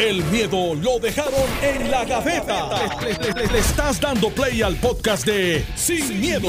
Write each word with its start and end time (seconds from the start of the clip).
El 0.00 0.24
miedo 0.30 0.74
lo 0.76 0.98
dejaron 0.98 1.34
en 1.62 1.90
la 1.90 2.06
gaveta. 2.06 2.70
Le, 3.02 3.12
le- 3.34 3.52
le 3.52 3.58
estás 3.58 4.00
dando 4.00 4.30
play 4.30 4.62
al 4.62 4.76
podcast 4.76 5.26
de 5.26 5.62
Sin, 5.74 6.18
miedo, 6.20 6.48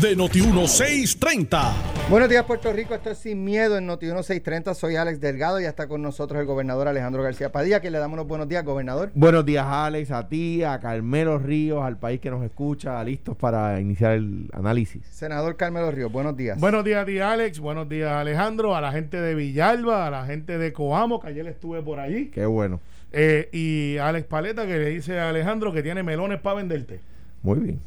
de 0.00 0.16
Noti1630. 0.16 1.72
Buenos 2.08 2.28
días, 2.28 2.44
Puerto 2.44 2.72
Rico. 2.72 2.94
Esto 2.94 3.10
es 3.10 3.18
Sin 3.18 3.42
Miedo 3.42 3.76
en 3.76 3.86
Noti 3.86 4.06
1630. 4.06 4.74
Soy 4.74 4.94
Alex 4.94 5.20
Delgado 5.20 5.60
y 5.60 5.64
está 5.64 5.88
con 5.88 6.00
nosotros 6.00 6.40
el 6.40 6.46
gobernador 6.46 6.86
Alejandro 6.86 7.24
García 7.24 7.50
Padilla, 7.50 7.80
que 7.80 7.90
le 7.90 7.98
damos 7.98 8.16
los 8.16 8.28
buenos 8.28 8.48
días, 8.48 8.64
gobernador. 8.64 9.10
Buenos 9.14 9.44
días, 9.44 9.66
Alex, 9.68 10.12
a 10.12 10.28
ti, 10.28 10.62
a 10.62 10.78
Carmelo 10.78 11.38
Ríos, 11.38 11.82
al 11.82 11.98
país 11.98 12.20
que 12.20 12.30
nos 12.30 12.44
escucha, 12.44 13.02
listos 13.02 13.36
para 13.36 13.80
iniciar 13.80 14.12
el 14.12 14.48
análisis. 14.52 15.02
Senador 15.10 15.56
Carmelo 15.56 15.90
Ríos, 15.90 16.12
buenos 16.12 16.36
días. 16.36 16.60
Buenos 16.60 16.84
días 16.84 17.02
a 17.02 17.06
ti, 17.06 17.18
Alex. 17.18 17.58
Buenos 17.58 17.88
días, 17.88 18.12
Alejandro. 18.12 18.76
A 18.76 18.80
la 18.80 18.92
gente 18.92 19.20
de 19.20 19.34
Villalba, 19.34 20.06
a 20.06 20.10
la 20.10 20.24
gente 20.24 20.56
de 20.58 20.72
Coamo, 20.72 21.18
que 21.20 21.28
ayer 21.28 21.48
estuve 21.48 21.82
por 21.82 21.98
allí. 21.98 22.26
Qué 22.30 22.46
bueno. 22.46 22.80
Eh, 23.12 23.48
y 23.52 23.98
Alex 23.98 24.26
Paleta, 24.26 24.66
que 24.66 24.78
le 24.78 24.88
dice 24.90 25.18
a 25.20 25.28
Alejandro 25.30 25.72
que 25.72 25.82
tiene 25.82 26.02
melones 26.02 26.40
para 26.40 26.56
venderte. 26.56 27.00
Muy 27.42 27.58
bien. 27.60 27.80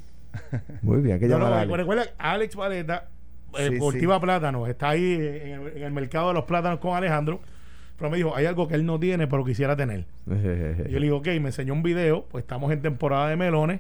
Muy 0.82 1.02
bien. 1.02 1.14
Hay 1.16 1.20
que 1.20 1.28
No, 1.28 1.40
no, 1.40 1.48
a 1.48 1.62
Alex. 1.62 1.78
recuerda, 1.78 2.04
Alex 2.18 2.56
Paleta 2.56 3.08
eh, 3.58 3.70
Sí, 3.72 3.78
cultiva 3.78 4.20
plátanos. 4.20 4.68
Está 4.70 4.90
ahí 4.90 5.14
en 5.14 5.62
el, 5.62 5.78
en 5.78 5.84
el 5.84 5.92
mercado 5.94 6.28
de 6.30 6.34
los 6.36 6.44
plátanos 6.44 6.80
con 6.80 6.96
Alejandro. 6.96 7.40
Pero 7.98 8.10
me 8.12 8.18
dijo, 8.18 8.36
hay 8.36 8.46
algo 8.46 8.68
que 8.68 8.76
él 8.76 8.86
no 8.86 9.00
tiene, 9.00 9.26
pero 9.28 9.46
quisiera 9.46 9.76
tener. 9.76 10.06
Y 10.28 10.30
yo 10.92 11.00
le 11.00 11.06
digo, 11.06 11.18
ok, 11.18 11.28
me 11.28 11.48
enseñó 11.48 11.74
un 11.74 11.82
video. 11.82 12.26
Pues 12.30 12.44
estamos 12.44 12.72
en 12.72 12.82
temporada 12.82 13.30
de 13.30 13.38
melones. 13.38 13.80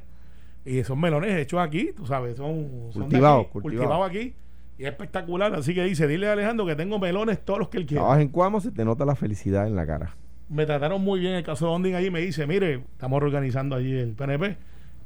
Y 0.63 0.79
esos 0.79 0.97
melones 0.97 1.35
hechos 1.37 1.59
aquí, 1.59 1.91
tú 1.95 2.07
sabes, 2.07 2.37
son, 2.37 2.89
son 2.91 3.03
Cultivados, 3.03 3.41
aquí, 3.41 3.51
cultivados. 3.51 3.61
cultivados 3.61 4.09
aquí. 4.09 4.33
Y 4.77 4.83
es 4.83 4.89
espectacular. 4.89 5.53
Así 5.53 5.75
que 5.75 5.83
dice, 5.83 6.07
dile 6.07 6.27
a 6.29 6.33
Alejandro 6.33 6.65
que 6.65 6.75
tengo 6.75 6.97
melones 6.97 7.39
todos 7.43 7.59
los 7.59 7.69
que 7.69 7.77
él 7.77 7.85
quiere. 7.85 7.99
Trabajas 7.99 8.21
en 8.23 8.29
Cuamo, 8.29 8.59
se 8.61 8.71
te 8.71 8.83
nota 8.83 9.05
la 9.05 9.15
felicidad 9.15 9.67
en 9.67 9.75
la 9.75 9.85
cara. 9.85 10.15
Me 10.49 10.65
trataron 10.65 11.01
muy 11.01 11.19
bien 11.19 11.33
el 11.33 11.43
caso 11.43 11.65
de 11.67 11.71
Onding 11.73 11.93
allí 11.95 12.11
me 12.11 12.21
dice 12.21 12.45
mire 12.47 12.81
estamos 12.93 13.21
organizando 13.21 13.75
allí 13.75 13.97
el 13.97 14.13
PNP 14.13 14.57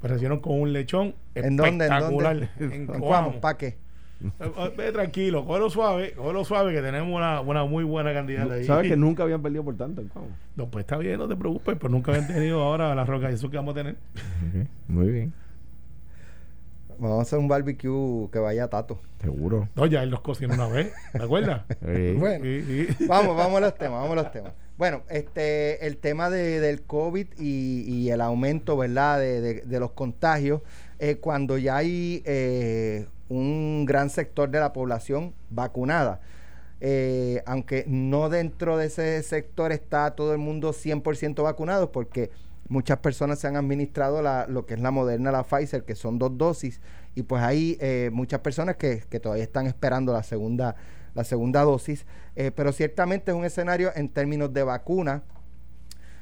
me 0.02 0.10
recibieron 0.10 0.40
con 0.40 0.60
un 0.60 0.74
lechón 0.74 1.16
¿En 1.36 1.56
dónde? 1.58 1.86
¿En 1.86 1.92
espectacular 1.94 2.50
dónde? 2.58 2.76
en 2.76 2.82
¿En 2.82 2.88
Coamo. 2.88 3.06
Cuamo? 3.06 3.40
¿Para 3.42 3.58
qué? 3.58 3.68
Eh, 4.22 4.52
eh, 4.58 4.74
ve 4.78 4.92
tranquilo 4.92 5.46
cógelo 5.46 5.70
suave 5.70 6.12
cógelo 6.12 6.44
suave 6.44 6.74
que 6.74 6.82
tenemos 6.82 7.16
una, 7.16 7.40
una 7.40 7.64
muy 7.64 7.86
buena 7.86 8.14
candidata 8.14 8.56
ahí 8.56 8.66
Sabes 8.66 8.90
que 8.90 8.98
nunca 8.98 9.24
habían 9.24 9.42
perdido 9.42 9.64
por 9.64 9.78
tanto 9.78 10.02
en 10.02 10.10
Cuamo. 10.10 10.28
no 10.58 10.68
pues 10.70 10.84
está 10.84 10.98
bien 10.98 11.18
no 11.20 11.28
te 11.28 11.38
preocupes 11.38 11.78
pero 11.80 11.90
nunca 11.90 12.12
habían 12.12 12.28
tenido 12.28 12.62
ahora 12.62 12.94
la 12.96 13.06
roca 13.06 13.32
y 13.32 13.36
eso 13.36 13.50
que 13.50 13.56
vamos 13.58 13.72
a 13.74 13.76
tener 13.78 13.96
Muy 14.88 15.08
bien. 15.10 15.34
Vamos 17.00 17.20
a 17.20 17.22
hacer 17.22 17.40
un 17.40 17.48
barbecue 17.48 18.28
que 18.30 18.40
vaya 18.40 18.66
a 18.66 18.68
Tato. 18.68 19.00
Seguro. 19.22 19.70
no 19.74 19.86
ya 19.86 20.04
él 20.04 20.10
nos 20.10 20.20
cocinó 20.20 20.54
una 20.56 20.68
vez 20.68 20.92
¿te 21.14 21.24
acuerdas? 21.24 21.62
Sí. 21.80 22.14
Bueno. 22.20 22.44
Sí, 22.44 22.62
sí. 22.98 23.06
Vamos, 23.08 23.38
vamos 23.38 23.56
a 23.58 23.62
los 23.62 23.76
temas, 23.78 24.02
vamos 24.02 24.18
a 24.18 24.24
los 24.24 24.32
temas. 24.34 24.52
Bueno, 24.80 25.02
este, 25.10 25.86
el 25.88 25.98
tema 25.98 26.30
de- 26.30 26.62
del 26.62 26.84
COVID 26.84 27.28
y, 27.38 28.10
el 28.12 28.22
aumento, 28.22 28.78
¿verdad?, 28.78 29.20
de, 29.20 29.42
de- 29.42 29.80
los 29.82 29.92
contagios, 29.92 30.62
eh, 31.00 31.18
cuando 31.18 31.58
ya 31.58 31.76
hay 31.76 32.24
eh, 32.26 33.06
un 33.28 33.84
gran 33.86 34.10
sector 34.10 34.50
de 34.50 34.62
la 34.62 34.72
población 34.72 35.34
vacunada. 35.50 36.22
Eh, 36.80 37.44
aunque 37.46 37.84
no 37.90 38.30
dentro 38.30 38.78
de 38.78 38.86
ese 38.86 39.22
sector 39.22 39.74
está 39.74 40.12
todo 40.16 40.32
el 40.32 40.38
mundo 40.38 40.72
100% 40.72 41.44
vacunado, 41.44 41.92
porque 41.92 42.30
muchas 42.70 43.00
personas 43.00 43.38
se 43.40 43.48
han 43.48 43.58
administrado 43.58 44.22
la- 44.22 44.46
lo 44.48 44.66
que 44.66 44.76
es 44.76 44.80
la 44.80 44.92
Moderna, 44.92 45.30
la 45.34 45.44
Pfizer, 45.44 45.84
que 45.84 45.96
son 45.96 46.20
dos 46.20 46.38
dosis, 46.38 46.80
y 47.16 47.24
pues 47.24 47.44
hay 47.44 47.78
eh, 47.82 48.12
muchas 48.14 48.40
personas 48.40 48.78
que, 48.78 49.04
que 49.10 49.20
todavía 49.20 49.44
están 49.44 49.68
esperando 49.68 50.14
la 50.14 50.24
segunda, 50.24 50.78
la 51.14 51.24
segunda 51.24 51.62
dosis, 51.64 52.06
eh, 52.36 52.52
pero 52.52 52.72
ciertamente 52.72 53.32
es 53.32 53.38
un 53.38 53.46
escenario 53.46 53.92
en 53.96 54.10
términos 54.10 54.54
de 54.54 54.64
vacuna 54.64 55.24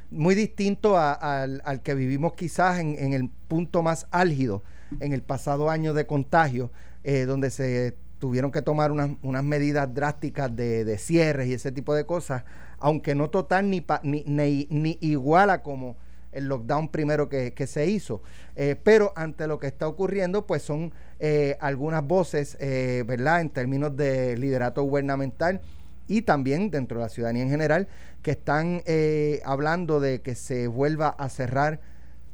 muy 0.10 0.36
distinto 0.36 0.98
al, 0.98 1.62
al 1.66 1.82
que 1.82 1.94
vivimos 1.94 2.34
quizás 2.34 2.80
en, 2.80 2.96
en 2.98 3.14
el 3.14 3.30
punto 3.48 3.84
más 3.84 4.08
álgido 4.12 4.64
en 5.02 5.12
el 5.12 5.22
pasado 5.22 5.70
año 5.70 5.94
de 5.94 6.08
contagio, 6.08 6.72
eh, 7.04 7.26
donde 7.26 7.50
se 7.50 7.94
tuvieron 8.20 8.52
que 8.52 8.62
tomar 8.62 8.92
unas, 8.92 9.12
unas 9.22 9.44
medidas 9.44 9.94
drásticas 9.94 10.56
de, 10.56 10.86
de 10.86 10.98
cierres 10.98 11.48
y 11.50 11.54
ese 11.54 11.74
tipo 11.74 11.94
de 11.94 12.06
cosas, 12.06 12.46
aunque 12.80 13.14
no 13.14 13.30
total 13.30 13.70
ni, 13.70 13.82
pa- 13.82 14.00
ni, 14.04 14.24
ni, 14.26 14.66
ni 14.70 14.98
igual 15.02 15.50
a 15.50 15.62
como 15.62 15.98
el 16.32 16.46
lockdown 16.48 16.88
primero 16.90 17.28
que, 17.28 17.54
que 17.54 17.68
se 17.68 17.88
hizo. 17.88 18.22
Eh, 18.56 18.76
pero 18.82 19.12
ante 19.18 19.46
lo 19.46 19.60
que 19.60 19.68
está 19.68 19.88
ocurriendo, 19.90 20.48
pues 20.48 20.62
son 20.62 20.94
eh, 21.20 21.58
algunas 21.60 22.06
voces, 22.06 22.58
eh, 22.60 23.04
¿verdad?, 23.08 23.42
en 23.42 23.50
términos 23.50 23.96
de 23.96 24.38
liderato 24.38 24.84
gubernamental 24.84 25.62
y 26.08 26.22
también 26.22 26.70
dentro 26.72 27.00
de 27.00 27.06
la 27.06 27.10
ciudadanía 27.10 27.44
en 27.44 27.50
general, 27.50 27.88
que 28.22 28.32
están 28.32 28.82
eh, 28.86 29.42
hablando 29.46 30.00
de 30.00 30.22
que 30.22 30.36
se 30.36 30.68
vuelva 30.68 31.10
a 31.10 31.30
cerrar 31.30 31.80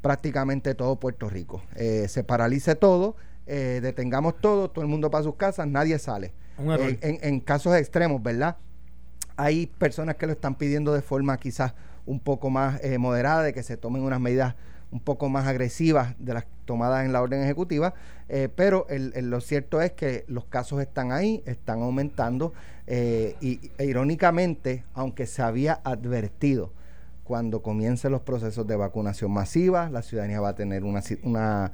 prácticamente 0.02 0.76
todo 0.76 1.00
Puerto 1.00 1.30
Rico. 1.30 1.64
Eh, 1.76 2.08
se 2.08 2.24
paralice 2.24 2.76
todo, 2.76 3.16
detengamos 3.46 4.40
todo, 4.40 4.70
todo 4.70 4.84
el 4.84 4.90
mundo 4.90 5.12
para 5.12 5.24
sus 5.24 5.36
casas, 5.36 5.68
nadie 5.68 6.00
sale. 6.00 6.34
Un 6.58 6.72
error. 6.72 6.90
Eh, 6.90 7.00
en, 7.02 7.20
en 7.22 7.40
casos 7.40 7.76
extremos, 7.76 8.22
¿verdad? 8.22 8.58
Hay 9.36 9.68
personas 9.68 10.16
que 10.16 10.28
lo 10.28 10.34
están 10.34 10.56
pidiendo 10.56 10.94
de 10.94 11.02
forma 11.02 11.38
quizás 11.38 11.74
un 12.06 12.20
poco 12.20 12.50
más 12.50 12.84
eh, 12.84 12.98
moderada, 12.98 13.44
de 13.44 13.54
que 13.54 13.64
se 13.64 13.78
tomen 13.78 14.04
unas 14.04 14.20
medidas 14.20 14.56
un 14.94 15.00
poco 15.00 15.28
más 15.28 15.48
agresivas 15.48 16.16
de 16.20 16.36
las 16.36 16.46
tomadas 16.66 17.04
en 17.04 17.12
la 17.12 17.22
orden 17.22 17.42
ejecutiva, 17.44 17.94
eh, 18.30 18.48
pero 18.56 18.86
el- 18.90 19.12
el- 19.16 19.30
lo 19.30 19.42
cierto 19.42 19.82
es 19.82 19.92
que 19.92 20.24
los 20.28 20.46
casos 20.46 20.80
están 20.82 21.12
ahí, 21.12 21.42
están 21.46 21.82
aumentando 21.82 22.54
eh, 22.88 23.36
y 23.42 23.72
e 23.78 23.86
irónicamente, 23.86 24.84
aunque 24.94 25.26
se 25.26 25.42
había 25.42 25.82
advertido 25.84 26.72
cuando 27.24 27.62
comiencen 27.64 28.12
los 28.12 28.22
procesos 28.22 28.68
de 28.68 28.76
vacunación 28.76 29.32
masiva, 29.32 29.90
la 29.90 30.02
ciudadanía 30.04 30.40
va 30.42 30.50
a 30.50 30.56
tener 30.56 30.84
una, 30.84 31.02
una 31.24 31.72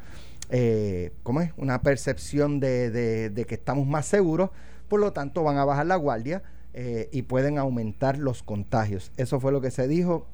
eh, 0.50 1.12
¿cómo 1.24 1.41
es? 1.41 1.51
una 1.57 1.81
percepción 1.81 2.59
de, 2.59 2.90
de- 2.90 3.30
de 3.30 3.46
que 3.46 3.56
estamos 3.56 3.86
más 3.86 4.06
seguros, 4.06 4.50
por 4.88 5.00
lo 5.00 5.12
tanto 5.12 5.44
van 5.44 5.57
a 5.57 5.66
bajar 5.66 5.86
la 5.88 5.96
guardia 5.97 6.41
y 7.12 7.24
pueden 7.24 7.57
aumentar 7.57 8.18
los 8.18 8.41
contagios. 8.44 9.12
Eso 9.18 9.40
fue 9.41 9.51
lo 9.51 9.59
que 9.59 9.69
se 9.72 9.88
dijo 9.88 10.28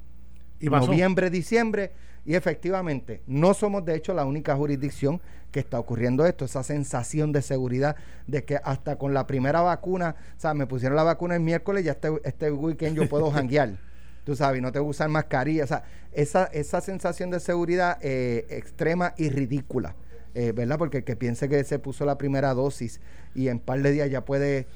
y 0.60 0.66
noviembre, 0.86 1.28
diciembre, 1.30 1.92
y 2.26 2.34
efectivamente 2.34 3.22
no 3.26 3.54
somos 3.54 3.84
de 3.84 3.94
hecho 3.94 4.12
la 4.12 4.24
única 4.24 4.56
jurisdicción 4.56 5.20
que 5.52 5.60
está 5.60 5.78
ocurriendo 5.78 6.26
esto, 6.26 6.44
esa 6.44 6.62
sensación 6.62 7.32
de 7.32 7.40
seguridad 7.40 7.96
de 8.26 8.44
que 8.44 8.58
hasta 8.62 8.96
con 8.96 9.14
la 9.14 9.26
primera 9.26 9.60
vacuna, 9.60 10.16
o 10.36 10.40
sea, 10.40 10.52
me 10.52 10.66
pusieron 10.66 10.96
la 10.96 11.04
vacuna 11.04 11.36
el 11.36 11.40
miércoles, 11.40 11.84
ya 11.84 11.92
este, 11.92 12.08
este 12.24 12.50
weekend 12.50 12.96
yo 12.96 13.08
puedo 13.08 13.30
janguear, 13.32 13.78
tú 14.24 14.34
sabes, 14.34 14.58
y 14.58 14.62
no 14.62 14.72
te 14.72 14.80
usar 14.80 15.08
mascarilla, 15.08 15.64
o 15.64 15.66
sea, 15.68 15.84
esa, 16.12 16.44
esa 16.46 16.80
sensación 16.80 17.30
de 17.30 17.40
seguridad 17.40 17.98
eh, 18.02 18.44
extrema 18.50 19.14
y 19.16 19.30
ridícula, 19.30 19.94
eh, 20.34 20.52
¿verdad? 20.52 20.78
Porque 20.78 20.98
el 20.98 21.04
que 21.04 21.16
piense 21.16 21.48
que 21.48 21.62
se 21.64 21.78
puso 21.78 22.04
la 22.04 22.18
primera 22.18 22.52
dosis 22.52 23.00
y 23.34 23.48
en 23.48 23.60
par 23.60 23.80
de 23.80 23.92
días 23.92 24.10
ya 24.10 24.24
puede 24.24 24.66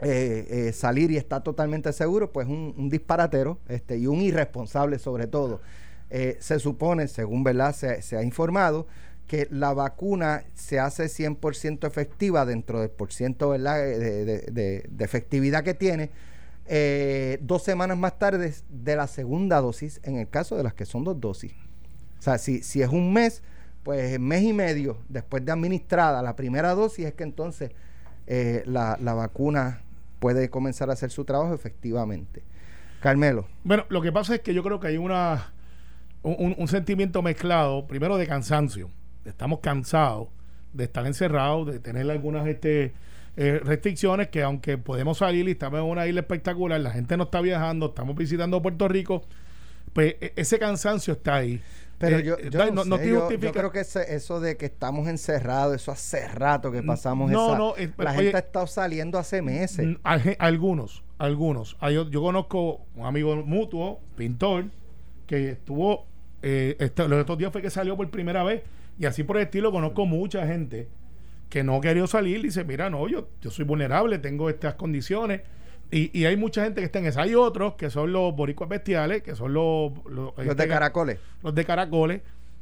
eh, 0.00 0.46
eh, 0.68 0.72
salir 0.72 1.10
y 1.10 1.16
está 1.16 1.40
totalmente 1.40 1.92
seguro, 1.92 2.30
pues 2.30 2.46
un, 2.46 2.72
un 2.78 2.88
disparatero 2.88 3.58
este, 3.66 3.98
y 3.98 4.06
un 4.06 4.20
irresponsable 4.20 5.00
sobre 5.00 5.26
todo. 5.26 5.60
Eh, 6.10 6.36
se 6.40 6.58
supone, 6.58 7.06
según 7.08 7.44
verdad 7.44 7.74
se, 7.74 8.02
se 8.02 8.16
ha 8.16 8.22
informado, 8.22 8.86
que 9.26 9.46
la 9.50 9.74
vacuna 9.74 10.44
se 10.54 10.78
hace 10.80 11.04
100% 11.04 11.86
efectiva 11.86 12.46
dentro 12.46 12.80
del 12.80 12.90
por 12.90 13.12
ciento. 13.12 13.54
Eh, 13.54 13.58
De, 13.58 14.24
de- 14.50 15.04
efectividad 15.04 15.62
que 15.64 15.74
tiene 15.74 16.10
eh, 16.66 17.38
dos 17.42 17.62
semanas 17.62 17.96
más 17.98 18.18
tarde 18.18 18.54
de 18.70 18.96
la 18.96 19.06
segunda 19.06 19.60
dosis, 19.60 20.00
en 20.02 20.16
el 20.16 20.28
caso 20.28 20.56
de 20.56 20.62
las 20.62 20.74
que 20.74 20.86
son 20.86 21.04
dos 21.04 21.20
dosis. 21.20 21.52
O 22.18 22.22
sea, 22.22 22.38
si, 22.38 22.62
si 22.62 22.80
es 22.82 22.88
un 22.88 23.12
mes, 23.12 23.42
pues 23.82 24.18
mes 24.18 24.42
y 24.42 24.52
medio 24.52 24.98
después 25.08 25.44
de 25.44 25.52
administrada 25.52 26.20
la 26.22 26.34
primera 26.36 26.74
dosis 26.74 27.06
es 27.06 27.14
que 27.14 27.22
entonces 27.24 27.70
la, 28.66 28.98
la 29.00 29.14
vacuna 29.14 29.82
puede 30.18 30.50
comenzar 30.50 30.90
a 30.90 30.94
hacer 30.94 31.10
su 31.10 31.24
trabajo 31.24 31.54
efectivamente. 31.54 32.42
Carmelo. 33.00 33.46
Bueno, 33.64 33.84
lo 33.88 34.02
que 34.02 34.10
pasa 34.12 34.34
es 34.34 34.40
que 34.40 34.52
yo 34.52 34.62
creo 34.62 34.80
que 34.80 34.88
hay 34.88 34.96
una 34.98 35.52
un, 36.22 36.54
un 36.58 36.68
sentimiento 36.68 37.22
mezclado, 37.22 37.86
primero 37.86 38.16
de 38.16 38.26
cansancio. 38.26 38.90
Estamos 39.24 39.60
cansados 39.60 40.28
de 40.72 40.84
estar 40.84 41.06
encerrados, 41.06 41.66
de 41.66 41.80
tener 41.80 42.10
algunas 42.10 42.46
este, 42.46 42.92
eh, 43.36 43.60
restricciones 43.62 44.28
que 44.28 44.42
aunque 44.42 44.78
podemos 44.78 45.18
salir 45.18 45.48
y 45.48 45.52
estamos 45.52 45.80
en 45.80 45.86
una 45.86 46.06
isla 46.06 46.20
espectacular, 46.20 46.80
la 46.80 46.90
gente 46.90 47.16
no 47.16 47.24
está 47.24 47.40
viajando, 47.40 47.86
estamos 47.86 48.16
visitando 48.16 48.60
Puerto 48.62 48.88
Rico, 48.88 49.22
pues 49.92 50.16
e- 50.20 50.32
ese 50.36 50.58
cansancio 50.58 51.14
está 51.14 51.36
ahí. 51.36 51.60
Pero 51.98 52.18
Eh, 52.18 52.22
yo, 52.24 52.34
eh, 52.38 52.48
yo 52.50 52.64
no, 52.66 52.70
no, 52.72 52.84
no 52.84 52.98
te 52.98 53.08
yo- 53.08 53.28
yo 53.30 53.52
creo 53.52 53.72
que 53.72 53.80
ese- 53.80 54.14
eso 54.14 54.38
de 54.40 54.56
que 54.56 54.66
estamos 54.66 55.08
encerrados, 55.08 55.74
eso 55.74 55.90
hace 55.92 56.28
rato 56.28 56.70
que 56.70 56.82
pasamos 56.82 57.30
no, 57.30 57.48
esa- 57.48 57.58
no, 57.58 57.74
la 58.04 58.10
oye, 58.12 58.20
gente 58.22 58.36
ha 58.36 58.40
estado 58.40 58.66
saliendo 58.66 59.18
hace 59.18 59.42
meses. 59.42 59.84
Mm, 59.86 59.94
al- 60.04 60.36
Algunos, 60.38 61.02
algunos. 61.18 61.76
Yo 62.10 62.20
conozco 62.22 62.82
un 62.94 63.04
amigo 63.06 63.34
mutuo, 63.44 64.00
pintor, 64.16 64.66
que 65.26 65.50
estuvo, 65.50 66.06
eh, 66.42 66.76
este- 66.78 67.08
los 67.08 67.20
otros 67.22 67.38
días 67.38 67.52
fue 67.52 67.62
que 67.62 67.70
salió 67.70 67.96
por 67.96 68.08
primera 68.10 68.42
vez, 68.44 68.62
y 68.98 69.06
así 69.06 69.22
por 69.24 69.36
el 69.36 69.44
estilo 69.44 69.70
conozco 69.72 70.06
mucha 70.06 70.46
gente 70.46 70.88
que 71.48 71.62
no 71.64 71.80
quería 71.80 72.06
salir 72.06 72.38
y 72.40 72.42
dice, 72.44 72.64
mira, 72.64 72.90
no, 72.90 73.08
yo, 73.08 73.28
yo 73.40 73.50
soy 73.50 73.64
vulnerable, 73.64 74.18
tengo 74.18 74.50
estas 74.50 74.74
condiciones, 74.74 75.42
Y, 75.90 76.10
y 76.12 76.26
hay 76.26 76.36
mucha 76.36 76.62
gente 76.64 76.82
que 76.82 76.84
está 76.84 76.98
en 76.98 77.06
esa. 77.06 77.22
Hay 77.22 77.34
otros 77.34 77.72
que 77.76 77.88
son 77.88 78.12
los 78.12 78.36
boricuas 78.36 78.68
bestiales, 78.68 79.22
que 79.22 79.34
son 79.34 79.54
los... 79.54 79.92
Los, 80.04 80.36
Los 80.36 80.54
de 80.56 80.68
caracoles. 80.68 81.18
Los 81.42 81.54
de 81.54 81.64
caracoles, 81.64 82.20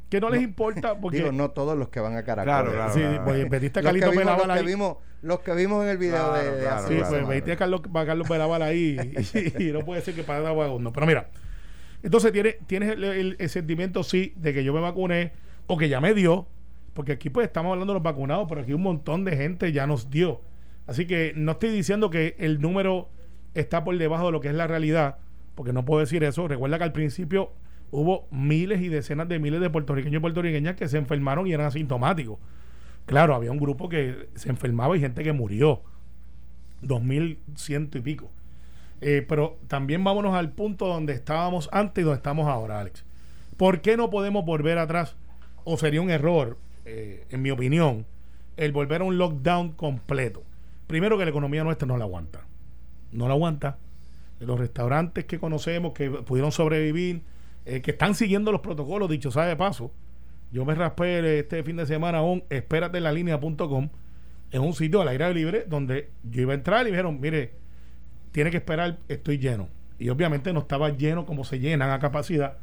que 0.09 0.21
no 0.21 0.29
les 0.29 0.41
importa 0.41 0.95
porque... 1.01 1.17
Digo, 1.17 1.33
no 1.33 1.51
todos 1.51 1.77
los 1.77 1.89
que 1.89 1.99
van 1.99 2.15
a 2.15 2.23
caracoles. 2.23 2.71
Claro, 2.71 2.71
claro. 2.71 2.93
sí, 2.93 3.19
pues 3.25 3.49
que, 3.73 3.81
Carlito 3.81 4.11
vimos, 4.11 4.47
los, 4.47 4.57
que 4.57 4.63
vimos, 4.63 4.97
los 5.21 5.39
que 5.41 5.53
vimos 5.55 5.83
en 5.83 5.89
el 5.89 5.97
video 5.97 6.29
Claro, 6.29 6.33
de, 6.35 6.51
de 6.51 6.61
claro, 6.63 6.87
Sí, 6.87 6.95
pues 6.95 7.07
semana. 7.09 7.27
Betista 7.27 7.55
Carlos, 7.57 7.81
va 7.93 8.05
Carlos 8.05 8.29
Benaval 8.29 8.61
ahí 8.61 8.97
y, 9.57 9.63
y 9.63 9.71
no 9.73 9.81
puede 9.83 9.99
ser 10.01 10.13
que 10.15 10.23
para 10.23 10.39
dar 10.39 10.55
vagabundo. 10.55 10.93
Pero 10.93 11.05
mira, 11.05 11.29
entonces 12.03 12.31
tienes, 12.67 12.91
el, 12.91 13.35
el- 13.39 13.49
sentimiento, 13.49 14.03
sí, 14.03 14.33
de 14.37 14.53
que 14.53 14.63
yo 14.63 14.73
me 14.73 14.79
vacuné 14.79 15.31
o 15.67 15.77
que 15.77 15.89
ya 15.89 15.99
me 15.99 16.13
dio, 16.13 16.47
porque 16.93 17.13
aquí 17.13 17.29
pues 17.29 17.47
estamos 17.47 17.71
hablando 17.73 17.93
de 17.93 17.99
los 17.99 18.03
vacunados, 18.03 18.45
pero 18.49 18.61
aquí 18.61 18.73
un 18.73 18.81
montón 18.83 19.23
de 19.25 19.35
gente 19.35 19.71
ya 19.71 19.87
nos 19.87 20.09
dio. 20.09 20.41
Así 20.87 21.05
que 21.05 21.33
no 21.35 21.53
estoy 21.53 21.69
diciendo 21.69 22.09
que 22.09 22.35
el 22.39 22.61
número 22.61 23.09
está 23.53 23.83
por 23.83 23.97
debajo 23.97 24.27
de 24.27 24.31
lo 24.31 24.39
que 24.41 24.47
es 24.49 24.53
la 24.55 24.67
realidad, 24.67 25.17
porque 25.55 25.73
no 25.73 25.83
puedo 25.85 25.99
decir 26.01 26.23
eso. 26.23 26.47
Recuerda 26.47 26.77
que 26.77 26.83
al 26.85 26.93
principio 26.93 27.51
hubo 27.91 28.27
miles 28.31 28.81
y 28.81 28.87
decenas 28.89 29.27
de 29.27 29.39
miles 29.39 29.59
de 29.61 29.69
puertorriqueños 29.69 30.19
y 30.19 30.21
puertorriqueñas 30.21 30.75
que 30.75 30.87
se 30.87 30.97
enfermaron 30.97 31.47
y 31.47 31.53
eran 31.53 31.67
asintomáticos. 31.67 32.39
Claro, 33.05 33.35
había 33.35 33.51
un 33.51 33.57
grupo 33.59 33.89
que 33.89 34.29
se 34.35 34.49
enfermaba 34.49 34.95
y 34.95 34.99
gente 34.99 35.23
que 35.23 35.33
murió. 35.33 35.81
2100 36.81 37.89
y 37.95 37.99
pico. 38.01 38.29
Eh, 39.01 39.25
pero 39.27 39.57
también 39.67 40.03
vámonos 40.03 40.33
al 40.33 40.51
punto 40.51 40.87
donde 40.87 41.13
estábamos 41.13 41.69
antes 41.71 42.01
y 42.01 42.05
donde 42.05 42.17
estamos 42.17 42.47
ahora, 42.47 42.79
Alex. 42.79 43.05
¿Por 43.55 43.81
qué 43.81 43.97
no 43.97 44.09
podemos 44.09 44.45
volver 44.45 44.77
atrás? 44.77 45.15
O 45.63 45.77
sería 45.77 46.01
un 46.01 46.09
error, 46.09 46.57
eh, 46.85 47.25
en 47.29 47.41
mi 47.41 47.51
opinión, 47.51 48.05
el 48.55 48.71
volver 48.71 49.01
a 49.01 49.03
un 49.03 49.17
lockdown 49.17 49.71
completo. 49.73 50.43
Primero 50.87 51.17
que 51.17 51.25
la 51.25 51.31
economía 51.31 51.63
nuestra 51.63 51.87
no 51.87 51.97
la 51.97 52.05
aguanta. 52.05 52.45
No 53.11 53.27
la 53.27 53.33
aguanta. 53.33 53.77
Los 54.39 54.59
restaurantes 54.59 55.25
que 55.25 55.39
conocemos, 55.39 55.93
que 55.93 56.09
pudieron 56.09 56.51
sobrevivir, 56.51 57.23
eh, 57.65 57.81
que 57.81 57.91
están 57.91 58.15
siguiendo 58.15 58.51
los 58.51 58.61
protocolos, 58.61 59.09
dicho 59.09 59.31
sea 59.31 59.45
de 59.45 59.55
paso. 59.55 59.91
Yo 60.51 60.63
me 60.63 60.73
raspé 60.75 61.39
este 61.39 61.63
fin 61.63 61.75
de 61.75 61.85
semana 61.85 62.21
un 62.21 62.43
espérate 62.49 62.99
en 62.99 63.03
la 63.03 63.11
línea.com 63.11 63.89
en 64.51 64.61
un 64.61 64.73
sitio 64.73 65.01
al 65.01 65.09
aire 65.09 65.33
libre 65.33 65.65
donde 65.67 66.09
yo 66.23 66.43
iba 66.43 66.53
a 66.53 66.55
entrar 66.55 66.81
y 66.81 66.85
me 66.85 66.91
dijeron, 66.91 67.19
mire, 67.19 67.53
tiene 68.37 68.51
que 68.51 68.57
esperar, 68.57 68.99
estoy 69.07 69.39
lleno. 69.39 69.67
Y 69.97 70.09
obviamente 70.09 70.53
no 70.53 70.59
estaba 70.59 70.91
lleno 70.91 71.25
como 71.25 71.43
se 71.43 71.59
llenan 71.59 71.89
a 71.89 71.97
capacidad. 71.97 72.57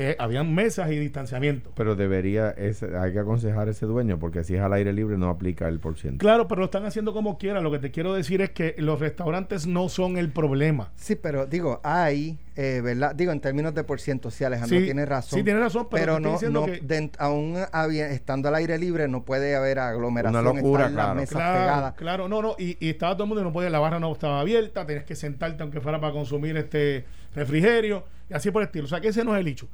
Eh, 0.00 0.14
habían 0.20 0.54
mesas 0.54 0.92
y 0.92 0.96
distanciamiento. 0.96 1.72
Pero 1.74 1.96
debería, 1.96 2.50
ese, 2.50 2.96
hay 2.96 3.12
que 3.12 3.18
aconsejar 3.18 3.66
a 3.66 3.72
ese 3.72 3.84
dueño, 3.84 4.16
porque 4.20 4.44
si 4.44 4.54
es 4.54 4.60
al 4.60 4.72
aire 4.74 4.92
libre 4.92 5.18
no 5.18 5.28
aplica 5.28 5.66
el 5.66 5.80
por 5.80 5.98
ciento. 5.98 6.18
Claro, 6.20 6.46
pero 6.46 6.60
lo 6.60 6.66
están 6.66 6.86
haciendo 6.86 7.12
como 7.12 7.36
quieran. 7.36 7.64
Lo 7.64 7.72
que 7.72 7.80
te 7.80 7.90
quiero 7.90 8.14
decir 8.14 8.40
es 8.40 8.50
que 8.50 8.76
los 8.78 9.00
restaurantes 9.00 9.66
no 9.66 9.88
son 9.88 10.16
el 10.16 10.30
problema. 10.30 10.92
Sí, 10.94 11.16
pero 11.16 11.46
digo, 11.46 11.80
hay, 11.82 12.38
eh, 12.54 12.80
¿verdad? 12.80 13.12
Digo, 13.16 13.32
en 13.32 13.40
términos 13.40 13.74
de 13.74 13.82
por 13.82 13.98
ciento, 14.00 14.30
sí, 14.30 14.44
Alejandro 14.44 14.78
Sí, 14.78 14.84
tiene 14.84 15.04
razón. 15.04 15.36
sí, 15.40 15.42
tiene 15.44 15.58
razón, 15.58 15.88
pero 15.90 16.20
no, 16.20 16.38
no 16.48 16.66
que- 16.66 16.80
dent- 16.80 17.16
aún 17.18 17.56
habi- 17.72 17.98
estando 18.00 18.46
al 18.46 18.54
aire 18.54 18.78
libre 18.78 19.08
no 19.08 19.24
puede 19.24 19.56
haber 19.56 19.80
aglomeración. 19.80 20.46
Una 20.46 20.54
locura, 20.54 20.82
están 20.86 20.94
las 20.94 21.04
claro. 21.06 21.20
mesas 21.20 21.34
Claro, 21.36 21.58
pegadas. 21.58 21.94
claro, 21.94 22.28
no, 22.28 22.40
no, 22.40 22.54
y, 22.56 22.76
y 22.78 22.90
estaba 22.90 23.14
todo 23.14 23.24
el 23.24 23.28
mundo, 23.30 23.40
y 23.42 23.44
no 23.46 23.52
podía, 23.52 23.68
la 23.70 23.80
barra 23.80 23.98
no 23.98 24.12
estaba 24.12 24.38
abierta, 24.38 24.86
tenías 24.86 25.04
que 25.04 25.16
sentarte 25.16 25.60
aunque 25.64 25.80
fuera 25.80 26.00
para 26.00 26.12
consumir 26.12 26.56
este 26.56 27.04
refrigerio, 27.34 28.04
y 28.30 28.34
así 28.34 28.52
por 28.52 28.62
el 28.62 28.66
estilo. 28.66 28.84
O 28.84 28.88
sea 28.88 29.00
que 29.00 29.08
ese 29.08 29.24
no 29.24 29.34
es 29.34 29.40
el 29.40 29.48
hecho. 29.48 29.66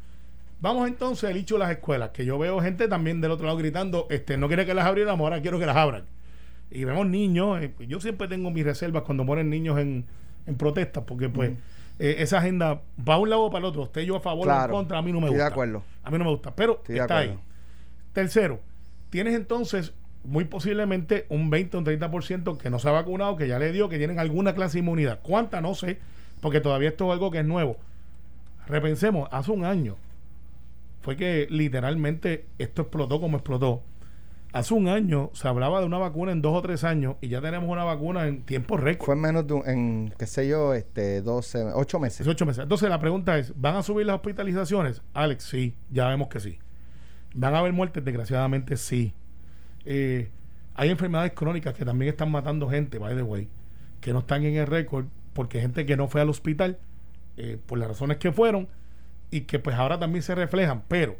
Vamos 0.64 0.88
entonces 0.88 1.28
al 1.28 1.36
hecho 1.36 1.56
de 1.56 1.58
las 1.58 1.70
escuelas, 1.72 2.08
que 2.08 2.24
yo 2.24 2.38
veo 2.38 2.58
gente 2.58 2.88
también 2.88 3.20
del 3.20 3.30
otro 3.32 3.44
lado 3.44 3.58
gritando, 3.58 4.06
este, 4.08 4.38
no 4.38 4.46
quiere 4.46 4.64
que 4.64 4.72
las 4.72 4.86
abriéramos, 4.86 5.22
ahora 5.22 5.42
quiero 5.42 5.58
que 5.58 5.66
las 5.66 5.76
abran. 5.76 6.06
Y 6.70 6.84
vemos 6.84 7.06
niños, 7.06 7.60
eh, 7.60 7.74
yo 7.86 8.00
siempre 8.00 8.28
tengo 8.28 8.50
mis 8.50 8.64
reservas 8.64 9.02
cuando 9.02 9.24
mueren 9.24 9.50
niños 9.50 9.78
en, 9.78 10.06
en 10.46 10.54
protestas, 10.54 11.04
porque 11.06 11.28
pues 11.28 11.50
eh, 11.98 12.14
esa 12.20 12.38
agenda 12.38 12.80
va 13.06 13.16
a 13.16 13.18
un 13.18 13.28
lado 13.28 13.42
o 13.42 13.50
para 13.50 13.58
el 13.58 13.64
otro, 13.66 13.82
esté 13.82 14.06
yo 14.06 14.16
a 14.16 14.20
favor 14.20 14.48
o 14.48 14.64
en 14.64 14.70
contra, 14.70 14.96
a 14.96 15.02
mí 15.02 15.12
no 15.12 15.20
me 15.20 15.26
estoy 15.26 15.36
de 15.36 15.42
gusta. 15.42 15.52
acuerdo. 15.52 15.82
A 16.02 16.10
mí 16.10 16.16
no 16.16 16.24
me 16.24 16.30
gusta, 16.30 16.56
pero 16.56 16.76
Estoy 16.76 16.94
de 16.94 17.00
está 17.02 17.18
ahí. 17.18 17.38
Tercero, 18.14 18.60
tienes 19.10 19.34
entonces 19.34 19.92
muy 20.24 20.46
posiblemente 20.46 21.26
un 21.28 21.50
20 21.50 21.76
o 21.76 21.80
un 21.80 21.84
30% 21.84 22.56
que 22.56 22.70
no 22.70 22.78
se 22.78 22.88
ha 22.88 22.92
vacunado, 22.92 23.36
que 23.36 23.48
ya 23.48 23.58
le 23.58 23.70
dio, 23.70 23.90
que 23.90 23.98
tienen 23.98 24.18
alguna 24.18 24.54
clase 24.54 24.78
de 24.78 24.78
inmunidad. 24.78 25.20
¿Cuánta? 25.22 25.60
No 25.60 25.74
sé, 25.74 25.98
porque 26.40 26.62
todavía 26.62 26.88
esto 26.88 27.08
es 27.08 27.12
algo 27.12 27.30
que 27.30 27.40
es 27.40 27.44
nuevo. 27.44 27.76
Repensemos, 28.66 29.28
hace 29.30 29.50
un 29.50 29.66
año 29.66 29.96
fue 31.04 31.16
que 31.16 31.46
literalmente 31.50 32.46
esto 32.58 32.82
explotó 32.82 33.20
como 33.20 33.36
explotó. 33.36 33.82
Hace 34.54 34.72
un 34.72 34.88
año 34.88 35.30
se 35.34 35.46
hablaba 35.48 35.80
de 35.80 35.86
una 35.86 35.98
vacuna 35.98 36.32
en 36.32 36.40
dos 36.40 36.56
o 36.56 36.62
tres 36.62 36.82
años 36.84 37.16
y 37.20 37.28
ya 37.28 37.40
tenemos 37.42 37.68
una 37.68 37.84
vacuna 37.84 38.26
en 38.26 38.42
tiempo 38.44 38.76
récord. 38.78 39.04
Fue 39.04 39.14
en 39.16 39.20
menos 39.20 39.46
de, 39.46 39.52
un- 39.54 39.68
en, 39.68 40.14
qué 40.16 40.26
sé 40.26 40.48
yo, 40.48 40.72
este, 40.74 41.20
12, 41.22 41.72
8 41.74 41.98
meses. 41.98 42.18
18 42.24 42.46
meses. 42.46 42.62
Entonces 42.62 42.88
la 42.88 42.98
pregunta 43.00 43.36
es, 43.36 43.52
¿van 43.60 43.76
a 43.76 43.82
subir 43.82 44.06
las 44.06 44.14
hospitalizaciones? 44.16 45.02
Alex, 45.12 45.44
sí, 45.44 45.74
ya 45.90 46.08
vemos 46.08 46.28
que 46.28 46.40
sí. 46.40 46.58
¿Van 47.34 47.54
a 47.54 47.58
haber 47.58 47.72
muertes? 47.74 48.02
Desgraciadamente 48.04 48.76
sí. 48.76 49.12
Eh, 49.84 50.30
hay 50.74 50.88
enfermedades 50.88 51.32
crónicas 51.32 51.74
que 51.74 51.84
también 51.84 52.08
están 52.10 52.30
matando 52.30 52.68
gente, 52.70 52.98
by 52.98 53.14
the 53.14 53.22
way, 53.22 53.48
que 54.00 54.12
no 54.14 54.20
están 54.20 54.44
en 54.44 54.54
el 54.56 54.66
récord 54.66 55.06
porque 55.34 55.60
gente 55.60 55.84
que 55.84 55.96
no 55.96 56.08
fue 56.08 56.20
al 56.20 56.30
hospital 56.30 56.78
eh, 57.36 57.58
por 57.66 57.76
las 57.78 57.88
razones 57.88 58.16
que 58.18 58.30
fueron 58.32 58.68
y 59.30 59.42
que 59.42 59.58
pues 59.58 59.76
ahora 59.76 59.98
también 59.98 60.22
se 60.22 60.34
reflejan. 60.34 60.82
Pero 60.88 61.16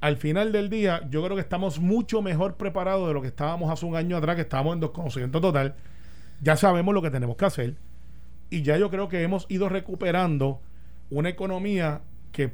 al 0.00 0.16
final 0.16 0.52
del 0.52 0.70
día 0.70 1.08
yo 1.10 1.24
creo 1.24 1.36
que 1.36 1.42
estamos 1.42 1.80
mucho 1.80 2.22
mejor 2.22 2.56
preparados 2.56 3.08
de 3.08 3.14
lo 3.14 3.22
que 3.22 3.28
estábamos 3.28 3.70
hace 3.70 3.86
un 3.86 3.96
año 3.96 4.16
atrás, 4.16 4.36
que 4.36 4.42
estábamos 4.42 4.74
en 4.74 4.80
desconocimiento 4.80 5.40
total. 5.40 5.74
Ya 6.42 6.56
sabemos 6.56 6.94
lo 6.94 7.02
que 7.02 7.10
tenemos 7.10 7.36
que 7.36 7.44
hacer 7.44 7.74
y 8.50 8.62
ya 8.62 8.76
yo 8.76 8.90
creo 8.90 9.08
que 9.08 9.22
hemos 9.22 9.46
ido 9.48 9.68
recuperando 9.68 10.60
una 11.10 11.28
economía 11.28 12.02
que 12.32 12.52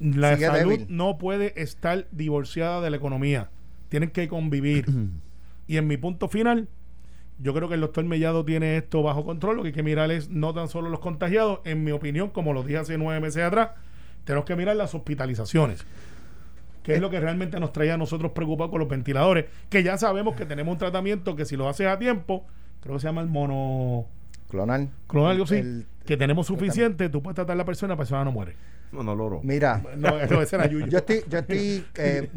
la 0.00 0.34
Sigue 0.34 0.46
salud 0.46 0.70
débil. 0.70 0.86
no 0.88 1.18
puede 1.18 1.60
estar 1.60 2.06
divorciada 2.10 2.80
de 2.80 2.90
la 2.90 2.96
economía. 2.96 3.50
Tienen 3.88 4.10
que 4.10 4.28
convivir. 4.28 4.86
y 5.66 5.76
en 5.76 5.86
mi 5.86 5.96
punto 5.96 6.28
final, 6.28 6.68
yo 7.38 7.54
creo 7.54 7.68
que 7.68 7.74
el 7.74 7.80
doctor 7.80 8.04
Mellado 8.04 8.44
tiene 8.44 8.76
esto 8.76 9.02
bajo 9.02 9.24
control. 9.24 9.56
Lo 9.56 9.62
que 9.62 9.68
hay 9.68 9.74
que 9.74 9.82
mirar 9.82 10.10
es 10.10 10.30
no 10.30 10.52
tan 10.54 10.68
solo 10.68 10.88
los 10.88 11.00
contagiados, 11.00 11.60
en 11.64 11.84
mi 11.84 11.92
opinión, 11.92 12.30
como 12.30 12.52
lo 12.52 12.62
dije 12.62 12.78
hace 12.78 12.98
nueve 12.98 13.20
meses 13.20 13.42
atrás, 13.42 13.70
tenemos 14.24 14.44
que 14.44 14.56
mirar 14.56 14.76
las 14.76 14.94
hospitalizaciones. 14.94 15.84
Que 16.82 16.94
es 16.96 17.00
lo 17.00 17.08
que 17.08 17.18
realmente 17.18 17.58
nos 17.60 17.72
trae 17.72 17.90
a 17.92 17.96
nosotros 17.96 18.32
preocupados 18.32 18.70
con 18.70 18.78
los 18.80 18.88
ventiladores. 18.88 19.46
Que 19.70 19.82
ya 19.82 19.96
sabemos 19.96 20.36
que 20.36 20.44
tenemos 20.44 20.72
un 20.72 20.78
tratamiento 20.78 21.34
que 21.34 21.46
si 21.46 21.56
lo 21.56 21.66
haces 21.68 21.86
a 21.86 21.98
tiempo, 21.98 22.44
creo 22.82 22.94
que 22.96 23.00
se 23.00 23.06
llama 23.06 23.22
el 23.22 23.28
mono 23.28 24.04
Clonal. 24.50 24.90
clonal, 25.06 25.30
algo 25.32 25.44
así, 25.44 25.56
El- 25.56 25.86
que 26.04 26.18
tenemos 26.18 26.46
suficiente, 26.46 27.08
tú 27.08 27.22
puedes 27.22 27.36
tratar 27.36 27.54
a 27.54 27.56
la 27.56 27.64
persona, 27.64 27.94
la 27.94 27.96
persona 27.96 28.22
no 28.24 28.32
muere. 28.32 28.54
No, 28.92 29.02
no 29.02 29.14
logro. 29.16 29.40
Mira, 29.42 29.82
No, 29.96 30.20
eso 30.20 30.40
ese 30.42 30.56
era 30.56 30.66
yo 30.66 30.98
estoy, 30.98 31.24
yo 31.28 31.38
estoy 31.38 31.84
eh, 31.96 32.28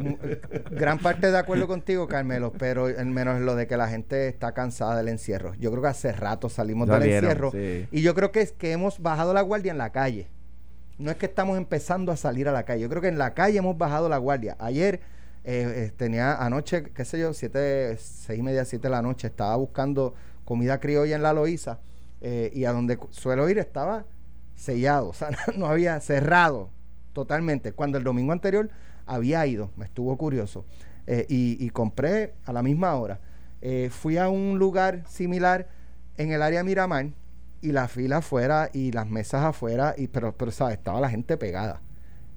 gran 0.71 0.97
parte 0.97 1.29
de 1.29 1.37
acuerdo 1.37 1.67
contigo, 1.67 2.07
Carmelo, 2.07 2.53
pero 2.57 2.87
en 2.89 3.13
menos 3.13 3.41
lo 3.41 3.53
de 3.55 3.67
que 3.67 3.77
la 3.77 3.89
gente 3.89 4.27
está 4.27 4.53
cansada 4.53 4.95
del 4.97 5.09
encierro. 5.09 5.53
Yo 5.55 5.69
creo 5.71 5.83
que 5.83 5.89
hace 5.89 6.11
rato 6.13 6.49
salimos 6.49 6.87
del 6.87 7.03
encierro 7.03 7.51
sí. 7.51 7.85
y 7.91 8.01
yo 8.01 8.15
creo 8.15 8.31
que 8.31 8.41
es 8.41 8.53
que 8.53 8.71
hemos 8.71 8.99
bajado 9.01 9.33
la 9.33 9.41
guardia 9.41 9.71
en 9.71 9.77
la 9.77 9.91
calle. 9.91 10.29
No 10.97 11.11
es 11.11 11.17
que 11.17 11.27
estamos 11.27 11.57
empezando 11.57 12.11
a 12.11 12.17
salir 12.17 12.47
a 12.47 12.51
la 12.51 12.63
calle. 12.63 12.81
Yo 12.81 12.89
creo 12.89 13.01
que 13.01 13.07
en 13.07 13.17
la 13.17 13.33
calle 13.33 13.59
hemos 13.59 13.77
bajado 13.77 14.09
la 14.09 14.17
guardia. 14.17 14.55
Ayer 14.59 14.99
eh, 15.49 15.85
eh, 15.85 15.91
tenía 15.95 16.43
anoche, 16.43 16.83
qué 16.93 17.05
sé 17.05 17.19
yo, 17.19 17.33
siete, 17.33 17.95
seis 17.97 18.37
y 18.37 18.41
media, 18.41 18.65
siete 18.65 18.87
de 18.87 18.89
la 18.89 19.01
noche, 19.01 19.27
estaba 19.27 19.55
buscando 19.55 20.13
comida 20.43 20.79
criolla 20.81 21.15
en 21.15 21.23
la 21.23 21.31
Loíza 21.31 21.79
eh, 22.19 22.51
y 22.53 22.65
a 22.65 22.73
donde 22.73 22.99
suelo 23.11 23.47
ir 23.47 23.57
estaba 23.57 24.05
sellado, 24.55 25.07
o 25.11 25.13
sea, 25.13 25.29
no 25.55 25.67
había 25.67 26.01
cerrado 26.01 26.69
totalmente. 27.13 27.71
Cuando 27.71 27.97
el 27.97 28.03
domingo 28.03 28.33
anterior 28.33 28.69
había 29.05 29.45
ido, 29.45 29.71
me 29.77 29.85
estuvo 29.85 30.17
curioso, 30.17 30.65
y, 31.29 31.69
compré 31.69 32.33
a 32.43 32.51
la 32.51 32.61
misma 32.61 32.93
hora. 32.95 33.21
Fui 33.91 34.17
a 34.17 34.27
un 34.27 34.59
lugar 34.59 35.03
similar 35.07 35.69
en 36.17 36.33
el 36.33 36.41
área 36.41 36.65
Miramar 36.65 37.11
y 37.61 37.71
la 37.71 37.87
fila 37.87 38.17
afuera 38.17 38.69
y 38.73 38.91
las 38.91 39.07
mesas 39.09 39.43
afuera, 39.43 39.95
y, 39.97 40.07
pero, 40.07 40.33
pero 40.35 40.51
¿sabes? 40.51 40.77
estaba 40.77 40.99
la 41.01 41.09
gente 41.09 41.37
pegada. 41.37 41.81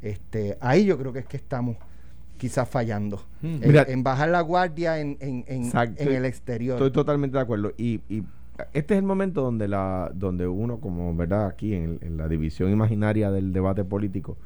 Este, 0.03 0.57
ahí 0.61 0.87
yo 0.87 0.97
creo 0.99 1.13
que 1.13 1.19
es 1.21 1.27
que 1.27 1.37
estamos 1.37 1.77
quizás 2.39 2.69
fallando. 2.69 3.23
Mm. 3.43 3.47
En, 3.47 3.61
Mira- 3.69 3.85
en 3.87 4.03
bajar 4.03 4.31
la 4.31 4.41
guardia 4.41 4.99
en, 4.99 5.17
en, 5.21 5.45
en- 5.47 5.65
Exacto. 5.65 6.03
en 6.03 6.13
el 6.13 6.25
exterior. 6.25 6.77
Estoy 6.77 6.91
totalmente 6.91 7.37
de 7.37 7.43
acuerdo. 7.43 7.73
Y, 7.77 8.01
y 8.09 8.23
este 8.73 8.95
es 8.95 8.99
el 8.99 9.05
momento 9.05 9.43
donde 9.43 9.69
la 9.69 10.11
donde 10.15 10.47
uno, 10.47 10.79
como 10.81 11.15
verdad, 11.15 11.47
aquí 11.47 11.75
en, 11.75 11.83
el- 11.85 11.99
en 12.03 12.17
la 12.17 12.29
división 12.29 12.71
imaginaria 12.71 13.31
del 13.31 13.53
debate 13.53 13.85
político, 13.85 14.39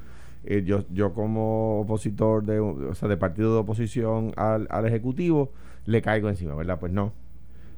eh, 0.44 0.62
yo, 0.66 0.84
yo 0.92 1.14
como 1.14 1.80
opositor 1.82 2.44
de, 2.44 2.58
o 2.60 2.94
sea, 2.96 3.08
de 3.08 3.16
partido 3.16 3.52
de 3.54 3.60
oposición 3.60 4.32
al, 4.36 4.66
al 4.70 4.86
Ejecutivo, 4.86 5.52
le 5.86 6.02
caigo 6.02 6.28
encima, 6.28 6.54
¿verdad? 6.56 6.78
Pues 6.80 6.92
no. 6.92 7.12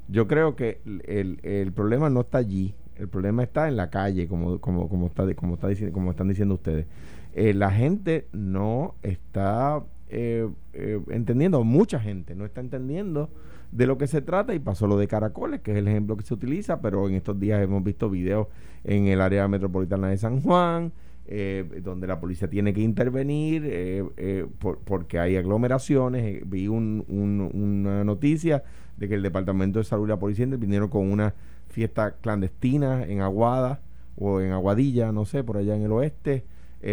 Yo 0.08 0.26
creo 0.28 0.56
que 0.56 0.80
el, 1.04 1.40
el 1.42 1.72
problema 1.72 2.08
no 2.08 2.20
está 2.22 2.38
allí. 2.38 2.74
El 2.98 3.08
problema 3.08 3.42
está 3.42 3.68
en 3.68 3.76
la 3.76 3.90
calle, 3.90 4.26
como, 4.26 4.58
como, 4.60 4.88
como, 4.88 5.06
está, 5.06 5.22
como, 5.34 5.54
está 5.54 5.68
como 5.92 6.10
están 6.10 6.28
diciendo 6.28 6.54
ustedes. 6.54 6.86
Eh, 7.34 7.52
la 7.54 7.70
gente 7.70 8.26
no 8.32 8.94
está 9.02 9.82
eh, 10.08 10.48
eh, 10.72 11.00
entendiendo, 11.10 11.62
mucha 11.64 12.00
gente 12.00 12.34
no 12.34 12.44
está 12.44 12.60
entendiendo 12.60 13.30
de 13.72 13.86
lo 13.86 13.98
que 13.98 14.06
se 14.06 14.22
trata 14.22 14.54
y 14.54 14.58
pasó 14.58 14.86
lo 14.86 14.96
de 14.96 15.08
Caracoles, 15.08 15.60
que 15.60 15.72
es 15.72 15.76
el 15.76 15.88
ejemplo 15.88 16.16
que 16.16 16.24
se 16.24 16.34
utiliza, 16.34 16.80
pero 16.80 17.08
en 17.08 17.14
estos 17.14 17.38
días 17.38 17.62
hemos 17.62 17.82
visto 17.84 18.08
videos 18.08 18.48
en 18.84 19.06
el 19.08 19.20
área 19.20 19.48
metropolitana 19.48 20.08
de 20.08 20.16
San 20.16 20.40
Juan, 20.40 20.92
eh, 21.28 21.80
donde 21.82 22.06
la 22.06 22.20
policía 22.20 22.48
tiene 22.48 22.72
que 22.72 22.80
intervenir 22.80 23.64
eh, 23.66 24.04
eh, 24.16 24.46
porque 24.60 25.18
hay 25.18 25.36
aglomeraciones. 25.36 26.48
vi 26.48 26.68
una 26.68 28.04
noticia 28.04 28.62
de 28.96 29.08
que 29.08 29.14
el 29.14 29.22
Departamento 29.22 29.80
de 29.80 29.84
Salud 29.84 30.06
y 30.06 30.10
la 30.10 30.18
policía 30.18 30.46
vinieron 30.46 30.88
con 30.88 31.10
una 31.10 31.34
fiesta 31.76 32.16
clandestina 32.22 33.04
en 33.04 33.20
Aguada 33.20 33.82
o 34.16 34.40
en 34.40 34.52
Aguadilla, 34.52 35.12
no 35.12 35.26
sé, 35.26 35.44
por 35.44 35.58
allá 35.58 35.76
en 35.76 35.82
el 35.82 35.92
oeste, 35.92 36.46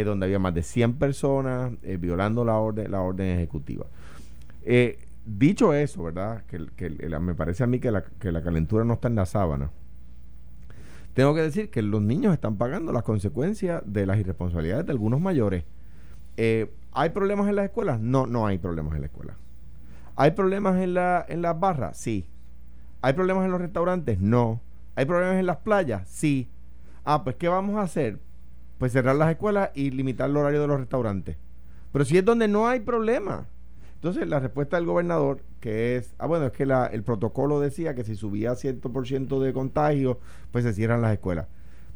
donde 0.05 0.25
había 0.25 0.39
más 0.39 0.53
de 0.53 0.61
100 0.61 0.95
personas 0.95 1.71
violando 1.99 2.43
la 2.43 2.57
orden, 2.57 2.91
la 2.91 2.99
orden 2.99 3.27
ejecutiva. 3.27 3.85
dicho 5.25 5.73
eso, 5.73 6.03
¿verdad? 6.03 6.43
Que, 6.47 6.89
me 7.19 7.33
parece 7.33 7.63
a 7.63 7.67
mí 7.67 7.79
que 7.79 7.91
la, 7.91 8.03
que 8.03 8.33
calentura 8.41 8.83
no 8.83 8.95
está 8.95 9.07
en 9.07 9.15
la 9.15 9.25
sábana 9.25 9.71
tengo 11.13 11.35
que 11.35 11.41
decir 11.41 11.69
que 11.69 11.81
los 11.81 12.01
niños 12.01 12.33
están 12.33 12.57
pagando 12.57 12.91
las 12.91 13.03
consecuencias 13.03 13.83
de 13.85 14.05
las 14.05 14.17
irresponsabilidades 14.17 14.85
de 14.85 14.91
algunos 14.91 15.21
mayores. 15.21 15.63
Eh, 16.37 16.73
¿Hay 16.91 17.09
problemas 17.09 17.47
en 17.49 17.55
las 17.55 17.65
escuelas? 17.65 17.99
No, 17.99 18.25
no 18.25 18.47
hay 18.47 18.57
problemas 18.57 18.95
en 18.95 19.01
la 19.01 19.07
escuela. 19.07 19.35
¿Hay 20.15 20.31
problemas 20.31 20.81
en, 20.81 20.95
la, 20.95 21.25
en 21.27 21.41
las 21.41 21.59
barras? 21.59 21.97
Sí. 21.97 22.27
¿Hay 23.01 23.13
problemas 23.13 23.45
en 23.45 23.51
los 23.51 23.61
restaurantes? 23.61 24.19
No. 24.19 24.61
¿Hay 24.95 25.05
problemas 25.05 25.37
en 25.37 25.45
las 25.45 25.57
playas? 25.57 26.07
Sí. 26.07 26.49
Ah, 27.03 27.23
pues 27.23 27.35
¿qué 27.35 27.47
vamos 27.47 27.75
a 27.77 27.81
hacer? 27.81 28.19
Pues 28.77 28.91
cerrar 28.91 29.15
las 29.15 29.31
escuelas 29.31 29.71
y 29.73 29.91
limitar 29.91 30.29
el 30.29 30.37
horario 30.37 30.61
de 30.61 30.67
los 30.67 30.79
restaurantes. 30.79 31.37
Pero 31.91 32.05
si 32.05 32.17
es 32.17 32.25
donde 32.25 32.47
no 32.47 32.67
hay 32.67 32.79
problema. 32.79 33.47
Entonces, 33.95 34.27
la 34.27 34.39
respuesta 34.39 34.75
del 34.75 34.85
gobernador, 34.85 35.41
que 35.61 35.95
es, 35.95 36.13
ah, 36.17 36.27
bueno, 36.27 36.47
es 36.47 36.51
que 36.51 36.63
el 36.63 37.03
protocolo 37.03 37.61
decía 37.61 37.95
que 37.95 38.03
si 38.03 38.15
subía 38.15 38.53
cierto 38.55 38.91
por 38.91 39.07
ciento 39.07 39.39
de 39.39 39.53
contagio, 39.53 40.19
pues 40.51 40.65
se 40.65 40.73
cierran 40.73 41.01
las 41.01 41.13
escuelas. 41.13 41.47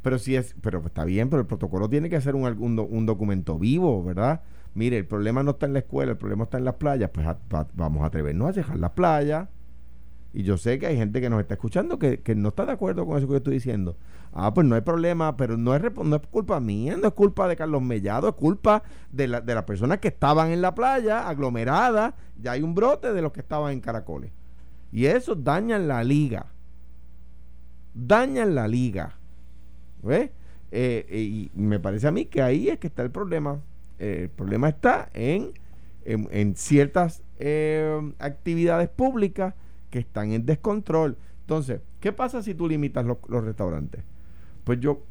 Pero 0.02 0.18
si 0.18 0.34
es, 0.34 0.54
pero 0.62 0.82
está 0.86 1.04
bien, 1.04 1.28
pero 1.28 1.40
el 1.40 1.46
protocolo 1.46 1.90
tiene 1.90 2.08
que 2.08 2.20
ser 2.20 2.34
un, 2.34 2.46
un, 2.78 3.06
documento 3.06 3.58
vivo, 3.58 4.02
¿verdad? 4.02 4.40
Mire, 4.74 4.96
el 4.96 5.06
problema 5.06 5.42
no 5.42 5.50
está 5.50 5.66
en 5.66 5.74
la 5.74 5.80
escuela, 5.80 6.12
el 6.12 6.16
problema 6.16 6.44
está 6.44 6.56
en 6.56 6.64
las 6.64 6.76
playas, 6.76 7.10
pues 7.10 7.26
vamos 7.74 8.02
a 8.02 8.06
atrevernos 8.06 8.48
a 8.48 8.52
dejar 8.52 8.78
las 8.78 8.92
playas 8.92 9.48
y 10.32 10.42
yo 10.42 10.56
sé 10.56 10.78
que 10.78 10.86
hay 10.86 10.96
gente 10.96 11.20
que 11.20 11.30
nos 11.30 11.40
está 11.40 11.54
escuchando 11.54 11.98
que, 11.98 12.22
no 12.36 12.50
está 12.50 12.66
de 12.66 12.72
acuerdo 12.72 13.06
con 13.06 13.16
eso 13.16 13.26
que 13.26 13.32
yo 13.32 13.36
estoy 13.38 13.54
diciendo. 13.54 13.96
Ah, 14.32 14.52
pues 14.52 14.66
no 14.66 14.74
hay 14.74 14.82
problema, 14.82 15.36
pero 15.36 15.56
no 15.56 15.74
es, 15.74 15.82
no 15.82 16.16
es 16.16 16.22
culpa 16.30 16.60
mía, 16.60 16.96
no 17.00 17.08
es 17.08 17.14
culpa 17.14 17.48
de 17.48 17.56
Carlos 17.56 17.80
Mellado, 17.80 18.28
es 18.28 18.34
culpa 18.34 18.82
de, 19.10 19.26
la, 19.26 19.40
de 19.40 19.54
las 19.54 19.64
personas 19.64 19.98
que 19.98 20.08
estaban 20.08 20.50
en 20.50 20.60
la 20.60 20.74
playa, 20.74 21.28
aglomeradas. 21.28 22.14
Ya 22.40 22.52
hay 22.52 22.62
un 22.62 22.74
brote 22.74 23.12
de 23.12 23.22
los 23.22 23.32
que 23.32 23.40
estaban 23.40 23.72
en 23.72 23.80
Caracoles. 23.80 24.30
Y 24.92 25.06
eso 25.06 25.34
dañan 25.34 25.88
la 25.88 26.04
liga. 26.04 26.46
Dañan 27.94 28.54
la 28.54 28.68
liga. 28.68 29.18
¿Ves? 30.02 30.30
Eh, 30.70 31.06
eh, 31.08 31.20
y 31.20 31.50
me 31.54 31.80
parece 31.80 32.06
a 32.08 32.10
mí 32.10 32.26
que 32.26 32.42
ahí 32.42 32.68
es 32.68 32.78
que 32.78 32.86
está 32.86 33.02
el 33.02 33.10
problema. 33.10 33.60
Eh, 33.98 34.20
el 34.24 34.30
problema 34.30 34.68
está 34.68 35.10
en, 35.14 35.52
en, 36.04 36.56
ciertas 36.56 37.22
actividades 38.18 38.88
públicas 38.88 39.54
que 39.90 39.98
están 39.98 40.32
en 40.32 40.46
descontrol. 40.46 41.16
Entonces, 41.40 41.80
¿qué 42.00 42.12
pasa 42.12 42.42
si 42.42 42.54
tú 42.54 42.68
limitas 42.68 43.04
los, 43.04 43.18
restaurantes? 43.44 44.02
Pues 44.64 44.80
yo, 44.80 45.02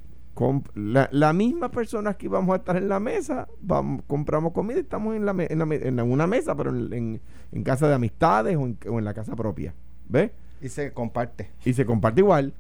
la, 0.75 1.10
la, 1.12 1.34
misma 1.34 1.72
personas 1.72 2.15
que 2.15 2.27
íbamos 2.27 2.53
a 2.53 2.57
estar 2.57 2.77
en 2.77 2.89
la 2.89 3.00
mesa, 3.00 3.48
vamos, 3.60 4.03
compramos 4.07 4.53
comida 4.53 4.77
y 4.77 4.81
estamos 4.81 5.15
en, 5.15 5.25
la, 5.25 5.36
en, 5.38 6.01
una 6.01 6.27
mesa, 6.27 6.55
pero 6.55 6.69
en, 6.69 7.19
casa 7.63 7.88
de 7.88 7.96
amistades 7.96 8.55
o, 8.55 8.62
o 8.62 9.00
en, 9.00 9.05
la 9.05 9.13
casa 9.13 9.36
propia. 9.36 9.74
¿Ves? 10.07 10.31
Y 10.62 10.69
se 10.69 10.93
comparte. 10.93 11.50
Y 11.65 11.74
se 11.74 11.86
comparte 11.86 12.22
igual. 12.22 12.53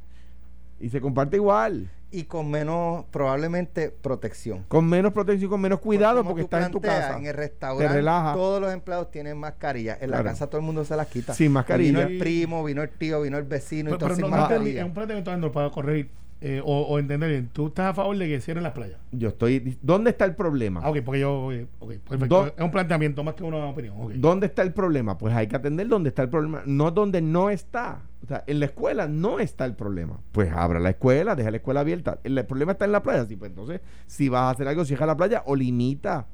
Y 0.79 0.89
se 0.89 1.01
comparte 1.01 1.37
igual 1.37 1.89
y 2.11 2.23
con 2.23 2.49
menos, 2.49 3.05
probablemente, 3.11 3.89
protección. 3.89 4.63
Con 4.67 4.87
menos 4.87 5.13
protección, 5.13 5.49
con 5.49 5.61
menos 5.61 5.79
cuidado 5.79 6.23
porque, 6.23 6.43
estás 6.43 6.65
en 6.65 6.71
tu 6.71 6.81
casa. 6.81 7.17
En 7.17 7.25
el 7.25 7.33
restaurante 7.33 8.01
todos 8.33 8.61
los 8.61 8.73
empleados 8.73 9.11
tienen 9.11 9.37
mascarilla. 9.37 9.97
En 9.99 10.11
la 10.11 10.23
casa 10.23 10.47
todo 10.47 10.59
el 10.59 10.65
mundo 10.65 10.85
se 10.85 10.95
las 10.95 11.07
quita. 11.07 11.33
Sin 11.33 11.51
mascarilla. 11.51 11.99
vino 11.99 12.01
el 12.01 12.17
primo, 12.17 12.63
vino 12.63 12.81
el 12.81 12.89
tío, 12.89 13.21
vino 13.21 13.37
el 13.37 13.43
vecino. 13.43 13.91
Pero, 13.97 14.13
y 14.13 14.19
todo 14.19 14.29
no, 14.29 14.65
es 14.65 14.83
un 14.83 14.93
planteamiento 14.93 15.51
para 15.51 15.69
corregir 15.69 16.09
eh, 16.39 16.61
o, 16.63 16.81
o, 16.81 16.99
entender 16.99 17.29
bien. 17.29 17.49
¿Tú 17.51 17.67
estás 17.67 17.87
a 17.87 17.93
favor 17.95 18.15
de 18.15 18.27
que 18.27 18.39
cierren 18.39 18.63
las 18.63 18.73
playas? 18.73 18.99
Yo 19.11 19.29
estoy. 19.29 19.77
¿Dónde 19.81 20.11
está 20.11 20.25
el 20.25 20.35
problema? 20.35 20.81
Ah, 20.83 20.91
ok, 20.91 20.99
porque 21.03 21.19
yo. 21.19 21.47
Okay, 21.79 21.97
perfecto. 21.97 22.53
Es 22.55 22.63
un 22.63 22.69
planteamiento 22.69 23.23
más 23.23 23.33
que 23.33 23.43
una 23.43 23.65
opinión. 23.65 23.95
¿Dónde 24.21 24.45
está 24.45 24.61
el 24.61 24.71
problema? 24.71 25.17
Pues 25.17 25.33
hay 25.33 25.47
que 25.47 25.55
atender 25.55 25.87
dónde 25.87 26.09
está 26.09 26.21
el 26.21 26.29
problema, 26.29 26.61
no 26.65 26.91
donde 26.91 27.21
no 27.21 27.49
está. 27.49 28.01
O 28.27 28.29
sea, 28.29 28.43
en 28.45 28.59
la 28.59 28.65
escuela 28.65 29.07
no 29.07 29.39
está 29.39 29.65
el 29.65 29.73
problema. 29.73 30.19
Pues 30.33 30.51
abra 30.51 30.79
la 30.79 30.89
escuela, 30.89 31.33
deja 31.33 31.49
la 31.49 31.57
escuela 31.57 31.79
abierta. 31.79 32.19
El, 32.23 32.45
problema 32.45 32.73
está 32.73 32.85
en 32.85 32.91
la 32.91 33.01
playa. 33.01 33.25
Sí, 33.25 33.37
pues 33.37 33.49
entonces, 33.49 33.79
si 34.05 34.27
vas 34.27 34.41
a 34.41 34.49
hacer 34.49 34.67
algo, 34.67 34.83
cierra 34.83 35.05
la 35.05 35.15
playa 35.15 35.43
o 35.45 35.55
limita 35.55 36.27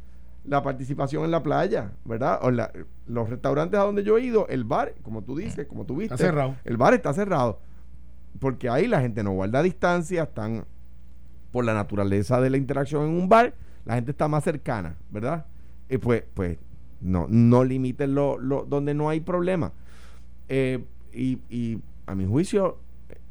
la 0.43 0.63
participación 0.63 1.23
en 1.23 1.31
la 1.31 1.43
playa, 1.43 1.91
¿verdad? 2.03 2.39
O 2.41 2.51
los 2.51 3.29
restaurantes 3.29 3.79
a 3.79 3.83
donde 3.83 4.03
yo 4.03 4.17
he 4.17 4.23
ido, 4.23 4.47
el 4.49 4.63
bar, 4.63 4.95
como 5.03 5.21
tú 5.21 5.37
dices, 5.37 5.67
como 5.67 5.85
tú 5.85 5.97
viste, 5.97 6.15
está 6.15 6.25
cerrado. 6.25 6.55
El 6.65 6.77
bar 6.77 6.93
está 6.95 7.13
cerrado 7.13 7.59
porque 8.39 8.69
ahí 8.69 8.87
la 8.87 9.01
gente 9.01 9.23
no 9.23 9.31
guarda 9.31 9.61
distancia, 9.61 10.23
están 10.23 10.65
por 11.51 11.65
la 11.65 11.73
naturaleza 11.73 12.41
de 12.41 12.49
la 12.49 12.57
interacción 12.57 13.03
en 13.03 13.09
un 13.11 13.29
bar, 13.29 13.53
la 13.85 13.95
gente 13.95 14.11
está 14.11 14.27
más 14.27 14.43
cercana, 14.43 14.97
¿verdad? 15.11 15.45
Y 15.89 15.97
pues, 15.97 16.23
pues 16.33 16.57
no, 17.01 17.27
no 17.29 17.63
limiten 17.63 18.15
lo, 18.15 18.37
lo, 18.39 18.65
donde 18.65 18.93
no 18.93 19.09
hay 19.09 19.19
problema. 19.19 19.71
Eh, 20.49 20.83
y, 21.13 21.39
y 21.49 21.81
a 22.05 22.15
mi 22.15 22.25
juicio, 22.25 22.77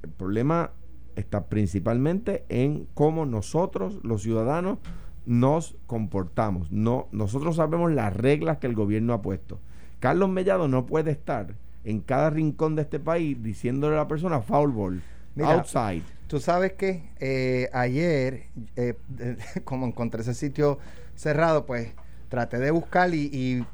el 0.03 0.11
problema 0.11 0.71
está 1.17 1.47
principalmente 1.47 2.45
en 2.49 2.87
cómo 2.95 3.27
nosotros, 3.27 3.99
los 4.03 4.23
ciudadanos, 4.23 4.79
nos 5.27 5.77
comportamos. 5.87 6.71
No, 6.73 7.09
nosotros 7.13 7.57
sabemos 7.57 7.93
las 7.93 8.17
reglas 8.17 8.59
que 8.59 8.67
el 8.67 8.75
gobierno 8.75 9.13
ha 9.13 9.23
puesto. 9.23 9.61
Carlos 10.01 10.29
Mellado 10.29 10.69
no 10.69 10.87
puede 10.87 11.13
estar 11.13 11.55
en 11.85 12.01
cada 12.01 12.31
rincón 12.31 12.77
de 12.77 12.83
este 12.83 12.99
país 12.99 13.41
diciéndole 13.43 13.95
a 13.95 13.99
la 13.99 14.09
persona 14.09 14.41
foul 14.41 14.73
ball, 14.73 15.03
outside. 15.45 16.03
Tú 16.27 16.41
sabes 16.41 16.73
que 16.73 17.11
eh, 17.21 17.69
ayer, 17.73 18.47
eh, 18.77 18.95
como 19.65 19.87
encontré 19.87 20.23
ese 20.23 20.35
sitio 20.35 20.79
cerrado, 21.15 21.67
pues 21.67 21.93
traté 22.29 22.59
de 22.59 22.71
buscar 22.71 23.15
y, 23.15 23.65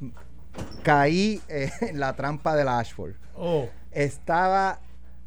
caí 0.83 1.41
eh, 1.49 1.71
en 1.83 2.01
la 2.01 2.17
trampa 2.17 2.57
de 2.57 2.65
la 2.65 2.79
Ashford. 2.79 3.13
Oh. 3.37 3.69
Estaba, 3.99 4.81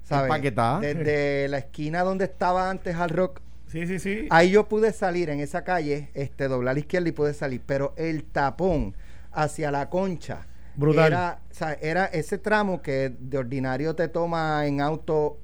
¿sabes? 0.03 0.41
Desde 0.81 1.47
la 1.47 1.57
esquina 1.57 2.03
donde 2.03 2.25
estaba 2.25 2.69
antes 2.69 2.95
al 2.95 3.09
rock. 3.09 3.41
Sí, 3.67 3.87
sí, 3.87 3.99
sí. 3.99 4.27
Ahí 4.29 4.51
yo 4.51 4.67
pude 4.67 4.91
salir 4.93 5.29
en 5.29 5.39
esa 5.39 5.63
calle, 5.63 6.09
este, 6.13 6.47
doblar 6.47 6.71
a 6.71 6.73
la 6.75 6.79
izquierda 6.79 7.09
y 7.09 7.11
pude 7.11 7.33
salir. 7.33 7.61
Pero 7.65 7.93
el 7.97 8.23
tapón 8.23 8.95
hacia 9.31 9.71
la 9.71 9.89
concha 9.89 10.47
era, 10.77 11.41
era 11.81 12.05
ese 12.05 12.37
tramo 12.37 12.81
que 12.81 13.13
de 13.17 13.37
ordinario 13.37 13.95
te 13.95 14.07
toma 14.07 14.65
en 14.65 14.81
auto 14.81 15.37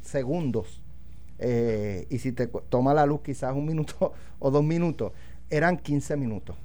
segundos. 0.00 0.82
Eh, 1.38 2.06
y 2.10 2.18
si 2.18 2.32
te 2.32 2.46
toma 2.46 2.94
la 2.94 3.06
luz 3.06 3.22
quizás 3.22 3.54
un 3.54 3.66
minuto 3.66 4.12
o 4.38 4.50
dos 4.50 4.64
minutos, 4.64 5.12
eran 5.50 5.78
15 5.78 6.16
minutos 6.16 6.56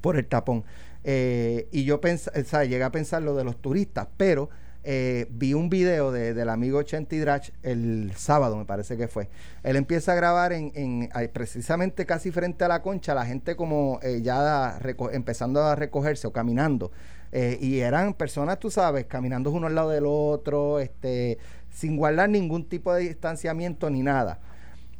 por 0.00 0.16
el 0.16 0.26
tapón. 0.26 0.64
Eh, 1.04 1.68
y 1.72 1.84
yo 1.84 2.00
pensé, 2.00 2.30
o 2.38 2.44
sea, 2.44 2.64
llegué 2.64 2.84
a 2.84 2.92
pensar 2.92 3.22
lo 3.22 3.34
de 3.34 3.44
los 3.44 3.56
turistas, 3.60 4.08
pero 4.16 4.50
eh, 4.84 5.26
vi 5.30 5.54
un 5.54 5.68
video 5.70 6.12
de, 6.12 6.34
del 6.34 6.48
amigo 6.48 6.82
Chenty 6.82 7.18
Drach 7.18 7.50
el 7.62 8.12
sábado, 8.16 8.56
me 8.56 8.64
parece 8.64 8.96
que 8.96 9.08
fue. 9.08 9.28
Él 9.62 9.76
empieza 9.76 10.12
a 10.12 10.14
grabar 10.14 10.52
en, 10.52 10.72
en 10.74 11.08
precisamente 11.32 12.06
casi 12.06 12.30
frente 12.30 12.64
a 12.64 12.68
la 12.68 12.82
concha, 12.82 13.14
la 13.14 13.26
gente 13.26 13.56
como 13.56 14.00
ya 14.22 14.78
empezando 15.12 15.62
a 15.62 15.74
recogerse 15.74 16.26
o 16.26 16.32
caminando. 16.32 16.90
Eh, 17.32 17.58
y 17.62 17.80
eran 17.80 18.12
personas, 18.12 18.58
tú 18.58 18.70
sabes, 18.70 19.06
caminando 19.06 19.50
uno 19.50 19.66
al 19.66 19.74
lado 19.74 19.88
del 19.88 20.04
otro, 20.06 20.78
este, 20.80 21.38
sin 21.70 21.96
guardar 21.96 22.28
ningún 22.28 22.68
tipo 22.68 22.92
de 22.92 23.00
distanciamiento 23.00 23.88
ni 23.88 24.02
nada. 24.02 24.38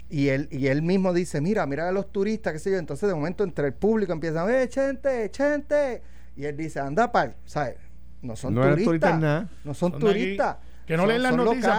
Y 0.09 0.29
él, 0.29 0.49
y 0.51 0.69
él 0.69 0.83
mismo 0.83 1.12
dice, 1.12 1.43
mira, 1.43 1.67
mira 1.67 1.89
a 1.89 1.93
los 1.93 2.11
turistas, 2.11 2.55
qué 2.55 2.59
sé 2.59 2.71
yo. 2.71 2.79
Entonces 2.79 3.07
de 3.09 3.15
momento 3.15 3.45
entre 3.45 3.67
el 3.67 3.75
público 3.75 4.15
empiezan, 4.15 4.51
eh, 4.51 4.69
gente, 4.73 5.31
gente. 5.35 6.03
Y 6.35 6.47
él 6.47 6.57
dice, 6.57 6.81
anda, 6.81 7.12
pal, 7.12 7.37
¿sabes? 7.45 7.77
No 8.23 8.37
son 8.37 8.55
turistas. 8.55 9.47
No 9.64 9.75
son, 9.75 9.99
turistas. 9.99 10.57
Que 10.87 10.97
no 10.97 11.07
leen 11.07 11.23
las 11.23 11.37
noticias 11.37 11.76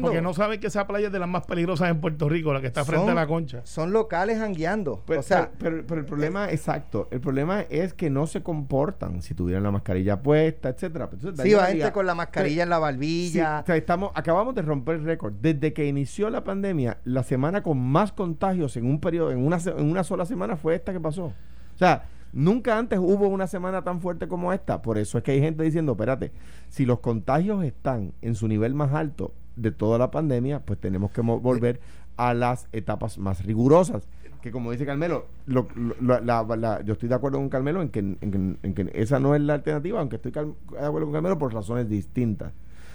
porque, 0.00 0.22
no 0.22 0.34
saben 0.34 0.60
que 0.60 0.68
esa 0.68 0.86
playa 0.86 1.08
es 1.08 1.12
de 1.12 1.18
las 1.18 1.28
más 1.28 1.44
peligrosas 1.46 1.90
en 1.90 2.00
Puerto 2.00 2.28
Rico, 2.28 2.52
la 2.52 2.60
que 2.60 2.68
está 2.68 2.84
frente 2.84 3.10
a 3.10 3.14
la 3.14 3.26
concha. 3.26 3.60
Son 3.64 3.92
locales 3.92 4.38
hangueando. 4.40 5.02
Pero, 5.06 5.20
o 5.20 5.22
sea, 5.22 5.50
pero, 5.58 5.76
el 5.78 6.04
problema, 6.04 6.48
exacto, 6.50 7.08
el 7.10 7.20
problema 7.20 7.62
es 7.62 7.92
que 7.92 8.08
no 8.08 8.26
se 8.26 8.42
comportan 8.42 9.22
si 9.22 9.34
tuvieran 9.34 9.64
la 9.64 9.70
mascarilla 9.72 10.22
puesta, 10.22 10.68
etcétera. 10.68 11.08
sí, 11.42 11.54
va 11.54 11.66
gente 11.66 11.90
con 11.92 12.06
la 12.06 12.14
mascarilla 12.14 12.62
en 12.62 12.70
la 12.70 12.78
barbilla. 12.78 13.60
o 13.60 13.66
sea, 13.66 13.76
estamos, 13.76 14.12
acabamos 14.14 14.54
de 14.54 14.62
romper 14.62 14.96
el 14.96 15.04
récord. 15.04 15.32
Desde 15.40 15.72
que 15.72 15.86
inició 15.86 16.30
la 16.30 16.44
pandemia, 16.44 16.98
la 17.04 17.22
semana 17.24 17.62
con 17.62 17.80
más 17.80 18.12
contagios 18.12 18.76
en 18.76 18.86
un 18.86 19.00
periodo, 19.00 19.32
en 19.32 19.44
una, 19.44 19.58
en 19.58 19.90
una 19.90 20.04
sola 20.04 20.24
semana 20.24 20.56
fue 20.56 20.76
esta 20.76 20.92
que 20.92 21.00
pasó. 21.00 21.24
O 21.24 21.78
sea, 21.78 22.04
Nunca 22.32 22.78
antes 22.78 22.98
hubo 22.98 23.28
una 23.28 23.46
semana 23.46 23.82
tan 23.82 24.00
fuerte 24.00 24.28
como 24.28 24.52
esta. 24.52 24.82
Por 24.82 24.98
eso 24.98 25.18
es 25.18 25.24
que 25.24 25.32
hay 25.32 25.40
gente 25.40 25.64
diciendo, 25.64 25.92
espérate, 25.92 26.32
si 26.68 26.86
los 26.86 27.00
contagios 27.00 27.64
están 27.64 28.12
en 28.22 28.34
su 28.34 28.46
nivel 28.46 28.74
más 28.74 28.92
alto 28.92 29.32
de 29.56 29.72
toda 29.72 29.98
la 29.98 30.10
pandemia, 30.10 30.60
pues 30.60 30.78
tenemos 30.78 31.10
que 31.10 31.20
volver 31.20 31.80
a 32.16 32.34
las 32.34 32.68
etapas 32.72 33.18
más 33.18 33.44
rigurosas. 33.44 34.08
Que 34.42 34.50
como 34.50 34.70
dice 34.70 34.86
Carmelo, 34.86 35.26
yo 35.46 36.92
estoy 36.92 37.08
de 37.08 37.14
acuerdo 37.14 37.38
con 37.38 37.50
Carmelo 37.50 37.82
en 37.82 37.90
que, 37.90 37.98
en, 37.98 38.74
que, 38.74 38.90
esa 38.94 39.20
no 39.20 39.34
es 39.34 39.42
la 39.42 39.54
alternativa, 39.54 40.00
aunque 40.00 40.16
estoy 40.16 40.32
de 40.32 40.40
acuerdo 40.40 41.06
con 41.06 41.12
Carmelo 41.12 41.38
por 41.38 41.52
razones 41.52 41.88
distintas. 41.88 42.52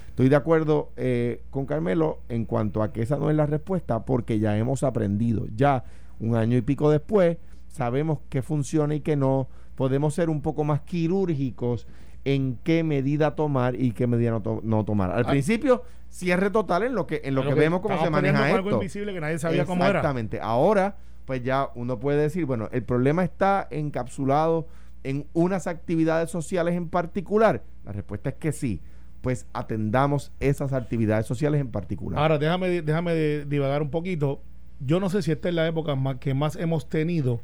Estoy 0.08 0.28
de 0.28 0.36
acuerdo 0.36 0.90
eh, 0.96 1.42
con 1.50 1.66
Carmelo 1.66 2.20
en 2.28 2.46
cuanto 2.46 2.82
a 2.82 2.92
que 2.92 3.02
esa 3.02 3.18
no 3.18 3.30
es 3.30 3.36
la 3.36 3.46
respuesta 3.46 4.04
porque 4.04 4.38
ya 4.38 4.56
hemos 4.56 4.82
aprendido. 4.82 5.46
Ya 5.54 5.84
un 6.18 6.36
año 6.36 6.56
y 6.56 6.62
pico 6.62 6.90
después 6.90 7.36
sabemos 7.76 8.20
qué 8.30 8.42
funciona 8.42 8.94
y 8.94 9.00
qué 9.00 9.16
no. 9.16 9.48
Podemos 9.74 10.14
ser 10.14 10.30
un 10.30 10.40
poco 10.40 10.64
más 10.64 10.80
quirúrgicos 10.80 11.86
en 12.24 12.58
qué 12.64 12.82
medida 12.82 13.36
tomar 13.36 13.80
y 13.80 13.92
qué 13.92 14.06
medida 14.06 14.40
no, 14.62 14.84
tomar. 14.84 15.12
Al 15.12 15.26
ah. 15.26 15.28
principio, 15.28 15.84
cierre 16.08 16.50
total 16.50 16.84
en 16.84 16.94
lo 16.94 17.06
que 17.06 17.20
en 17.24 17.34
lo 17.34 17.44
que, 17.44 17.54
vemos 17.54 17.80
cómo 17.80 18.02
se 18.02 18.10
maneja 18.10 18.46
esto. 18.46 18.56
algo 18.56 18.70
invisible 18.72 19.12
que 19.12 19.20
nadie 19.20 19.38
sabía 19.38 19.66
cómo 19.66 19.84
era. 19.84 19.98
Exactamente. 19.98 20.40
Ahora, 20.40 20.96
pues 21.26 21.42
ya 21.44 21.68
uno 21.74 22.00
puede 22.00 22.22
decir, 22.22 22.46
bueno, 22.46 22.68
el 22.72 22.82
problema 22.82 23.22
está 23.22 23.68
encapsulado 23.70 24.66
en 25.04 25.26
unas 25.34 25.66
actividades 25.66 26.30
sociales 26.30 26.74
en 26.74 26.88
particular. 26.88 27.62
La 27.84 27.92
respuesta 27.92 28.30
es 28.30 28.36
que 28.36 28.52
sí. 28.52 28.80
Pues 29.20 29.46
atendamos 29.52 30.32
esas 30.40 30.72
actividades 30.72 31.26
sociales 31.26 31.60
en 31.60 31.70
particular. 31.70 32.20
Ahora, 32.20 32.38
déjame, 32.38 32.82
déjame 32.82 33.44
divagar 33.44 33.82
un 33.82 33.90
poquito. 33.90 34.40
Yo 34.80 35.00
no 35.00 35.10
sé 35.10 35.22
si 35.22 35.32
esta 35.32 35.48
es 35.48 35.54
la 35.54 35.66
época 35.66 35.94
más, 35.94 36.16
que 36.16 36.32
más 36.32 36.56
hemos 36.56 36.88
tenido 36.88 37.40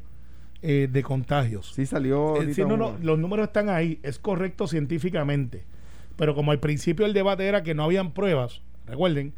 eh, 0.65 0.87
de 0.89 1.03
contagios. 1.03 1.73
Sí, 1.75 1.85
salió. 1.85 2.41
Eh, 2.41 2.55
no, 2.59 2.77
no, 2.77 2.97
los 3.01 3.19
números 3.19 3.47
están 3.47 3.67
ahí, 3.67 3.99
es 4.01 4.17
correcto 4.17 4.65
científicamente. 4.65 5.65
Pero 6.15 6.35
como 6.35 6.53
al 6.53 6.61
principio 6.61 7.05
el 7.05 7.11
debate 7.11 7.45
era 7.45 7.63
que 7.63 7.73
no 7.73 7.83
habían 7.83 8.13
pruebas, 8.13 8.61
recuerden, 8.85 9.33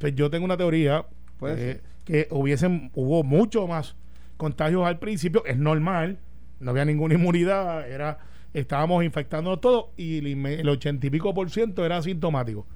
pues 0.00 0.16
yo 0.16 0.30
tengo 0.30 0.44
una 0.44 0.56
teoría 0.56 1.06
eh, 1.46 1.80
que 2.04 2.26
hubiesen, 2.32 2.90
hubo 2.94 3.22
mucho 3.22 3.68
más 3.68 3.94
contagios 4.36 4.84
al 4.84 4.98
principio, 4.98 5.44
es 5.46 5.56
normal, 5.58 6.18
no 6.58 6.72
había 6.72 6.84
ninguna 6.84 7.14
inmunidad, 7.14 7.88
era 7.88 8.18
estábamos 8.52 9.04
infectándonos 9.04 9.60
todos 9.60 9.86
y 9.96 10.28
el 10.28 10.68
ochenta 10.68 11.06
y 11.06 11.10
pico 11.10 11.32
por 11.32 11.50
ciento 11.50 11.86
era 11.86 11.98
asintomático. 11.98 12.66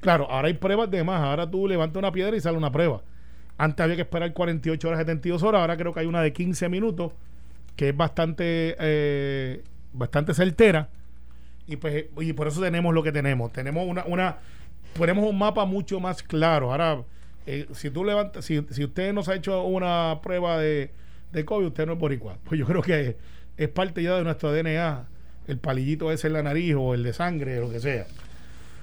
Claro, 0.00 0.28
ahora 0.28 0.48
hay 0.48 0.54
pruebas 0.54 0.90
de 0.90 1.04
más, 1.04 1.22
ahora 1.22 1.48
tú 1.48 1.68
levantas 1.68 2.00
una 2.00 2.10
piedra 2.10 2.36
y 2.36 2.40
sale 2.40 2.58
una 2.58 2.72
prueba. 2.72 3.02
Antes 3.58 3.84
había 3.84 3.94
que 3.94 4.02
esperar 4.02 4.32
48 4.32 4.88
horas, 4.88 4.98
72 4.98 5.44
horas, 5.44 5.60
ahora 5.60 5.76
creo 5.76 5.94
que 5.94 6.00
hay 6.00 6.06
una 6.06 6.20
de 6.20 6.32
15 6.32 6.68
minutos 6.68 7.12
que 7.76 7.90
es 7.90 7.96
bastante, 7.96 8.76
eh, 8.78 9.62
bastante 9.92 10.34
certera. 10.34 10.88
Y, 11.66 11.76
pues, 11.76 12.04
y 12.20 12.32
por 12.32 12.48
eso 12.48 12.60
tenemos 12.60 12.94
lo 12.94 13.02
que 13.02 13.12
tenemos. 13.12 13.52
Tenemos 13.52 13.86
una, 13.86 14.04
una 14.04 14.38
ponemos 14.94 15.28
un 15.28 15.38
mapa 15.38 15.64
mucho 15.64 16.00
más 16.00 16.22
claro. 16.22 16.70
Ahora, 16.72 17.02
eh, 17.46 17.66
si 17.72 17.90
tú 17.90 18.04
levantas, 18.04 18.44
si, 18.44 18.64
si 18.70 18.84
usted 18.84 19.12
nos 19.12 19.28
ha 19.28 19.34
hecho 19.34 19.62
una 19.64 20.20
prueba 20.22 20.58
de, 20.58 20.90
de 21.32 21.44
COVID, 21.44 21.66
usted 21.66 21.86
no 21.86 21.94
es 21.94 21.98
boricua. 21.98 22.38
Pues 22.44 22.58
yo 22.58 22.66
creo 22.66 22.82
que 22.82 23.16
es 23.56 23.68
parte 23.68 24.02
ya 24.02 24.16
de 24.16 24.24
nuestro 24.24 24.52
DNA, 24.52 25.06
el 25.46 25.58
palillito 25.58 26.10
ese 26.10 26.28
en 26.28 26.32
la 26.34 26.42
nariz 26.42 26.74
o 26.76 26.94
el 26.94 27.02
de 27.02 27.12
sangre, 27.12 27.60
lo 27.60 27.70
que 27.70 27.80
sea. 27.80 28.06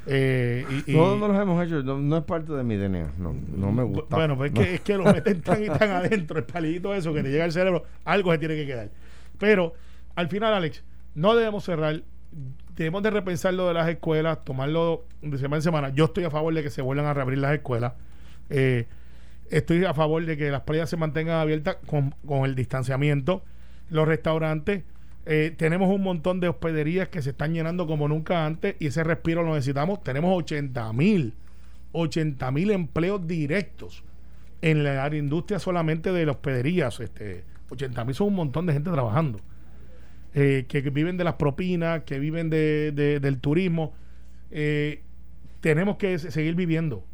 Eh, 0.07 0.65
y, 0.87 0.93
Todos 0.93 1.19
no 1.19 1.27
los 1.27 1.39
hemos 1.39 1.63
hecho, 1.63 1.83
no, 1.83 2.17
es 2.17 2.23
parte 2.23 2.53
de 2.53 2.63
mi 2.63 2.75
DNA, 2.75 3.11
no, 3.19 3.35
no 3.55 3.71
me 3.71 3.83
gusta. 3.83 4.15
Bueno, 4.15 4.35
pues 4.35 4.51
es, 4.51 4.59
que, 4.59 4.73
es 4.75 4.81
que 4.81 4.97
lo 4.97 5.03
meten 5.03 5.41
tan 5.41 5.63
y 5.63 5.67
tan 5.67 5.91
adentro, 5.91 6.39
el 6.39 6.43
palito 6.43 6.93
eso 6.93 7.13
que 7.13 7.21
te 7.21 7.29
llega 7.29 7.43
al 7.43 7.51
cerebro, 7.51 7.83
algo 8.03 8.31
se 8.31 8.39
tiene 8.39 8.55
que 8.55 8.65
quedar. 8.65 8.89
Pero 9.37 9.73
al 10.15 10.27
final, 10.27 10.53
Alex, 10.53 10.83
no 11.13 11.35
debemos 11.35 11.63
cerrar, 11.63 12.01
debemos 12.75 13.03
de 13.03 13.11
repensar 13.11 13.53
lo 13.53 13.67
de 13.67 13.75
las 13.75 13.87
escuelas, 13.89 14.43
tomarlo 14.43 15.05
de 15.21 15.37
semana 15.37 15.57
en 15.57 15.61
semana. 15.61 15.89
Yo 15.89 16.05
estoy 16.05 16.23
a 16.23 16.31
favor 16.31 16.53
de 16.53 16.63
que 16.63 16.69
se 16.69 16.81
vuelvan 16.81 17.05
a 17.05 17.13
reabrir 17.13 17.37
las 17.37 17.53
escuelas. 17.53 17.93
Eh, 18.49 18.87
estoy 19.49 19.85
a 19.85 19.93
favor 19.93 20.25
de 20.25 20.35
que 20.35 20.49
las 20.49 20.61
playas 20.61 20.89
se 20.89 20.97
mantengan 20.97 21.39
abiertas 21.39 21.77
con, 21.85 22.15
con 22.25 22.45
el 22.45 22.55
distanciamiento. 22.55 23.43
Los 23.89 24.07
restaurantes 24.07 24.83
eh, 25.25 25.53
tenemos 25.55 25.89
un 25.89 26.01
montón 26.01 26.39
de 26.39 26.47
hospederías 26.47 27.09
que 27.09 27.21
se 27.21 27.31
están 27.31 27.53
llenando 27.53 27.85
como 27.85 28.07
nunca 28.07 28.45
antes 28.45 28.75
y 28.79 28.87
ese 28.87 29.03
respiro 29.03 29.43
lo 29.43 29.53
necesitamos. 29.53 30.03
Tenemos 30.03 30.35
80 30.35 30.93
mil, 30.93 31.33
80 31.91 32.51
mil 32.51 32.71
empleos 32.71 33.27
directos 33.27 34.03
en 34.61 34.83
la 34.83 35.15
industria 35.15 35.59
solamente 35.59 36.11
de 36.11 36.25
las 36.25 36.35
hospederías. 36.35 36.99
Este, 36.99 37.43
80 37.69 38.05
mil 38.05 38.15
son 38.15 38.27
un 38.27 38.35
montón 38.35 38.65
de 38.65 38.73
gente 38.73 38.89
trabajando. 38.89 39.39
Eh, 40.33 40.65
que, 40.67 40.81
viven 40.81 41.17
de 41.17 41.25
las 41.25 41.35
propinas, 41.35 42.03
que 42.03 42.17
viven 42.17 42.49
de, 42.49 42.91
del 42.91 43.39
turismo. 43.39 43.93
Eh, 44.49 45.03
tenemos 45.59 45.97
que 45.97 46.17
seguir 46.17 46.55
viviendo 46.55 47.05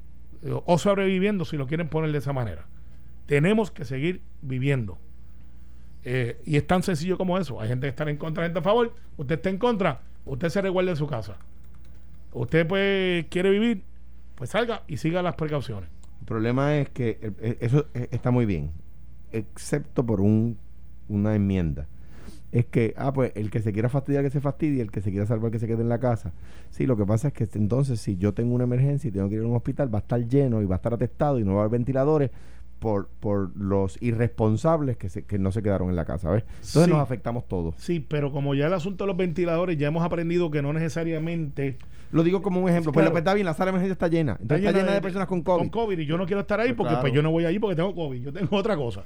o 0.66 0.78
sobreviviendo 0.78 1.44
si 1.46 1.58
lo 1.58 1.68
quieren 1.68 1.90
poner 1.90 2.12
de 2.12 2.20
esa 2.20 2.32
manera. 2.32 2.68
Tenemos 3.26 3.72
que 3.72 3.84
seguir 3.84 4.22
viviendo. 4.42 4.98
Eh, 6.10 6.40
y 6.46 6.56
es 6.56 6.66
tan 6.66 6.84
sencillo 6.84 7.18
como 7.18 7.38
eso. 7.38 7.60
Hay 7.60 7.68
gente 7.68 7.86
que 7.86 7.90
está 7.90 8.10
en 8.10 8.16
contra, 8.16 8.46
gente 8.46 8.60
a 8.60 8.62
favor. 8.62 8.94
Usted 9.18 9.36
está 9.36 9.50
en 9.50 9.58
contra, 9.58 10.00
usted 10.26 10.48
se 10.48 10.62
reguarde 10.62 10.92
en 10.92 10.96
su 10.96 11.06
casa. 11.06 11.36
Usted 12.32 12.66
pues 12.66 13.26
quiere 13.26 13.50
vivir, 13.50 13.84
pues 14.36 14.52
salga 14.52 14.84
y 14.88 14.96
siga 14.96 15.22
las 15.22 15.36
precauciones. 15.36 15.90
El 16.22 16.26
problema 16.26 16.78
es 16.78 16.88
que 16.92 17.34
e, 17.42 17.58
eso 17.60 17.88
e, 17.94 18.08
está 18.12 18.32
muy 18.32 18.46
bien, 18.46 18.72
excepto 19.34 20.06
por 20.06 20.22
un, 20.22 20.58
una 21.10 21.36
enmienda. 21.36 21.88
Es 22.54 22.66
que, 22.68 22.94
ah, 22.96 23.12
pues 23.12 23.34
el 23.36 23.52
que 23.52 23.60
se 23.60 23.74
quiera 23.74 23.90
fastidiar, 23.90 24.24
que 24.24 24.30
se 24.30 24.40
fastidie, 24.40 24.82
el 24.82 24.92
que 24.92 25.02
se 25.02 25.12
quiera 25.12 25.26
salvar, 25.26 25.52
que 25.52 25.60
se 25.60 25.68
quede 25.68 25.82
en 25.82 25.90
la 25.90 26.00
casa. 26.00 26.32
Sí, 26.70 26.86
lo 26.86 26.96
que 26.96 27.06
pasa 27.06 27.28
es 27.28 27.34
que 27.34 27.50
entonces, 27.56 28.00
si 28.00 28.16
yo 28.16 28.34
tengo 28.34 28.56
una 28.56 28.64
emergencia 28.64 29.10
y 29.10 29.12
tengo 29.12 29.28
que 29.28 29.36
ir 29.36 29.42
a 29.42 29.46
un 29.46 29.58
hospital, 29.58 29.94
va 29.94 30.00
a 30.00 30.02
estar 30.04 30.26
lleno 30.26 30.62
y 30.62 30.66
va 30.66 30.76
a 30.76 30.78
estar 30.78 30.94
atestado 30.94 31.38
y 31.38 31.44
no 31.44 31.56
va 31.56 31.64
a 31.64 31.66
haber 31.66 31.80
ventiladores, 31.80 32.32
por, 32.80 33.10
por 33.20 33.56
los 33.58 34.02
irresponsables 34.02 34.98
que, 34.98 35.10
se, 35.10 35.26
que 35.26 35.40
no 35.40 35.52
se 35.52 35.62
quedaron 35.62 35.90
en 35.90 35.96
la 35.96 36.06
casa. 36.06 36.30
¿ves? 36.30 36.44
Entonces 36.58 36.88
nos 36.88 37.00
afectamos 37.00 37.48
todos. 37.48 37.76
Sí, 37.78 38.00
pero 38.00 38.32
como 38.32 38.56
ya 38.56 38.68
el 38.68 38.74
asunto 38.74 39.04
de 39.04 39.08
los 39.08 39.18
ventiladores, 39.18 39.78
ya 39.78 39.88
hemos 39.88 40.04
aprendido 40.04 40.52
que 40.52 40.62
no 40.62 40.74
necesariamente. 40.74 41.78
Lo 42.12 42.24
digo 42.24 42.42
como 42.42 42.62
un 42.62 42.70
ejemplo. 42.70 42.92
pues 42.92 43.06
está 43.14 43.34
bien, 43.34 43.46
la 43.46 43.54
sala 43.54 43.66
de 43.66 43.78
emergencia 43.78 43.94
está 43.94 44.08
llena. 44.08 44.38
está, 44.42 44.58
llena, 44.58 44.94
de, 44.94 45.02
personas 45.02 45.28
con 45.28 45.42
COVID. 45.42 45.60
Con 45.60 45.70
COVID 45.70 46.00
y 46.00 46.06
yo 46.06 46.18
no 46.18 46.26
quiero 46.26 46.42
estar 46.42 46.60
ahí 46.60 46.74
pues 46.74 46.90
porque 46.90 47.02
pues 47.02 47.14
yo 47.14 47.22
no 47.22 47.32
voy 47.32 47.46
ahí 47.46 47.60
porque 47.60 47.76
tengo 47.76 47.94
COVID. 47.94 48.22
Yo 48.22 48.34
tengo 48.34 48.56
otra 48.56 48.76
cosa. 48.76 49.04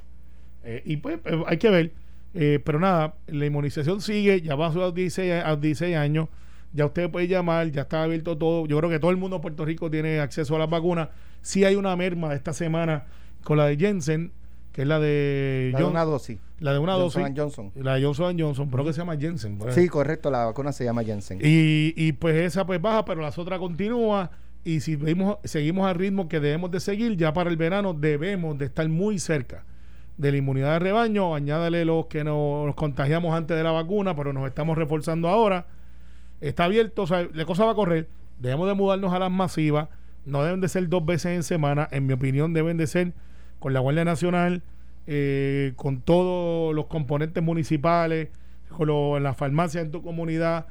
Eh, 0.64 0.82
y 0.84 0.98
pues, 0.98 1.18
pues, 1.18 1.34
hay 1.46 1.56
que 1.56 1.70
ver. 1.70 1.92
Eh, 2.34 2.60
pero 2.64 2.80
nada, 2.80 3.14
la 3.26 3.44
inmunización 3.44 4.00
sigue, 4.00 4.40
ya 4.40 4.54
va 4.54 4.68
a 4.68 4.72
los 4.72 4.94
16, 4.94 5.44
a 5.44 5.56
16 5.56 5.96
años. 5.96 6.28
Ya 6.74 6.86
usted 6.86 7.10
puede 7.10 7.28
llamar, 7.28 7.70
ya 7.70 7.82
está 7.82 8.02
abierto 8.02 8.38
todo. 8.38 8.66
Yo 8.66 8.78
creo 8.78 8.88
que 8.88 8.98
todo 8.98 9.10
el 9.10 9.18
mundo 9.18 9.36
en 9.36 9.42
Puerto 9.42 9.64
Rico 9.64 9.90
tiene 9.90 10.20
acceso 10.20 10.56
a 10.56 10.58
las 10.58 10.70
vacunas. 10.70 11.08
Si 11.42 11.64
hay 11.64 11.74
una 11.74 11.94
merma 11.96 12.30
de 12.30 12.36
esta 12.36 12.52
semana 12.52 13.04
con 13.44 13.58
la 13.58 13.66
de 13.66 13.76
Jensen, 13.76 14.32
que 14.72 14.82
es 14.82 14.88
la 14.88 14.98
de, 14.98 15.70
la 15.72 15.78
de 15.80 15.84
una 15.84 16.04
dosis. 16.04 16.38
La 16.60 16.72
de 16.72 16.78
una 16.78 16.94
Johnson 16.94 17.34
Johnson. 17.36 17.72
La 17.74 17.94
de 17.96 18.04
Johnson 18.04 18.38
Johnson, 18.38 18.70
pero 18.70 18.84
que 18.84 18.92
se 18.92 18.98
llama 18.98 19.16
Jensen. 19.16 19.58
Sí, 19.70 19.88
correcto, 19.88 20.30
la 20.30 20.46
vacuna 20.46 20.72
se 20.72 20.84
llama 20.84 21.02
Jensen. 21.04 21.38
Y, 21.42 21.92
y 21.96 22.12
pues 22.12 22.36
esa 22.36 22.64
pues 22.64 22.80
baja, 22.80 23.04
pero 23.04 23.20
las 23.20 23.38
otras 23.38 23.58
continúa. 23.58 24.30
Y 24.64 24.80
si 24.80 24.96
seguimos 25.44 25.86
al 25.88 25.94
ritmo 25.96 26.28
que 26.28 26.38
debemos 26.38 26.70
de 26.70 26.80
seguir, 26.80 27.16
ya 27.16 27.32
para 27.32 27.50
el 27.50 27.56
verano 27.56 27.94
debemos 27.94 28.56
de 28.58 28.66
estar 28.66 28.88
muy 28.88 29.18
cerca 29.18 29.64
de 30.16 30.30
la 30.30 30.38
inmunidad 30.38 30.74
de 30.74 30.78
rebaño. 30.78 31.34
Añádale 31.34 31.84
los 31.84 32.06
que 32.06 32.22
nos, 32.22 32.74
contagiamos 32.76 33.34
antes 33.34 33.56
de 33.56 33.62
la 33.62 33.72
vacuna, 33.72 34.14
pero 34.14 34.32
nos 34.32 34.46
estamos 34.46 34.78
reforzando 34.78 35.28
ahora. 35.28 35.66
Está 36.40 36.64
abierto, 36.64 37.02
o 37.02 37.06
sea, 37.06 37.28
la 37.32 37.44
cosa 37.44 37.64
va 37.64 37.72
a 37.72 37.74
correr. 37.74 38.08
Debemos 38.38 38.68
de 38.68 38.74
mudarnos 38.74 39.12
a 39.12 39.18
las 39.18 39.30
masivas. 39.30 39.88
No 40.24 40.44
deben 40.44 40.60
de 40.60 40.68
ser 40.68 40.88
dos 40.88 41.04
veces 41.04 41.32
en 41.32 41.42
semana. 41.42 41.88
En 41.90 42.06
mi 42.06 42.12
opinión, 42.12 42.52
deben 42.52 42.76
de 42.76 42.86
ser 42.86 43.12
con 43.62 43.72
la 43.72 43.78
Guardia 43.78 44.04
Nacional, 44.04 44.64
eh, 45.06 45.72
con 45.76 46.00
todos 46.00 46.74
los 46.74 46.86
componentes 46.86 47.40
municipales, 47.44 48.30
con 48.68 49.22
las 49.22 49.36
farmacias 49.36 49.84
en 49.84 49.92
tu 49.92 50.02
comunidad 50.02 50.66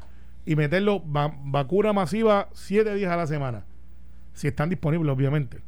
y 0.46 0.58
meterlo 0.58 1.02
vacuna 1.06 1.94
masiva 1.94 2.50
siete 2.52 2.94
días 2.94 3.10
a 3.10 3.16
la 3.16 3.28
semana, 3.28 3.64
si 4.34 4.50
están 4.50 4.68
disponibles, 4.68 5.10
obviamente. 5.10 5.62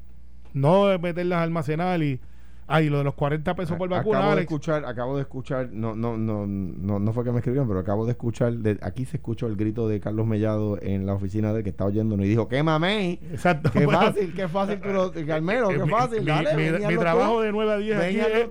No 0.51 0.99
meterlas 0.99 1.41
almacenadas 1.41 2.01
y 2.01 2.19
Ay, 2.67 2.89
lo 2.89 2.99
de 2.99 3.04
los 3.04 3.13
40 3.13 3.56
pesos 3.56 3.78
por 3.78 3.89
vacuna. 3.89 4.19
Acabo 4.19 4.36
de 4.36 4.41
escuchar, 4.41 4.86
acabo 4.86 5.15
de 5.15 5.21
escuchar, 5.21 5.69
no, 5.71 5.95
no, 5.95 6.17
no, 6.17 6.45
no, 6.47 6.99
no 6.99 7.13
fue 7.13 7.23
que 7.23 7.32
me 7.32 7.39
escribieron, 7.39 7.67
pero 7.67 7.80
acabo 7.80 8.06
de 8.06 8.12
escuchar, 8.12 8.54
de, 8.54 8.78
aquí 8.82 9.06
se 9.06 9.17
escuchó 9.17 9.47
el 9.47 9.56
grito 9.56 9.88
de 9.88 9.99
Carlos 9.99 10.26
Mellado 10.26 10.78
en 10.82 11.06
la 11.06 11.13
oficina 11.13 11.54
de 11.54 11.63
que 11.63 11.69
estaba 11.69 11.89
oyéndonos 11.89 12.26
y 12.26 12.30
dijo, 12.30 12.47
qué 12.47 12.63
mamey. 12.63 13.19
Exacto. 13.32 13.71
Qué 13.71 13.88
fácil, 13.88 14.34
qué 14.34 14.47
fácil 14.47 14.80
tú 14.80 14.89
lo, 14.89 15.12
Carmelo, 15.28 15.69
qué 15.69 15.86
fácil. 15.86 16.21
Mi, 16.21 16.26
dale, 16.28 16.88
mi, 16.88 16.97
trabajo 16.97 17.41
de 17.41 17.52
9 17.52 17.71
a 17.71 17.78
10 17.78 17.99
es, 17.99 18.49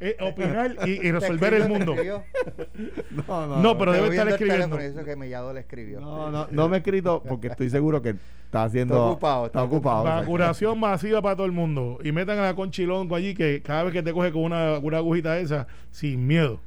es, 0.00 0.16
opinar 0.20 0.76
y, 0.86 1.06
y 1.06 1.12
resolver 1.12 1.54
el 1.54 1.68
mundo. 1.68 1.94
no, 3.28 3.46
no, 3.46 3.62
no, 3.62 3.78
pero 3.78 3.92
debe 3.92 4.08
estar 4.08 4.28
escribiendo. 4.28 4.78
eso 4.78 5.04
que 5.04 5.16
Mellado 5.16 5.52
le 5.52 5.60
escribió. 5.60 6.00
No, 6.00 6.30
no, 6.30 6.48
no 6.50 6.68
me 6.68 6.76
he 6.76 6.78
escrito 6.78 7.22
porque 7.26 7.48
estoy 7.48 7.70
seguro 7.70 8.02
que 8.02 8.16
está 8.52 8.64
haciendo. 8.64 8.94
Está 8.94 9.06
ocupado. 9.12 9.46
Está, 9.46 9.62
ocupado. 9.62 10.04
Vacunación 10.04 10.78
masiva 10.78 11.22
para 11.22 11.36
todo 11.36 11.46
el 11.46 11.52
mundo. 11.52 11.98
Y 12.04 12.12
metan 12.12 12.38
a 12.38 12.42
la 12.42 12.54
Conchilonco 12.54 13.14
allí 13.14 13.34
que 13.34 13.62
cada 13.62 13.82
vez 13.84 13.92
que 13.94 14.02
te 14.02 14.12
coge 14.12 14.30
con 14.30 14.42
una, 14.44 14.78
una 14.78 14.98
agujita 14.98 15.38
esa, 15.38 15.66
sin 15.90 16.26
miedo. 16.26 16.60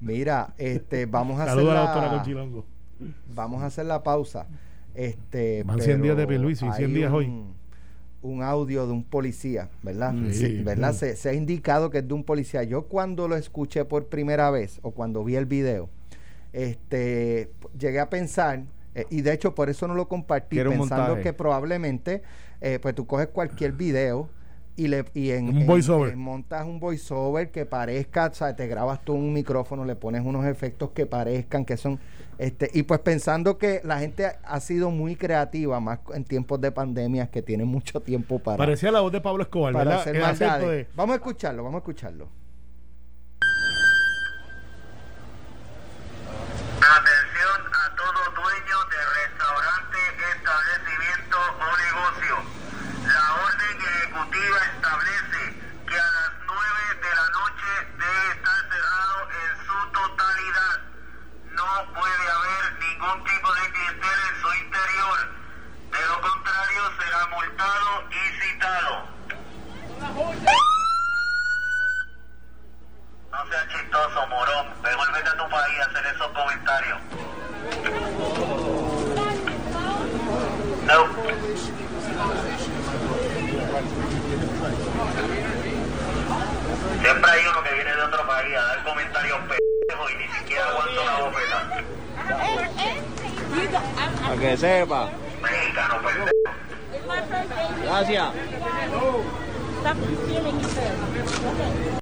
Mira, 0.00 0.52
este, 0.58 1.06
vamos 1.06 1.38
a 1.40 1.44
hacer 1.44 1.54
Saludos 1.54 1.70
a 1.72 1.74
la 1.74 1.84
la, 1.84 1.90
doctora 1.92 2.10
Conchilongo. 2.16 2.64
vamos 3.34 3.62
a 3.62 3.66
hacer 3.66 3.86
la 3.86 4.02
pausa. 4.02 4.46
Este, 4.94 5.62
Van 5.64 5.80
100 5.80 6.02
días 6.02 6.16
de 6.18 6.26
Pierluisi, 6.26 6.70
100 6.70 6.72
hay 6.72 6.92
días 6.92 7.10
hoy. 7.12 7.26
un- 7.26 7.54
Un 8.20 8.42
audio 8.42 8.86
de 8.86 8.92
un 8.92 9.02
policía, 9.02 9.68
¿verdad? 9.82 10.14
Sí. 10.30 10.34
Sí, 10.34 10.62
¿verdad? 10.62 10.92
Mm. 10.92 10.96
Se, 10.96 11.16
se 11.16 11.28
ha 11.30 11.32
indicado 11.34 11.88
que 11.90 11.98
es 11.98 12.06
de 12.06 12.14
un 12.14 12.22
policía. 12.24 12.62
Yo 12.62 12.82
cuando 12.88 13.26
lo 13.26 13.34
escuché 13.36 13.84
por 13.84 14.06
primera 14.08 14.50
vez 14.50 14.78
o 14.82 14.90
cuando 14.92 15.24
vi 15.24 15.34
el 15.36 15.46
video, 15.46 15.88
este, 16.52 17.50
llegué 17.78 17.98
a 18.00 18.08
pensar, 18.10 18.62
eh, 18.94 19.06
y 19.10 19.22
de 19.22 19.32
hecho 19.32 19.54
por 19.54 19.70
eso 19.70 19.86
no 19.88 19.94
lo 19.94 20.08
compartí, 20.08 20.56
pensando 20.56 20.78
montaje. 20.78 21.22
que 21.22 21.32
probablemente, 21.32 22.22
eh, 22.60 22.78
pues 22.80 22.94
tú 22.94 23.06
coges 23.06 23.28
cualquier 23.28 23.72
video 23.72 24.28
y 24.74 24.88
le 24.88 25.04
y 25.12 25.30
en, 25.32 25.48
Un 25.50 25.58
en- 25.62 25.66
voiceover. 25.66 26.12
en 26.14 26.18
montas 26.18 26.64
un 26.64 26.80
voiceover 26.80 27.50
que 27.50 27.66
parezca, 27.66 28.26
o 28.26 28.34
sea, 28.34 28.56
te 28.56 28.66
grabas 28.66 29.04
tú 29.04 29.12
un 29.14 29.32
micrófono, 29.32 29.84
le 29.84 29.96
pones 29.96 30.22
unos 30.24 30.46
efectos 30.46 30.90
que 30.92 31.04
parezcan 31.06 31.64
que 31.66 31.76
son 31.76 32.00
este 32.38 32.70
y 32.72 32.82
pues 32.84 33.00
pensando 33.00 33.58
que 33.58 33.82
la 33.84 33.98
gente 33.98 34.24
ha- 34.26 34.38
ha 34.44 34.60
sido 34.60 34.90
muy 34.90 35.14
creativa 35.16 35.78
más 35.80 35.98
en 36.14 36.24
tiempos 36.24 36.58
de 36.62 36.72
pandemia 36.72 37.30
que 37.30 37.42
tienen 37.42 37.68
mucho 37.68 38.00
tiempo 38.00 38.38
para 38.38 38.56
Parecía 38.56 38.90
la 38.90 39.00
voz 39.00 39.12
de 39.12 39.20
Pablo 39.20 39.42
Escobar, 39.42 39.74
para 39.74 39.84
¿verdad? 40.04 40.30
hacer 40.30 40.60
de- 40.66 40.88
Vamos 40.94 41.12
a 41.12 41.16
escucharlo, 41.16 41.64
vamos 41.64 41.76
a 41.76 41.82
escucharlo. 41.82 42.28
Atención 46.82 47.60
a 47.68 47.84
todo 47.94 48.20
dueño 48.42 48.78
de 48.90 49.00
restaurante, 49.22 49.98
establecimiento 50.34 51.38
o 51.38 51.68
negocio. 51.78 52.34
La 53.06 53.26
orden 53.46 53.76
ejecutiva 53.78 54.58
establece 54.74 55.42
que 55.86 55.94
a 55.94 56.08
las 56.18 56.32
9 56.42 56.84
de 57.02 57.10
la 57.12 57.26
noche 57.38 57.70
debe 58.02 58.24
estar 58.34 58.58
cerrado 58.72 59.18
en 59.30 59.50
su 59.62 59.78
totalidad. 59.94 60.76
No 61.54 61.68
puede 61.94 62.24
haber 62.34 62.64
ningún 62.82 63.18
tipo 63.30 63.48
de 63.52 63.64
clientela 63.70 64.22
en 64.26 64.36
su 64.42 64.48
interior. 64.66 65.18
De 65.92 66.02
lo 66.02 66.16
contrario 66.18 66.82
será 66.98 67.20
multado 67.30 67.90
y 68.10 68.22
citado. 68.42 68.92
No 73.32 73.38
seas 73.48 73.66
chistoso, 73.68 74.18
morón. 74.28 74.66
Mejor 74.82 75.08
vete 75.14 75.28
a 75.28 75.36
tu 75.36 75.48
país 75.50 75.76
a 75.80 75.84
hacer 75.90 76.04
esos 76.14 76.28
comentarios. 76.32 76.98
No. 80.86 80.98
Siempre 87.02 87.30
hay 87.30 87.46
uno 87.46 87.62
que 87.62 87.74
viene 87.74 87.90
de 87.94 88.02
otro 88.02 88.26
país 88.26 88.56
a 88.56 88.62
dar 88.62 88.84
comentarios 88.84 89.38
pendejos 89.38 90.10
y 90.12 90.16
ni 90.16 90.28
siquiera 90.38 90.64
aguanto 90.68 91.04
la 91.04 91.20
bofeta. 91.20 91.58
Para 94.22 94.36
que 94.40 94.56
sepa. 94.56 95.10
Mexicano 95.42 95.94
pendejo. 96.02 96.30
Gracias. 97.84 98.28
Stop 99.82 99.96
stealing 100.24 100.60
his 100.60 100.66
food. 100.68 102.00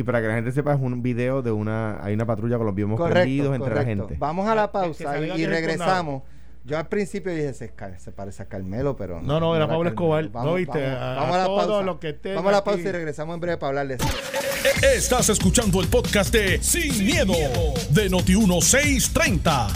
Y 0.00 0.02
para 0.02 0.22
que 0.22 0.28
la 0.28 0.34
gente 0.34 0.50
sepa, 0.50 0.72
es 0.72 0.80
un 0.80 1.02
video 1.02 1.42
de 1.42 1.50
una. 1.52 2.02
Hay 2.02 2.14
una 2.14 2.24
patrulla 2.24 2.56
con 2.56 2.64
los 2.64 2.74
vimos 2.74 2.96
Correcto, 2.96 3.20
prendidos 3.20 3.54
entre 3.54 3.68
la 3.74 3.80
correcto. 3.82 4.06
gente. 4.08 4.16
Vamos 4.18 4.48
a 4.48 4.54
la 4.54 4.62
Que- 4.62 4.72
que 4.96 5.04
pausa 5.04 5.18
y, 5.36 5.44
regresamos. 5.46 6.22
Yo 6.64 6.78
al 6.78 6.88
principio 6.88 7.34
dije, 7.34 7.52
se, 7.52 7.70
se 7.98 8.12
parece 8.12 8.42
a 8.42 8.46
Carmelo, 8.46 8.96
pero 8.96 9.20
No, 9.20 9.38
no, 9.40 9.54
era 9.54 9.68
Pablo. 9.68 9.90
Escobar. 9.90 10.30
No, 10.32 10.54
viste, 10.54 10.86
a- 10.86 11.16
vamos 11.16 11.34
a 11.36 11.38
la 11.38 11.44
pausa. 11.46 11.82
los 11.82 11.98
que 11.98 12.18
vamos 12.34 12.46
a 12.48 12.50
la 12.52 12.58
aquí. 12.58 12.64
pausa 12.70 12.80
y 12.88 12.92
regresamos 12.92 13.34
en 13.34 13.40
breve 13.40 13.58
para 13.58 13.68
hablarles. 13.68 13.98
Estás 14.94 15.28
escuchando 15.28 15.82
el 15.82 15.88
podcast 15.88 16.32
de 16.32 16.62
Sin, 16.62 17.04
miedo, 17.04 17.34
de 17.90 18.10
Noti1630. 18.10 19.68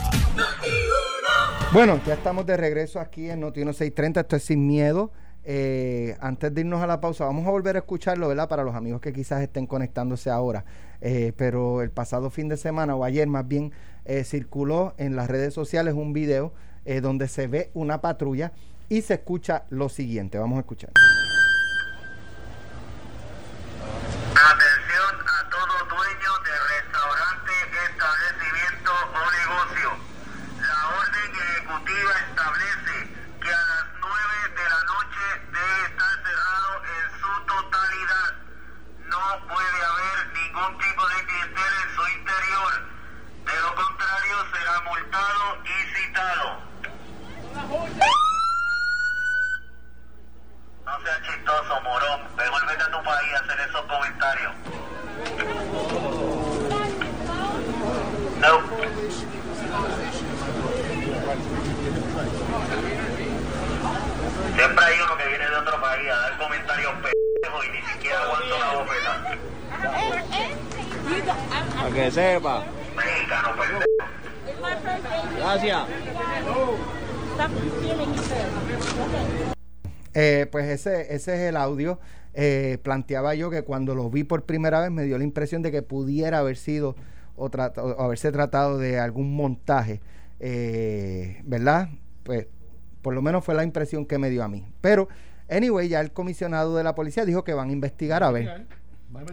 Bueno, 1.73 2.01
ya 2.07 2.15
estamos 2.15 2.47
de 2.47 2.57
regreso 2.57 2.99
aquí 2.99 3.29
en 3.29 3.41
Noti 3.41 3.61
1630. 3.61 4.21
Esto 4.21 4.37
es 4.37 4.43
sin 4.45 4.67
miedo. 4.67 5.11
Eh, 5.47 6.17
antes 6.21 6.55
de 6.55 6.63
irnos 6.63 6.83
a 6.83 6.87
la 6.87 7.01
pausa, 7.01 7.25
vamos 7.27 7.47
a 7.47 7.51
volver 7.51 7.77
a 7.77 7.81
escucharlo, 7.81 8.29
¿verdad? 8.29 8.49
Para 8.49 8.65
los 8.65 8.75
amigos 8.75 9.01
que 9.01 9.13
quizás 9.13 9.43
estén 9.43 9.67
conectándose 9.67 10.31
ahora. 10.31 10.65
Eh, 11.01 11.33
pero 11.37 11.83
el 11.83 11.91
pasado 11.91 12.31
fin 12.31 12.49
de 12.49 12.57
semana, 12.57 12.95
o 12.97 13.05
ayer 13.05 13.27
más 13.29 13.47
bien, 13.47 13.73
eh, 14.07 14.25
circuló 14.25 14.95
en 14.97 15.17
las 15.17 15.29
redes 15.29 15.53
sociales 15.53 15.95
un 15.95 16.13
video 16.13 16.53
eh, 16.87 17.01
donde 17.01 17.29
se 17.29 17.47
ve 17.47 17.71
una 17.75 18.01
patrulla 18.01 18.53
y 18.89 19.03
se 19.03 19.15
escucha 19.15 19.65
lo 19.71 19.89
siguiente. 19.89 20.39
Vamos 20.39 20.57
a 20.57 20.61
escuchar. 20.61 20.91
Atención 24.35 25.15
a 25.25 25.49
todo 25.49 25.75
dueño 25.89 26.33
de 26.45 26.55
restaurante, 26.75 27.53
establecimiento 27.89 28.93
o 28.93 29.23
negocio. 29.33 29.91
La 30.61 30.81
orden 31.01 31.31
ejecutiva 31.33 32.13
establece 32.29 32.95
que 33.41 33.49
a 33.49 33.65
las 33.73 33.87
9 34.01 34.13
de 34.57 34.65
la 34.69 34.81
noche 34.85 35.25
debe 35.53 35.77
estar 35.89 36.13
cerrado 36.25 36.71
en 36.85 37.07
su 37.21 37.33
totalidad. 37.49 38.31
No 39.09 39.25
puede 39.49 39.79
haber 39.81 40.19
ningún 40.37 40.73
tipo 40.77 41.03
de 41.09 41.19
clientela 41.25 41.77
en 41.85 41.91
su 41.97 42.05
interior. 42.21 42.73
De 43.49 43.57
lo 43.65 43.71
contrario 43.75 44.37
será 44.53 44.75
multado 44.85 45.45
y 45.65 45.77
citado. 45.95 46.47
No 50.85 50.93
seas 51.03 51.21
chistoso, 51.23 51.81
morón. 51.83 52.21
Mejor 52.37 52.67
vete 52.67 52.83
a 52.83 52.91
tu 52.91 53.03
país 53.03 53.33
a 53.35 53.39
hacer 53.45 53.61
esos 53.69 53.85
comentarios. 53.87 54.53
No. 58.41 58.61
Siempre 64.57 64.85
hay 64.85 65.01
uno 65.01 65.17
que 65.17 65.27
viene 65.29 65.49
de 65.49 65.57
otro 65.57 65.81
país 65.81 66.11
a 66.11 66.17
dar 66.17 66.39
comentarios 66.39 66.93
pendejos 66.93 67.65
y 67.65 67.69
ni 67.71 67.83
siquiera 67.93 68.23
aguanto 68.23 68.59
la 68.59 68.75
bofeta. 68.75 69.13
You 71.05 71.23
got, 71.25 71.37
I'm, 71.51 71.67
Para 71.69 71.87
I'm, 71.89 71.93
que 71.95 72.11
sepa. 72.11 72.65
Mexicano 72.97 73.49
pendejo. 73.57 73.85
it's 74.47 74.61
my 74.61 74.75
birthday. 74.77 75.23
Gracias. 75.37 75.89
Stop 77.35 77.51
stealing 77.79 78.15
his 78.15 78.27
food. 78.29 78.47
Okay. 79.09 79.55
Eh, 80.17 80.47
pues 80.53 80.67
ese, 80.67 81.13
ese 81.13 81.35
es 81.35 81.41
el 81.41 81.57
audio. 81.75 81.99
Eh, 82.37 82.79
planteaba 82.83 83.35
yo 83.35 83.49
que 83.51 83.63
cuando 83.63 83.95
lo 83.95 84.11
vi 84.11 84.25
por 84.25 84.43
primera 84.45 84.81
vez 84.81 84.91
me 84.91 85.05
dio 85.05 85.19
la 85.19 85.25
impresión 85.25 85.63
de 85.63 85.71
que 85.71 85.83
pudiera 85.83 86.39
haber 86.39 86.57
sido 86.57 86.97
o, 87.37 87.49
trata- 87.51 87.83
o 87.83 88.01
haberse 88.03 88.33
tratado 88.33 88.79
de 88.79 88.99
algún 88.99 89.35
montaje, 89.37 90.01
eh, 90.41 91.41
¿verdad? 91.45 91.89
Pues 92.23 92.47
por 93.03 93.15
lo 93.15 93.23
menos 93.23 93.45
fue 93.45 93.55
la 93.55 93.65
impresión 93.65 94.07
que 94.07 94.19
me 94.19 94.31
dio 94.31 94.43
a 94.43 94.49
mí. 94.49 94.65
Pero, 94.81 95.09
anyway, 95.51 95.89
ya 95.89 96.01
el 96.01 96.11
comisionado 96.13 96.77
de 96.77 96.83
la 96.85 96.95
policía 96.95 97.25
dijo 97.25 97.45
que 97.45 97.55
van 97.55 97.69
a 97.69 97.73
investigar 97.73 98.23
a 98.23 98.31
ver. 98.31 98.67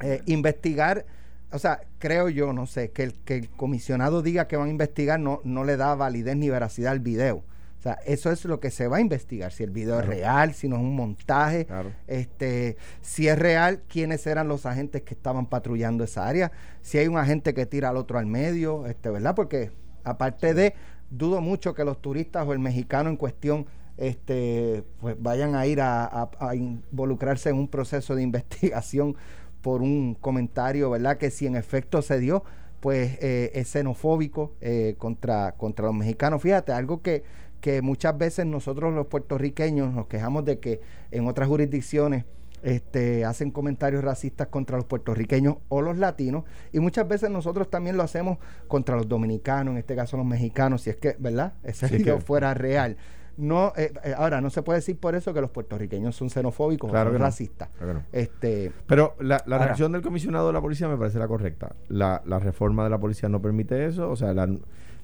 Eh, 0.03 0.21
investigar, 0.27 1.05
o 1.51 1.57
sea, 1.59 1.81
creo 1.99 2.29
yo, 2.29 2.53
no 2.53 2.65
sé, 2.67 2.91
que 2.91 3.03
el, 3.03 3.13
que 3.13 3.35
el 3.37 3.49
comisionado 3.49 4.21
diga 4.21 4.47
que 4.47 4.57
van 4.57 4.67
a 4.67 4.71
investigar 4.71 5.19
no, 5.19 5.41
no 5.43 5.63
le 5.63 5.75
da 5.77 5.95
validez 5.95 6.35
ni 6.35 6.49
veracidad 6.49 6.91
al 6.91 6.99
video. 6.99 7.43
O 7.81 7.83
sea, 7.83 7.93
eso 8.05 8.29
es 8.31 8.45
lo 8.45 8.59
que 8.59 8.69
se 8.69 8.87
va 8.87 8.97
a 8.97 9.01
investigar, 9.01 9.51
si 9.51 9.63
el 9.63 9.71
video 9.71 9.99
es 9.99 10.05
real, 10.05 10.53
si 10.53 10.69
no 10.69 10.75
es 10.75 10.83
un 10.83 10.95
montaje, 10.95 11.65
Claro. 11.65 11.89
este, 12.05 12.77
si 13.01 13.27
es 13.27 13.39
real, 13.39 13.81
quiénes 13.89 14.27
eran 14.27 14.47
los 14.47 14.67
agentes 14.67 15.01
que 15.01 15.15
estaban 15.15 15.47
patrullando 15.47 16.03
esa 16.03 16.27
área, 16.27 16.51
si 16.83 16.99
hay 16.99 17.07
un 17.07 17.17
agente 17.17 17.55
que 17.55 17.65
tira 17.65 17.89
al 17.89 17.97
otro 17.97 18.19
al 18.19 18.27
medio, 18.27 18.85
este, 18.85 19.09
¿verdad? 19.09 19.33
Porque 19.33 19.71
aparte 20.03 20.53
de, 20.53 20.75
dudo 21.09 21.41
mucho 21.41 21.73
que 21.73 21.83
los 21.83 21.99
turistas 21.99 22.47
o 22.47 22.53
el 22.53 22.59
mexicano 22.59 23.09
en 23.09 23.17
cuestión 23.17 23.65
este, 23.97 24.83
pues 24.99 25.15
vayan 25.19 25.55
a 25.55 25.65
ir 25.65 25.81
a, 25.81 26.05
a- 26.05 26.29
a 26.39 26.55
involucrarse 26.55 27.49
en 27.49 27.55
un 27.57 27.67
proceso 27.67 28.13
de 28.15 28.21
investigación 28.29 29.15
por 29.63 29.81
un 29.81 30.13
comentario, 30.13 30.89
¿verdad? 30.91 31.17
Que 31.17 31.31
si 31.31 31.47
en 31.47 31.55
efecto 31.55 32.01
se 32.03 32.19
dio, 32.19 32.43
pues 32.79 33.17
eh, 33.21 33.51
es 33.53 33.67
xenofóbico 33.69 34.53
eh, 34.59 34.95
contra, 34.97 35.51
contra 35.53 35.85
los 35.85 35.93
mexicanos. 35.95 36.41
Fíjate, 36.41 36.71
algo 36.71 37.01
que, 37.03 37.23
que 37.61 37.81
muchas 37.81 38.17
veces 38.17 38.45
nosotros 38.45 38.93
los 38.93 39.07
puertorriqueños 39.07 39.93
nos 39.93 40.07
quejamos 40.07 40.43
de 40.45 40.59
que 40.59 40.81
en 41.11 41.27
otras 41.27 41.47
jurisdicciones 41.47 42.25
este, 42.63 43.25
hacen 43.25 43.49
comentarios 43.51 44.03
racistas 44.03 44.47
contra 44.47 44.77
los 44.77 44.85
puertorriqueños 44.85 45.55
o 45.69 45.81
los 45.81 45.97
latinos 45.97 46.43
y 46.71 46.79
muchas 46.79 47.07
veces 47.07 47.29
nosotros 47.31 47.69
también 47.69 47.97
lo 47.97 48.03
hacemos 48.03 48.37
contra 48.67 48.95
los 48.95 49.07
dominicanos, 49.07 49.71
en 49.71 49.77
este 49.79 49.95
caso 49.95 50.17
los 50.17 50.25
mexicanos, 50.25 50.81
si 50.81 50.89
es 50.91 50.97
que, 50.97 51.15
¿verdad? 51.17 51.53
Ese 51.63 51.87
Sí, 51.87 51.97
video 51.97 52.17
que- 52.17 52.21
fuera 52.25 52.53
real. 52.53 52.97
No, 53.37 53.71
eh, 53.77 53.91
eh, 54.03 54.13
ahora, 54.15 54.41
no 54.41 54.49
se 54.49 54.61
puede 54.61 54.79
decir 54.79 54.99
por 54.99 55.15
eso 55.15 55.33
que 55.33 55.39
los 55.41 55.49
puertorriqueños 55.49 56.15
son 56.15 56.29
xenofóbicos 56.29 56.91
Claro 56.91 57.09
o 57.11 57.13
no. 57.13 57.19
racistas. 57.19 57.69
Claro. 57.79 58.03
Este, 58.11 58.71
Pero 58.87 59.15
la, 59.19 59.41
la 59.47 59.55
Ahora- 59.55 59.65
reacción 59.67 59.93
del 59.93 60.01
comisionado 60.01 60.47
de 60.47 60.53
la 60.53 60.61
policía 60.61 60.87
me 60.89 60.97
parece 60.97 61.17
la 61.17 61.27
correcta. 61.29 61.73
La, 61.87 62.21
la 62.25 62.39
reforma 62.39 62.83
de 62.83 62.89
la 62.89 62.99
policía 62.99 63.29
no 63.29 63.41
permite 63.41 63.85
eso. 63.85 64.11
O 64.11 64.15
sea, 64.17 64.33
la, 64.33 64.47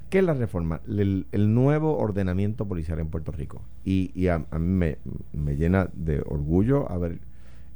¿qué 0.09 0.19
es 0.19 0.23
la 0.23 0.33
reforma? 0.33 0.81
El, 0.87 1.25
nuevo 1.53 1.97
ordenamiento 1.97 2.67
policial 2.67 2.99
en 2.99 3.07
Puerto 3.07 3.31
Rico. 3.31 3.61
Y, 3.83 4.27
a, 4.27 4.45
a 4.51 4.59
mí 4.59 4.67
me, 4.67 4.97
me 5.33 5.55
llena 5.55 5.89
de 5.93 6.19
orgullo 6.19 6.89
haber 6.91 7.19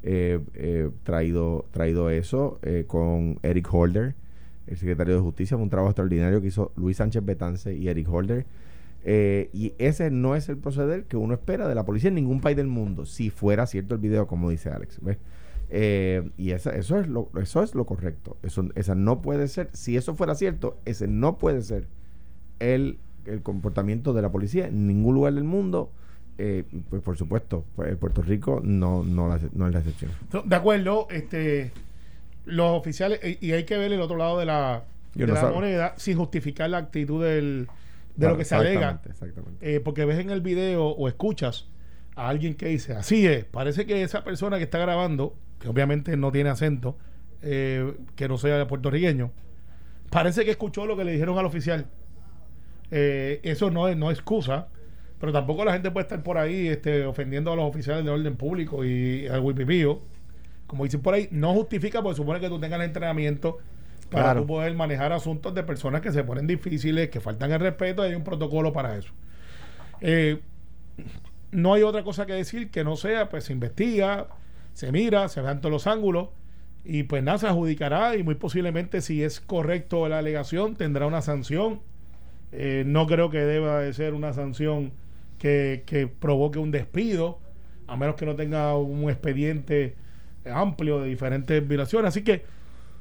eh, 0.03 0.39
eh, 0.55 0.89
traído, 1.03 1.65
traído 1.71 2.09
eso 2.09 2.59
eh, 2.63 2.85
con 2.87 3.39
Eric 3.43 3.71
Holder. 3.71 4.15
el 4.67 4.77
secretario 4.77 5.15
de 5.15 5.21
Justicia, 5.21 5.57
un 5.57 5.69
trabajo 5.69 5.91
extraordinario 5.91 6.41
que 6.41 6.47
hizo 6.47 6.71
Luis 6.75 6.97
Sánchez 6.97 7.23
Betance 7.23 7.73
y 7.73 7.87
Eric 7.87 8.07
Holder. 8.09 8.45
Eh, 9.03 9.49
y 9.53 9.73
ese 9.79 10.11
no 10.11 10.35
es 10.35 10.47
el 10.49 10.57
proceder 10.57 11.05
que 11.05 11.17
uno 11.17 11.33
espera 11.33 11.67
de 11.67 11.75
la 11.75 11.85
policía 11.85 12.09
en 12.09 12.15
ningún 12.15 12.39
país 12.39 12.55
del 12.55 12.67
mundo, 12.67 13.05
si 13.05 13.29
fuera 13.31 13.65
cierto 13.65 13.95
el 13.95 14.01
video, 14.01 14.27
como 14.27 14.49
dice 14.49 14.69
Alex. 14.69 14.99
¿ves? 15.01 15.17
Eh, 15.69 16.29
y 16.37 16.51
esa, 16.51 16.75
eso, 16.75 16.99
es 16.99 17.07
lo, 17.07 17.29
eso 17.39 17.63
es 17.63 17.73
lo 17.73 17.85
correcto. 17.85 18.37
Eso, 18.43 18.69
esa 18.75 18.95
no 18.95 19.21
puede 19.21 19.47
ser, 19.47 19.69
si 19.73 19.97
eso 19.97 20.15
fuera 20.15 20.35
cierto, 20.35 20.77
ese 20.85 21.07
no 21.07 21.37
puede 21.37 21.61
ser 21.61 21.87
el, 22.61 22.97
el 23.25 23.41
comportamiento 23.41 24.13
de 24.13 24.21
la 24.21 24.31
policía 24.31 24.67
en 24.67 24.87
ningún 24.87 25.15
lugar 25.15 25.33
del 25.33 25.43
mundo. 25.43 25.91
Eh, 26.37 26.63
pues 26.89 27.01
por 27.03 27.17
supuesto, 27.17 27.65
pues, 27.75 27.95
Puerto 27.97 28.21
Rico 28.21 28.61
no, 28.63 29.03
no, 29.03 29.27
la- 29.27 29.39
no 29.53 29.67
es 29.67 29.73
la 29.73 29.79
excepción. 29.79 30.11
De 30.45 30.55
acuerdo, 30.55 31.07
este 31.11 31.71
los 32.45 32.71
oficiales, 32.71 33.19
y 33.23 33.45
y 33.47 33.51
hay 33.51 33.65
que 33.65 33.77
ver 33.77 33.91
el 33.91 34.01
otro 34.01 34.17
lado 34.17 34.39
de 34.39 34.45
la, 34.45 34.83
Yo 35.13 35.27
de 35.27 35.33
no 35.33 35.35
la 35.35 35.43
sab- 35.49 35.53
moneda 35.53 35.93
sin 35.97 36.17
justificar 36.17 36.69
la 36.71 36.79
actitud 36.79 37.23
del, 37.23 37.67
de 37.67 38.17
Claro, 38.17 38.33
lo 38.33 38.37
que 38.39 38.45
se 38.45 38.55
alega. 38.55 38.73
exactamente, 38.91 39.09
exactamente. 39.11 39.75
Eh, 39.75 39.79
porque 39.81 40.05
ves 40.05 40.17
en 40.19 40.31
el 40.31 40.41
video 40.41 40.87
o 40.87 41.07
escuchas 41.07 41.67
a 42.15 42.27
alguien 42.29 42.55
que 42.55 42.67
dice, 42.69 42.93
así 42.93 43.27
es, 43.27 43.45
parece 43.45 43.85
que 43.85 44.01
esa 44.01 44.23
persona 44.23 44.57
que 44.57 44.63
está 44.63 44.79
grabando, 44.79 45.35
que 45.59 45.67
obviamente 45.69 46.17
no 46.17 46.31
tiene 46.31 46.49
acento, 46.49 46.97
eh, 47.43 47.93
que 48.15 48.27
no 48.27 48.37
sea 48.39 48.65
puertorriqueño, 48.67 49.31
parece 50.09 50.43
que 50.45 50.51
escuchó 50.51 50.87
lo 50.87 50.97
que 50.97 51.03
le 51.03 51.11
dijeron 51.11 51.37
al 51.37 51.45
oficial. 51.45 51.85
Eh, 52.91 53.39
eso 53.43 53.71
no 53.71 53.87
es, 53.87 53.97
no 53.97 54.11
es 54.11 54.17
excusa, 54.19 54.67
pero 55.19 55.31
tampoco 55.31 55.63
la 55.65 55.73
gente 55.73 55.91
puede 55.91 56.03
estar 56.03 56.23
por 56.23 56.37
ahí 56.37 56.67
este, 56.67 57.05
ofendiendo 57.05 57.51
a 57.51 57.55
los 57.55 57.65
oficiales 57.65 58.03
de 58.05 58.11
orden 58.11 58.35
público 58.35 58.83
y 58.85 59.27
al 59.27 59.39
wipipío. 59.41 59.99
Como 60.67 60.83
dicen 60.85 61.01
por 61.01 61.13
ahí, 61.13 61.27
no 61.31 61.53
justifica 61.53 62.01
porque 62.01 62.17
supone 62.17 62.39
que 62.39 62.49
tú 62.49 62.59
tengas 62.59 62.79
el 62.79 62.85
entrenamiento 62.87 63.57
para 64.09 64.33
Claro. 64.33 64.41
tú 64.41 64.47
poder 64.47 64.73
manejar 64.75 65.13
asuntos 65.13 65.53
de 65.55 65.63
personas 65.63 66.01
que 66.01 66.11
se 66.11 66.23
ponen 66.23 66.47
difíciles, 66.47 67.09
que 67.09 67.21
faltan 67.21 67.51
el 67.51 67.59
respeto, 67.59 68.03
y 68.05 68.09
hay 68.09 68.15
un 68.15 68.23
protocolo 68.23 68.73
para 68.73 68.97
eso. 68.97 69.13
Eh, 70.01 70.41
no 71.51 71.73
hay 71.73 71.83
otra 71.83 72.03
cosa 72.03 72.25
que 72.25 72.33
decir 72.33 72.71
que 72.71 72.83
no 72.83 72.95
sea, 72.95 73.29
pues 73.29 73.45
se 73.45 73.53
investiga, 73.53 74.27
se 74.73 74.91
mira, 74.91 75.27
se 75.29 75.41
vean 75.41 75.59
todos 75.61 75.71
los 75.73 75.87
ángulos 75.87 76.29
y 76.83 77.03
pues 77.03 77.23
nada, 77.23 77.37
se 77.37 77.47
adjudicará 77.47 78.15
y 78.15 78.23
muy 78.23 78.35
posiblemente 78.35 79.01
si 79.01 79.23
es 79.23 79.39
correcto 79.41 80.07
la 80.09 80.19
alegación 80.19 80.75
tendrá 80.75 81.05
una 81.07 81.21
sanción. 81.21 81.81
Eh, 82.51 82.83
no 82.85 83.07
creo 83.07 83.29
que 83.29 83.39
deba 83.39 83.79
de 83.79 83.93
ser 83.93 84.13
una 84.13 84.33
sanción 84.33 84.91
que, 85.37 85.83
que 85.85 86.07
provoque 86.07 86.59
un 86.59 86.71
despido, 86.71 87.39
a 87.87 87.95
menos 87.95 88.15
que 88.15 88.25
no 88.25 88.35
tenga 88.35 88.75
un 88.77 89.09
expediente 89.09 89.95
amplio 90.45 90.99
de 91.01 91.09
diferentes 91.09 91.65
violaciones. 91.67 92.09
Así 92.09 92.23
que 92.23 92.43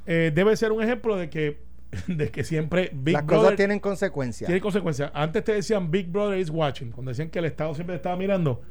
eh, 0.07 0.33
debe 0.35 0.57
ser 0.57 0.73
un 0.73 0.83
ejemplo 0.83 1.17
de 1.17 1.31
que, 1.31 1.61
de 2.07 2.31
que 2.31 2.45
siempre 2.45 2.91
Big 2.93 3.15
Las 3.15 3.27
Brother 3.27 3.43
cosas 3.43 3.57
tienen 3.57 3.81
consecuencias. 3.81 4.47
tiene 4.47 4.61
consecuencias. 4.61 5.11
Antes 5.15 5.45
te 5.45 5.53
decían 5.53 5.91
Big 5.91 6.09
Brother 6.09 6.39
is 6.39 6.51
watching, 6.51 6.91
cuando 6.91 7.11
decían 7.11 7.31
que 7.31 7.39
el 7.39 7.45
Estado 7.47 7.75
siempre 7.75 7.97
estaba 7.97 8.17
mirando. 8.17 8.63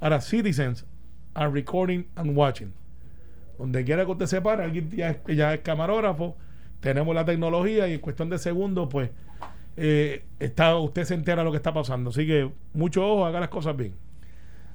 Ahora, 0.00 0.20
citizens 0.20 0.86
are 1.34 1.50
recording 1.50 2.06
and 2.14 2.36
watching. 2.36 2.72
Donde 3.58 3.84
quiera 3.84 4.04
que 4.04 4.12
usted 4.12 4.26
se 4.26 4.40
pare, 4.40 4.62
alguien 4.62 4.88
ya, 4.90 5.20
ya 5.26 5.54
es 5.54 5.60
camarógrafo, 5.60 6.36
tenemos 6.80 7.12
la 7.14 7.24
tecnología 7.24 7.88
y 7.88 7.94
en 7.94 8.00
cuestión 8.00 8.30
de 8.30 8.38
segundos, 8.38 8.88
pues, 8.90 9.10
eh, 9.80 10.24
está, 10.40 10.76
usted 10.76 11.04
se 11.04 11.14
entera 11.14 11.42
de 11.42 11.44
lo 11.44 11.50
que 11.52 11.56
está 11.56 11.72
pasando. 11.72 12.10
Así 12.10 12.26
que 12.26 12.50
mucho 12.74 13.06
ojo, 13.06 13.24
haga 13.24 13.40
las 13.40 13.48
cosas 13.48 13.76
bien. 13.76 13.94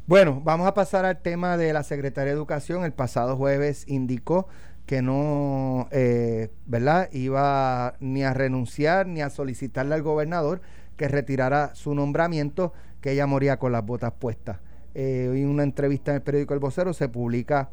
Bueno, 0.07 0.41
vamos 0.43 0.67
a 0.67 0.73
pasar 0.73 1.05
al 1.05 1.21
tema 1.21 1.57
de 1.57 1.73
la 1.73 1.83
Secretaría 1.83 2.31
de 2.31 2.37
Educación. 2.37 2.83
El 2.83 2.93
pasado 2.93 3.35
jueves 3.35 3.85
indicó 3.87 4.47
que 4.85 5.01
no, 5.01 5.87
eh, 5.91 6.49
¿verdad? 6.65 7.09
Iba 7.11 7.95
ni 7.99 8.23
a 8.23 8.33
renunciar 8.33 9.07
ni 9.07 9.21
a 9.21 9.29
solicitarle 9.29 9.95
al 9.95 10.01
gobernador 10.01 10.61
que 10.97 11.07
retirara 11.07 11.75
su 11.75 11.95
nombramiento, 11.95 12.73
que 13.01 13.11
ella 13.11 13.25
moría 13.25 13.57
con 13.57 13.71
las 13.71 13.85
botas 13.85 14.13
puestas. 14.13 14.59
Eh, 14.95 15.27
hoy 15.31 15.41
en 15.41 15.49
una 15.49 15.63
entrevista 15.63 16.11
en 16.11 16.15
el 16.17 16.21
periódico 16.21 16.53
El 16.53 16.59
Vocero 16.59 16.93
se 16.93 17.09
publica 17.09 17.71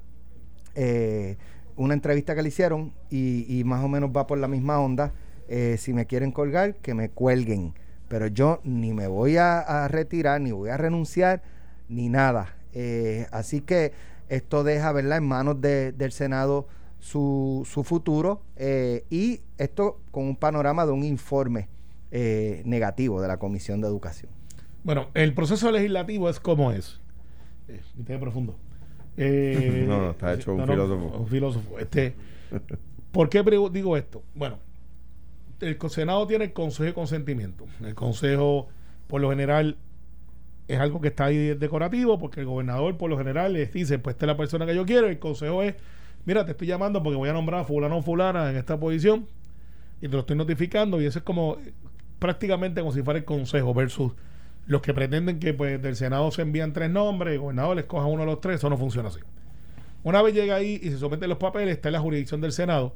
una 1.77 1.95
entrevista 1.95 2.35
que 2.35 2.43
le 2.43 2.49
hicieron 2.49 2.93
y 3.11 3.63
más 3.67 3.85
o 3.85 3.89
menos 3.89 4.11
va 4.17 4.27
por 4.27 4.39
la 4.39 4.49
misma 4.49 4.81
onda. 4.81 5.13
Eh, 5.53 5.77
si 5.79 5.93
me 5.93 6.07
quieren 6.07 6.31
colgar, 6.33 6.77
que 6.77 6.95
me 6.95 7.11
cuelguen. 7.11 7.75
Pero 8.09 8.29
yo 8.29 8.61
ni 8.65 8.95
me 8.95 9.07
voy 9.09 9.37
a, 9.37 9.59
a 9.59 9.89
retirar, 9.89 10.41
ni 10.41 10.53
voy 10.53 10.71
a 10.71 10.77
renunciar, 10.77 11.43
ni 11.89 12.09
nada. 12.09 12.55
Eh, 12.73 13.27
así 13.33 13.61
que 13.61 13.93
esto 14.29 14.63
deja, 14.65 14.93
¿verdad?, 14.93 15.19
en 15.19 15.27
manos 15.27 15.61
de- 15.61 15.91
del 15.93 16.13
Senado 16.13 16.69
su, 17.01 17.67
su 17.69 17.83
futuro 17.83 18.43
eh, 18.57 19.05
y 19.11 19.41
esto 19.59 20.01
con 20.13 20.25
un 20.25 20.37
panorama 20.37 20.87
de 20.87 20.93
un 20.93 21.03
informe 21.03 21.69
eh, 22.13 22.63
negativo 22.65 23.21
de 23.21 23.27
la 23.29 23.39
Comisión 23.39 23.81
de 23.81 23.89
Educación. 23.89 24.31
Bueno, 24.85 25.09
el 25.15 25.35
proceso 25.35 25.71
legislativo 25.73 26.29
es 26.31 26.39
como 26.41 26.71
es. 26.73 27.01
Eh, 27.69 27.81
tema 28.07 28.21
profundo. 28.21 28.57
Eh, 29.17 29.85
No, 29.87 30.01
no, 30.01 30.11
está 30.13 30.33
hecho 30.33 30.55
un 30.55 30.65
filósofo. 30.67 31.19
Un 31.19 31.27
filósofo. 31.27 31.79
Este, 31.79 32.15
¿Por 33.13 33.29
qué 33.29 33.43
digo 33.73 33.97
esto? 33.97 34.23
Bueno, 34.35 34.59
el 35.61 35.79
Senado 35.91 36.27
tiene 36.27 36.45
el 36.47 36.53
Consejo 36.53 36.85
de 36.85 36.95
Consentimiento. 36.95 37.67
El 37.85 37.95
Consejo, 37.95 38.69
por 39.07 39.21
lo 39.21 39.31
general, 39.31 39.77
es 40.69 40.79
algo 40.79 41.01
que 41.01 41.09
está 41.09 41.27
ahí 41.27 41.55
decorativo, 41.55 42.19
porque 42.19 42.41
el 42.41 42.47
gobernador, 42.47 42.97
por 42.97 43.11
lo 43.11 43.19
general, 43.19 43.53
les 43.53 43.73
dice: 43.73 43.99
Pues 43.99 44.15
esta 44.15 44.27
es 44.27 44.29
la 44.29 44.37
persona 44.37 44.67
que 44.67 44.75
yo 44.75 44.85
quiero. 44.87 45.09
El 45.09 45.19
Consejo 45.19 45.63
es: 45.63 45.75
Mira, 46.25 46.45
te 46.45 46.53
estoy 46.53 46.67
llamando 46.67 47.03
porque 47.03 47.17
voy 47.17 47.29
a 47.29 47.33
nombrar 47.33 47.61
a 47.61 47.65
Fulano 47.65 47.99
o 47.99 48.03
Fulana 48.03 48.51
en 48.51 48.57
esta 48.57 48.79
posición 48.79 49.27
y 50.01 50.09
te 50.09 50.13
lo 50.13 50.21
estoy 50.21 50.37
notificando. 50.37 51.01
Y 51.01 51.07
eso 51.07 51.19
es 51.19 51.25
como 51.25 51.59
prácticamente 52.19 52.81
como 52.81 52.93
si 52.93 53.03
fuera 53.03 53.19
el 53.19 53.25
Consejo 53.25 53.75
versus 53.75 54.13
los 54.67 54.83
que 54.83 54.95
pretenden 54.95 55.41
que 55.41 55.55
pues 55.55 55.83
del 55.83 55.97
Senado 55.97 56.31
se 56.31 56.43
envían 56.43 56.73
tres 56.73 56.91
nombres, 56.91 57.35
el 57.35 57.41
gobernador 57.41 57.77
les 57.77 57.87
coja 57.87 58.07
uno 58.07 58.21
de 58.21 58.27
los 58.27 58.41
tres, 58.41 58.57
eso 58.57 58.71
no 58.71 58.77
funciona 58.77 59.09
así. 59.09 59.21
Una 60.05 60.23
vez 60.23 60.35
llega 60.35 60.55
ahí 60.55 60.79
y 60.83 60.91
se 60.91 60.99
someten 60.99 61.29
los 61.29 61.39
papeles, 61.39 61.75
está 61.75 61.89
en 61.89 61.95
la 61.95 62.01
jurisdicción 62.01 62.41
del 62.41 62.53
Senado, 62.53 62.95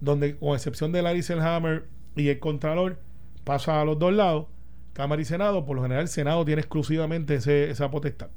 donde 0.00 0.36
con 0.36 0.54
excepción 0.54 0.92
de 0.92 1.02
Larry 1.02 1.22
Selhammer 1.22 1.88
y 2.16 2.28
el 2.28 2.38
Contralor, 2.38 2.98
pasa 3.44 3.80
a 3.80 3.84
los 3.84 3.98
dos 3.98 4.12
lados, 4.12 4.46
Cámara 4.92 5.22
y 5.22 5.24
Senado, 5.24 5.64
por 5.64 5.76
lo 5.76 5.82
general 5.82 6.02
el 6.02 6.08
Senado 6.08 6.44
tiene 6.44 6.60
exclusivamente 6.60 7.34
esa 7.36 7.90
potestad. 7.90 8.30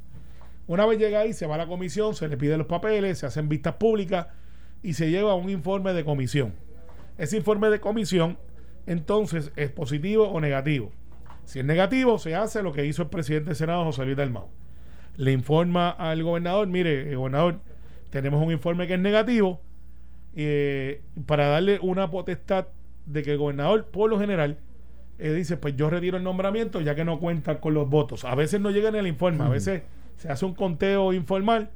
Una 0.68 0.86
vez 0.86 1.00
llega 1.00 1.20
ahí, 1.20 1.34
se 1.34 1.48
va 1.48 1.56
a 1.56 1.58
la 1.58 1.68
comisión, 1.68 2.16
se 2.16 2.28
le 2.28 2.38
pide 2.38 2.58
los 2.58 2.68
papeles, 2.68 3.20
se 3.20 3.26
hacen 3.26 3.50
vistas 3.50 3.76
públicas 3.76 4.28
y 4.84 4.94
se 4.94 5.10
lleva 5.10 5.36
un 5.36 5.50
informe 5.50 5.94
de 5.94 6.06
comisión. 6.06 6.54
Ese 7.18 7.38
informe 7.38 7.70
de 7.70 7.80
comisión, 7.80 8.38
entonces, 8.86 9.52
es 9.56 9.72
positivo 9.72 10.30
o 10.30 10.40
negativo. 10.40 10.92
Si 11.46 11.60
es 11.60 11.66
negativo, 11.66 12.18
se 12.20 12.36
hace 12.36 12.64
lo 12.64 12.72
que 12.72 12.86
hizo 12.86 13.02
el 13.02 13.10
presidente 13.10 13.50
del 13.50 13.56
Senado, 13.56 13.84
José 13.84 14.06
Luis 14.06 14.18
Dalmau. 14.18 14.48
Le 15.18 15.32
informa 15.32 15.90
al 15.90 16.24
gobernador, 16.24 16.68
mire, 16.68 17.12
eh, 17.12 17.16
gobernador, 17.16 17.60
tenemos 18.10 18.42
un 18.42 18.52
informe 18.52 18.88
que 18.88 18.94
es 18.94 19.00
negativo, 19.00 19.62
eh, 20.36 21.02
para 21.26 21.48
darle 21.48 21.80
una 21.82 22.10
potestad 22.10 22.68
de 23.06 23.24
que 23.24 23.32
el 23.32 23.38
gobernador, 23.38 23.86
por 23.86 24.10
lo 24.10 24.20
general, 24.20 24.58
eh, 25.20 25.34
dice, 25.34 25.58
pues 25.58 25.76
yo 25.76 25.90
retiro 25.90 26.18
el 26.18 26.24
nombramiento 26.24 26.82
ya 26.82 26.96
que 26.96 27.06
no 27.06 27.20
cuenta 27.20 27.60
con 27.60 27.74
los 27.74 27.90
votos. 27.90 28.26
A 28.26 28.36
veces 28.36 28.60
no 28.60 28.72
llega 28.72 28.92
ni 28.92 28.98
el 28.98 29.08
informe, 29.08 29.44
a 29.44 29.50
veces 29.50 29.84
se 30.18 30.30
hace 30.30 30.46
un 30.46 30.54
conteo 30.54 31.14
informal, 31.14 31.70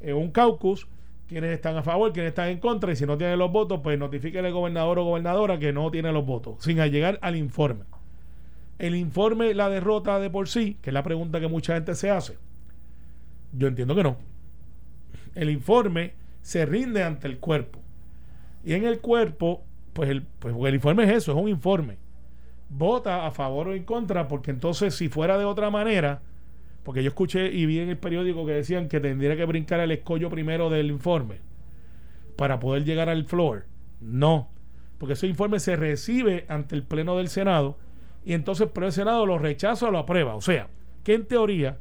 eh, 0.00 0.12
un 0.12 0.30
caucus, 0.30 0.86
quienes 1.28 1.52
están 1.52 1.76
a 1.76 1.82
favor, 1.82 2.12
quienes 2.12 2.30
están 2.30 2.48
en 2.48 2.58
contra, 2.58 2.92
y 2.92 2.96
si 2.96 3.06
no 3.06 3.16
tiene 3.16 3.36
los 3.36 3.52
votos, 3.52 3.80
pues 3.82 3.98
notifique 3.98 4.38
al 4.38 4.52
gobernador 4.52 4.98
o 4.98 5.04
gobernadora 5.04 5.58
que 5.58 5.72
no 5.72 5.90
tiene 5.90 6.12
los 6.12 6.26
votos, 6.26 6.56
sin 6.62 6.76
llegar 6.76 7.18
al 7.22 7.36
informe. 7.36 7.84
El 8.78 8.96
informe, 8.96 9.54
la 9.54 9.68
derrota 9.68 10.18
de 10.18 10.30
por 10.30 10.48
sí, 10.48 10.76
que 10.82 10.90
es 10.90 10.94
la 10.94 11.02
pregunta 11.02 11.38
que 11.38 11.48
mucha 11.48 11.74
gente 11.74 11.94
se 11.94 12.10
hace, 12.10 12.36
yo 13.52 13.68
entiendo 13.68 13.94
que 13.94 14.02
no. 14.02 14.16
El 15.34 15.50
informe 15.50 16.14
se 16.42 16.66
rinde 16.66 17.02
ante 17.02 17.28
el 17.28 17.38
cuerpo. 17.38 17.79
Y 18.64 18.74
en 18.74 18.84
el 18.84 19.00
cuerpo, 19.00 19.64
pues 19.92 20.10
el, 20.10 20.22
pues 20.22 20.54
el 20.54 20.74
informe 20.74 21.04
es 21.04 21.10
eso, 21.10 21.32
es 21.32 21.38
un 21.38 21.48
informe. 21.48 21.98
Vota 22.68 23.26
a 23.26 23.30
favor 23.30 23.68
o 23.68 23.74
en 23.74 23.84
contra, 23.84 24.28
porque 24.28 24.50
entonces 24.50 24.94
si 24.94 25.08
fuera 25.08 25.38
de 25.38 25.44
otra 25.44 25.70
manera, 25.70 26.22
porque 26.82 27.02
yo 27.02 27.08
escuché 27.08 27.52
y 27.52 27.66
vi 27.66 27.80
en 27.80 27.88
el 27.88 27.98
periódico 27.98 28.46
que 28.46 28.52
decían 28.52 28.88
que 28.88 29.00
tendría 29.00 29.36
que 29.36 29.44
brincar 29.44 29.80
el 29.80 29.90
escollo 29.90 30.30
primero 30.30 30.70
del 30.70 30.90
informe 30.90 31.40
para 32.36 32.60
poder 32.60 32.84
llegar 32.84 33.08
al 33.08 33.24
floor. 33.24 33.66
No, 34.00 34.50
porque 34.98 35.14
ese 35.14 35.26
informe 35.26 35.60
se 35.60 35.76
recibe 35.76 36.46
ante 36.48 36.74
el 36.74 36.82
Pleno 36.82 37.16
del 37.16 37.28
Senado 37.28 37.78
y 38.24 38.34
entonces 38.34 38.66
el 38.66 38.72
Pleno 38.72 38.92
Senado 38.92 39.26
lo 39.26 39.38
rechaza 39.38 39.88
o 39.88 39.90
lo 39.90 39.98
aprueba. 39.98 40.34
O 40.34 40.40
sea, 40.40 40.68
que 41.04 41.14
en 41.14 41.26
teoría 41.26 41.78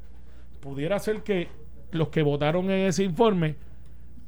pudiera 0.59 0.99
ser 0.99 1.23
que 1.23 1.47
los 1.91 2.09
que 2.09 2.23
votaron 2.23 2.65
en 2.65 2.87
ese 2.87 3.03
informe, 3.03 3.55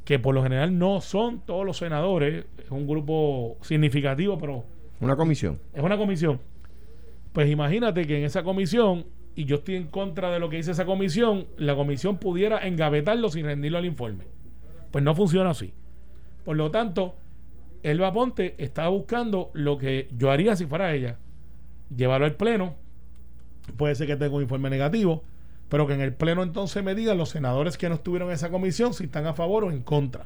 que 0.05 0.19
por 0.19 0.33
lo 0.35 0.43
general 0.43 0.77
no 0.77 0.99
son 1.01 1.41
todos 1.45 1.65
los 1.65 1.77
senadores, 1.77 2.45
es 2.63 2.71
un 2.71 2.87
grupo 2.87 3.57
significativo, 3.61 4.37
pero 4.37 4.65
Una 4.99 5.15
comisión. 5.15 5.59
es 5.73 5.83
una 5.83 5.97
comisión. 5.97 6.39
Pues 7.33 7.49
imagínate 7.49 8.05
que 8.07 8.17
en 8.17 8.25
esa 8.25 8.43
comisión, 8.43 9.05
y 9.35 9.45
yo 9.45 9.57
estoy 9.57 9.75
en 9.75 9.87
contra 9.87 10.31
de 10.31 10.39
lo 10.39 10.49
que 10.49 10.57
dice 10.57 10.71
esa 10.71 10.85
comisión, 10.85 11.47
la 11.57 11.75
comisión 11.75 12.17
pudiera 12.17 12.65
engavetarlo 12.67 13.29
sin 13.29 13.45
rendirlo 13.45 13.77
al 13.77 13.85
informe. 13.85 14.25
Pues 14.91 15.03
no 15.03 15.15
funciona 15.15 15.51
así. 15.51 15.73
Por 16.43 16.57
lo 16.57 16.71
tanto, 16.71 17.15
Elba 17.83 18.11
Ponte 18.11 18.55
está 18.57 18.87
buscando 18.89 19.49
lo 19.53 19.77
que 19.77 20.09
yo 20.17 20.29
haría 20.31 20.55
si 20.55 20.65
fuera 20.65 20.93
ella. 20.93 21.17
Llevarlo 21.95 22.25
al 22.25 22.35
pleno. 22.35 22.75
Puede 23.77 23.95
ser 23.95 24.07
que 24.07 24.15
tenga 24.17 24.35
un 24.35 24.41
informe 24.41 24.69
negativo, 24.69 25.23
pero 25.71 25.87
que 25.87 25.93
en 25.93 26.01
el 26.01 26.13
pleno 26.13 26.43
entonces 26.43 26.83
me 26.83 26.93
digan 26.95 27.17
los 27.17 27.29
senadores 27.29 27.77
que 27.77 27.87
no 27.87 27.95
estuvieron 27.95 28.27
en 28.27 28.35
esa 28.35 28.49
comisión 28.49 28.93
si 28.93 29.05
están 29.05 29.25
a 29.25 29.33
favor 29.33 29.63
o 29.63 29.71
en 29.71 29.81
contra. 29.81 30.25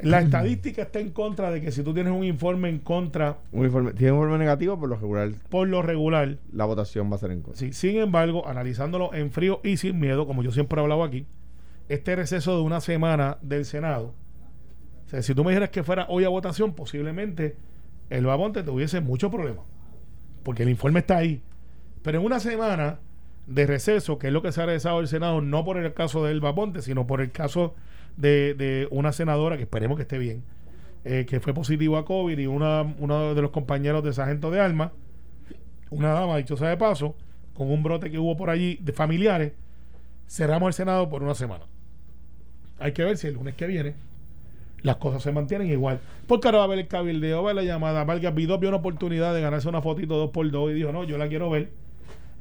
La 0.00 0.20
estadística 0.20 0.82
está 0.82 1.00
en 1.00 1.10
contra 1.10 1.50
de 1.50 1.60
que 1.60 1.72
si 1.72 1.82
tú 1.82 1.92
tienes 1.92 2.12
un 2.12 2.22
informe 2.22 2.68
en 2.68 2.78
contra, 2.78 3.38
Un 3.50 3.64
informe, 3.64 3.92
tiene 3.92 4.12
un 4.12 4.18
informe 4.18 4.38
negativo, 4.38 4.78
por 4.78 4.88
lo 4.88 4.94
regular 4.94 5.32
por 5.48 5.66
lo 5.66 5.82
regular, 5.82 6.38
la 6.52 6.64
votación 6.64 7.10
va 7.10 7.16
a 7.16 7.18
ser 7.18 7.32
en 7.32 7.42
contra. 7.42 7.58
Sí, 7.58 7.72
sin 7.72 7.96
embargo, 7.96 8.46
analizándolo 8.46 9.12
en 9.14 9.32
frío 9.32 9.60
y 9.64 9.78
sin 9.78 9.98
miedo, 9.98 10.28
como 10.28 10.44
yo 10.44 10.52
siempre 10.52 10.78
he 10.78 10.82
hablado 10.82 11.02
aquí, 11.02 11.26
este 11.88 12.14
receso 12.14 12.56
de 12.56 12.62
una 12.62 12.80
semana 12.80 13.38
del 13.42 13.64
Senado, 13.64 14.14
o 15.06 15.08
sea, 15.08 15.22
si 15.22 15.34
tú 15.34 15.42
me 15.42 15.50
dijeras 15.50 15.70
que 15.70 15.82
fuera 15.82 16.06
hoy 16.08 16.22
a 16.22 16.28
votación, 16.28 16.74
posiblemente 16.74 17.56
el 18.10 18.26
Babonte 18.26 18.62
tuviese 18.62 19.00
muchos 19.00 19.32
problemas, 19.32 19.64
porque 20.44 20.62
el 20.62 20.68
informe 20.68 21.00
está 21.00 21.16
ahí. 21.16 21.42
Pero 22.04 22.20
en 22.20 22.26
una 22.26 22.38
semana 22.38 23.00
de 23.46 23.66
receso, 23.66 24.18
que 24.18 24.28
es 24.28 24.32
lo 24.32 24.42
que 24.42 24.52
se 24.52 24.62
ha 24.62 24.66
regresado 24.66 25.00
el 25.00 25.08
Senado, 25.08 25.40
no 25.40 25.64
por 25.64 25.76
el 25.76 25.92
caso 25.92 26.24
del 26.24 26.40
Babonte, 26.40 26.82
sino 26.82 27.06
por 27.06 27.20
el 27.20 27.30
caso 27.30 27.74
de, 28.16 28.54
de 28.54 28.88
una 28.90 29.12
senadora, 29.12 29.56
que 29.56 29.64
esperemos 29.64 29.96
que 29.96 30.02
esté 30.02 30.18
bien, 30.18 30.42
eh, 31.04 31.26
que 31.28 31.40
fue 31.40 31.52
positivo 31.52 31.96
a 31.96 32.04
COVID 32.04 32.38
y 32.38 32.46
una, 32.46 32.82
uno 32.98 33.34
de 33.34 33.42
los 33.42 33.50
compañeros 33.50 34.02
de 34.02 34.12
sargento 34.12 34.50
de 34.50 34.60
armas, 34.60 34.92
una 35.90 36.12
dama, 36.12 36.36
dicho 36.38 36.56
sea 36.56 36.68
de 36.68 36.76
paso, 36.76 37.14
con 37.54 37.70
un 37.70 37.82
brote 37.82 38.10
que 38.10 38.18
hubo 38.18 38.36
por 38.36 38.50
allí 38.50 38.78
de 38.80 38.92
familiares, 38.92 39.52
cerramos 40.28 40.68
el 40.68 40.74
Senado 40.74 41.08
por 41.08 41.22
una 41.22 41.34
semana. 41.34 41.64
Hay 42.78 42.92
que 42.92 43.04
ver 43.04 43.16
si 43.16 43.26
el 43.26 43.34
lunes 43.34 43.54
que 43.54 43.66
viene 43.66 43.94
las 44.84 44.96
cosas 44.96 45.22
se 45.22 45.32
mantienen 45.32 45.68
igual. 45.68 45.98
Porque 46.26 46.46
ahora 46.46 46.58
va 46.58 46.64
a 46.64 46.68
ver 46.68 46.78
el 46.78 46.88
cabildeo, 46.88 47.42
va 47.42 47.50
a 47.50 47.54
ver 47.54 47.64
la 47.64 47.72
llamada. 47.72 48.04
Vargas 48.04 48.34
Vidó 48.34 48.58
vio 48.58 48.68
una 48.68 48.78
oportunidad 48.78 49.34
de 49.34 49.40
ganarse 49.40 49.66
una 49.66 49.80
fotito 49.80 50.16
dos 50.16 50.30
por 50.30 50.48
dos 50.50 50.70
y 50.70 50.74
dijo, 50.74 50.92
no, 50.92 51.04
yo 51.04 51.16
la 51.16 51.26
quiero 51.26 51.48
ver. 51.48 51.70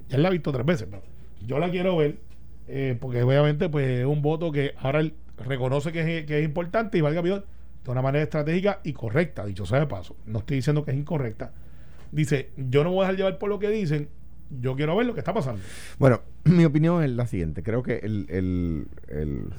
Ya 0.09 0.17
la 0.17 0.27
ha 0.27 0.31
visto 0.31 0.51
tres 0.51 0.65
veces, 0.65 0.87
pero 0.89 1.01
yo 1.45 1.59
la 1.59 1.69
quiero 1.71 1.97
ver. 1.97 2.17
eh, 2.67 2.97
porque 2.99 3.21
obviamente 3.23 3.67
pues 3.69 3.87
es 3.99 4.05
un 4.05 4.21
voto 4.21 4.51
que 4.51 4.73
ahora 4.79 4.99
él 5.01 5.13
reconoce 5.37 5.91
que 5.91 6.19
es, 6.19 6.25
que 6.25 6.39
es 6.39 6.45
importante 6.45 6.97
y 6.97 7.01
Vargas 7.01 7.23
Vidó 7.23 7.43
de 7.83 7.91
una 7.91 8.01
manera 8.01 8.23
estratégica 8.23 8.79
y 8.83 8.93
correcta, 8.93 9.45
dicho 9.45 9.65
sea 9.65 9.79
de 9.81 9.87
paso. 9.87 10.15
No 10.25 10.39
estoy 10.39 10.57
diciendo 10.57 10.85
que 10.85 10.91
es 10.91 10.97
incorrecta. 10.97 11.51
Dice, 12.11 12.51
yo 12.55 12.83
no 12.83 12.91
me 12.91 12.95
voy 12.95 13.03
a 13.03 13.07
dejar 13.07 13.17
llevar 13.17 13.37
por 13.39 13.49
lo 13.49 13.59
que 13.59 13.69
dicen, 13.69 14.07
yo 14.61 14.75
quiero 14.75 14.95
ver 14.95 15.05
lo 15.07 15.13
que 15.13 15.19
está 15.19 15.33
pasando. 15.33 15.61
Bueno, 15.99 16.21
mi 16.45 16.63
opinión 16.63 17.03
es 17.03 17.09
la 17.11 17.25
siguiente. 17.27 17.63
Creo 17.63 17.83
que 17.83 17.97
el, 17.97 18.27
el- 18.29 18.87
el- 19.09 19.49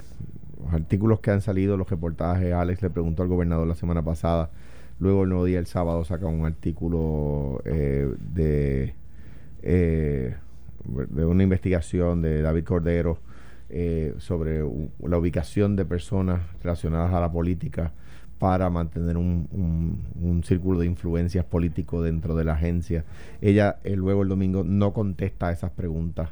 los 0.63 0.73
artículos 0.73 1.21
que 1.21 1.31
han 1.33 1.43
salido, 1.43 1.77
los 1.77 1.91
reportajes, 1.91 2.53
Alex 2.55 2.81
le 2.81 2.89
preguntó 2.89 3.23
al 3.23 3.29
gobernador 3.29 3.67
la 3.67 3.75
semana 3.75 4.03
pasada, 4.03 4.51
luego 4.99 5.25
el 5.25 5.29
nuevo 5.29 5.45
día, 5.45 5.59
el 5.59 5.67
sábado, 5.67 6.03
saca 6.05 6.25
un 6.27 6.47
artículo 6.47 7.61
eh, 7.67 8.09
de, 8.33 8.95
eh, 9.65 10.37
de 10.85 11.25
una 11.25 11.43
investigación 11.43 12.23
de 12.23 12.43
David 12.43 12.65
Cordero 12.65 13.19
eh, 13.71 14.15
sobre 14.19 14.61
la 14.61 15.19
ubicación 15.19 15.75
de 15.75 15.85
personas 15.85 16.43
relacionadas 16.63 17.13
a 17.13 17.21
la 17.21 17.33
política 17.33 17.93
para 18.39 18.69
mantener 18.69 19.17
un, 19.17 19.49
un- 20.21 20.43
círculo 20.45 20.79
de 20.81 20.87
influencias 20.87 21.45
político 21.45 22.03
dentro 22.03 22.37
de 22.37 22.45
la 22.45 22.53
agencia. 22.53 23.05
Ella 23.41 23.79
eh, 23.85 23.97
luego 23.97 24.23
el 24.23 24.29
domingo 24.29 24.63
no 24.63 24.93
contesta 24.93 25.51
esas 25.51 25.71
preguntas. 25.71 26.31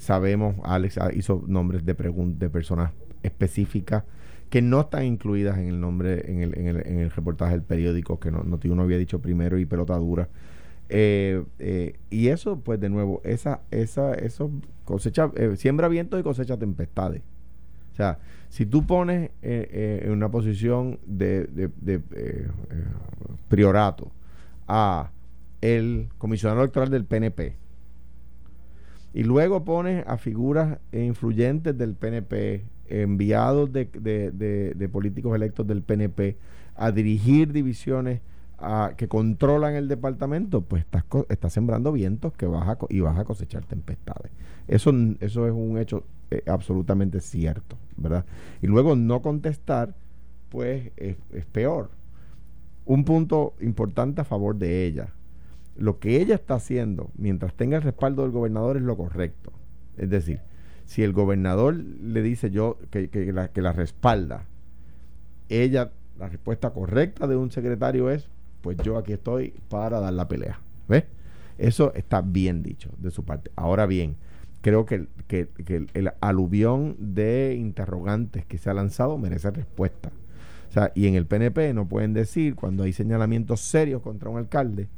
Sabemos, 0.00 0.54
Alex 0.62 0.98
hizo 1.14 1.42
nombres 1.48 1.84
de, 1.84 1.94
de 1.94 2.48
personas 2.50 2.92
específicas 3.24 4.04
que 4.50 4.62
no 4.62 4.80
están 4.82 5.04
incluidas 5.04 5.58
en 5.58 5.68
el 5.68 5.80
nombre, 5.80 6.30
en 6.30 6.40
el, 6.40 6.56
en 6.58 6.68
el, 6.68 6.86
en 6.86 6.98
el 7.00 7.10
reportaje 7.10 7.52
del 7.52 7.62
periódico, 7.62 8.20
que 8.20 8.30
no, 8.30 8.44
no, 8.44 8.82
había 8.82 8.98
dicho 8.98 9.20
primero 9.20 9.58
y 9.58 9.66
pelota 9.66 9.96
dura. 9.96 10.28
Eh, 10.88 11.42
eh, 11.58 11.96
y 12.10 12.28
eso, 12.28 12.60
pues 12.60 12.78
de 12.80 12.88
nuevo, 12.88 13.20
esa, 13.24 13.60
esa, 13.70 14.14
eso 14.14 14.50
cosecha, 14.84 15.30
eh, 15.36 15.54
siembra 15.56 15.88
vientos 15.88 16.20
y 16.20 16.22
cosecha 16.22 16.56
tempestades. 16.56 17.22
O 17.92 17.96
sea, 17.96 18.18
si 18.50 18.66
tú 18.66 18.86
pones 18.86 19.30
en 19.42 20.10
una 20.12 20.30
posición 20.30 20.98
de, 21.06 21.48
priorato 23.48 24.10
a 24.68 25.10
el 25.62 26.08
comisionado 26.18 26.60
electoral 26.60 26.90
del 26.90 27.04
PNP 27.04 27.54
y 29.14 29.22
luego 29.24 29.64
pones 29.64 30.06
a 30.06 30.18
figuras 30.18 30.78
influyentes 30.92 31.76
del 31.78 31.94
PNP, 31.94 32.64
enviados 32.88 33.72
de- 33.72 33.86
de 34.76 34.88
políticos 34.90 35.34
electos 35.34 35.66
del 35.66 35.82
PNP 35.82 36.36
a 36.74 36.92
dirigir 36.92 37.52
divisiones 37.52 38.20
que 38.96 39.08
controlan 39.08 39.74
el 39.74 39.88
departamento, 39.88 40.62
pues 40.62 40.82
estás, 40.82 41.04
estás 41.28 41.52
sembrando 41.52 41.92
vientos 41.92 42.32
que 42.32 42.46
vas 42.46 42.66
a 42.68 42.78
y 42.88 43.00
vas 43.00 43.18
a 43.18 43.24
cosechar 43.24 43.64
tempestades. 43.64 44.32
Eso, 44.66 44.92
eso 45.20 45.46
es 45.46 45.52
un 45.52 45.78
hecho 45.78 46.04
eh, 46.30 46.42
absolutamente 46.46 47.20
cierto, 47.20 47.76
¿verdad? 47.96 48.24
Y 48.62 48.66
luego 48.66 48.96
no 48.96 49.20
contestar, 49.20 49.94
pues 50.48 50.90
es, 50.96 51.16
es 51.32 51.44
peor. 51.46 51.90
Un 52.86 53.04
punto 53.04 53.54
importante 53.60 54.22
a 54.22 54.24
favor 54.24 54.56
de 54.56 54.86
ella. 54.86 55.08
Lo 55.76 55.98
que 55.98 56.20
ella 56.20 56.34
está 56.34 56.54
haciendo, 56.54 57.10
mientras 57.16 57.52
tenga 57.54 57.76
el 57.76 57.82
respaldo 57.82 58.22
del 58.22 58.30
gobernador, 58.30 58.78
es 58.78 58.82
lo 58.82 58.96
correcto. 58.96 59.52
Es 59.98 60.08
decir, 60.08 60.40
si 60.86 61.02
el 61.02 61.12
gobernador 61.12 61.74
le 61.74 62.22
dice 62.22 62.50
yo 62.50 62.78
que, 62.90 63.10
que 63.10 63.32
la, 63.32 63.48
que 63.48 63.60
la 63.60 63.72
respalda, 63.72 64.46
ella, 65.48 65.90
la 66.18 66.28
respuesta 66.28 66.70
correcta 66.70 67.26
de 67.26 67.36
un 67.36 67.50
secretario 67.50 68.10
es, 68.10 68.30
pues 68.66 68.78
yo 68.78 68.98
aquí 68.98 69.12
estoy 69.12 69.54
para 69.68 70.00
dar 70.00 70.12
la 70.12 70.26
pelea. 70.26 70.58
¿Ves? 70.88 71.04
Eso 71.56 71.94
está 71.94 72.20
bien 72.20 72.64
dicho 72.64 72.90
de 72.98 73.12
su 73.12 73.22
parte. 73.24 73.52
Ahora 73.54 73.86
bien, 73.86 74.16
creo 74.60 74.86
que, 74.86 75.06
el- 75.28 75.88
el 75.94 76.10
aluvión 76.20 76.96
de 76.98 77.54
interrogantes 77.56 78.44
que 78.44 78.58
se 78.58 78.68
ha 78.68 78.74
lanzado 78.74 79.18
merece 79.18 79.52
respuesta. 79.52 80.10
O 80.68 80.72
sea, 80.72 80.90
y 80.96 81.06
en 81.06 81.14
el 81.14 81.26
PNP 81.26 81.72
no 81.74 81.86
pueden 81.86 82.12
decir 82.12 82.56
cuando 82.56 82.82
hay 82.82 82.92
señalamientos 82.92 83.60
serios 83.60 84.02
contra 84.02 84.30
un 84.30 84.38
alcalde 84.38 84.88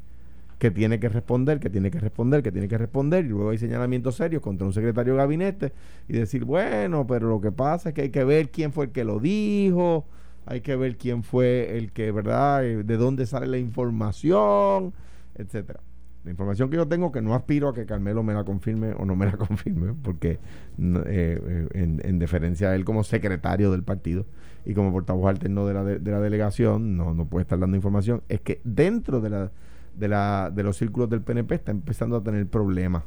que 0.59 0.71
tiene 0.71 0.99
que 0.99 1.11
responder, 1.11 1.61
que 1.61 1.69
tiene 1.69 1.91
que 1.91 2.01
responder, 2.01 2.43
que 2.43 2.51
tiene 2.51 2.69
que 2.69 2.79
responder, 2.79 3.27
y 3.27 3.29
luego 3.29 3.51
hay 3.51 3.59
señalamientos 3.59 4.15
serios 4.17 4.41
contra 4.41 4.67
un 4.67 4.73
secretario 4.73 5.13
de 5.13 5.19
gabinete 5.19 5.73
y 6.09 6.15
decir, 6.15 6.47
bueno, 6.47 7.07
pero 7.07 7.29
lo 7.29 7.41
que 7.43 7.53
pasa 7.53 7.91
es 7.91 7.95
que 7.95 8.01
hay 8.01 8.11
que 8.11 8.25
ver 8.25 8.49
quién 8.51 8.73
fue 8.73 8.87
el 8.87 8.91
que 8.93 9.05
lo 9.05 9.21
dijo, 9.21 10.07
hay 10.51 10.63
que 10.63 10.77
ver 10.77 10.97
quién 10.97 11.23
fue 11.23 11.77
el 11.77 11.93
que, 11.93 12.11
¿verdad?, 12.11 12.65
Eh, 12.65 12.83
de 12.83 12.97
dónde 12.97 13.27
sale 13.27 13.47
la 13.47 13.59
información, 13.59 14.95
etcétera. 15.35 15.81
La 16.25 16.31
información 16.31 16.71
que 16.71 16.77
yo 16.77 16.89
tengo, 16.89 17.13
que 17.13 17.21
no 17.21 17.35
aspiro 17.35 17.69
a 17.69 17.75
que 17.75 17.85
Carmelo 17.85 18.23
me 18.23 18.33
la 18.33 18.45
confirme 18.45 18.93
o 18.93 19.05
no 19.05 19.15
me 19.15 19.27
la 19.27 19.37
confirme, 19.37 19.95
porque 20.03 20.39
no, 20.79 21.01
eh, 21.01 21.05
eh, 21.07 21.69
en, 21.75 22.01
en 22.03 22.19
deferencia 22.19 22.71
a 22.71 22.75
él 22.75 22.85
como 22.85 23.05
secretario 23.05 23.71
del 23.71 23.83
partido 23.83 24.25
y 24.65 24.73
como 24.75 24.91
portavoz 24.91 25.29
alterno 25.29 25.67
de 25.67 25.75
la, 25.75 25.85
de 25.85 26.11
la 26.11 26.21
delegación, 26.21 26.97
no, 26.97 27.15
no 27.15 27.27
puede 27.27 27.43
estar 27.43 27.59
dando 27.59 27.77
información, 27.77 28.23
es 28.29 28.41
que 28.41 28.61
dentro 28.65 29.21
de, 29.21 29.31
la, 29.31 29.53
de, 29.97 30.09
la, 30.09 30.51
de 30.55 30.63
los 30.63 30.79
círculos 30.79 31.11
del 31.11 31.21
PNP 31.21 31.55
está 31.55 31.73
empezando 31.73 32.17
a 32.17 32.23
tener 32.23 32.47
problemas 32.47 33.05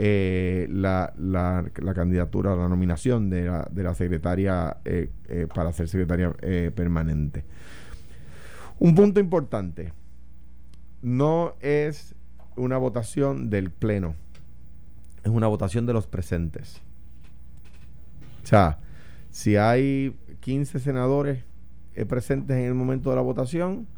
eh, 0.00 0.68
la, 0.70 1.12
la, 1.18 1.68
la 1.82 1.92
candidatura, 1.92 2.54
la 2.54 2.68
nominación 2.68 3.28
de 3.30 3.46
la, 3.46 3.68
de 3.68 3.82
la 3.82 3.94
secretaria 3.94 4.76
eh, 4.84 5.10
eh, 5.26 5.48
para 5.52 5.72
ser 5.72 5.88
secretaria 5.88 6.32
permanente. 6.72 7.44
Un 8.78 8.94
punto 8.94 9.18
importante, 9.18 9.92
no 11.02 11.56
es 11.60 12.14
una 12.54 12.78
votación 12.78 13.50
del 13.50 13.72
Pleno, 13.72 14.14
es 15.24 15.32
una 15.32 15.48
votación 15.48 15.84
de 15.84 15.94
los 15.94 16.06
presentes. 16.06 16.80
O 18.44 18.46
sea, 18.46 18.78
si 19.30 19.56
hay 19.56 20.16
15 20.38 20.78
senadores 20.78 21.42
presentes 22.08 22.56
en 22.56 22.66
el 22.66 22.74
momento 22.74 23.10
de 23.10 23.16
la 23.16 23.22
votación, 23.22 23.88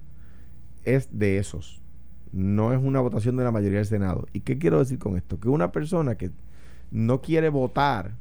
es 0.85 1.11
de 1.13 1.37
esos. 1.37 1.83
No 2.33 2.73
es 2.73 2.81
una 2.83 3.01
votación 3.01 3.37
de 3.37 3.45
la 3.45 3.51
mayoría 3.53 3.79
del 3.79 3.87
Senado. 3.87 4.27
¿Y 4.33 4.41
qué 4.41 4.59
quiero 4.59 4.79
decir 4.79 4.99
con 4.99 5.17
esto? 5.17 5.41
Que 5.41 5.49
una 5.49 5.73
persona 5.73 6.17
que 6.17 6.31
no 6.91 7.21
quiere 7.23 7.49
votar 7.51 8.17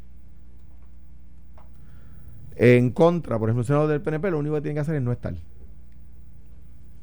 en 2.56 2.92
contra, 2.92 3.40
por 3.40 3.50
ejemplo, 3.50 3.62
un 3.62 3.66
senador 3.66 3.90
del 3.90 4.02
PNP, 4.02 4.30
lo 4.32 4.40
único 4.40 4.56
que 4.56 4.62
tiene 4.62 4.76
que 4.76 4.82
hacer 4.82 4.96
es 4.96 5.02
no 5.02 5.12
estar. 5.12 5.34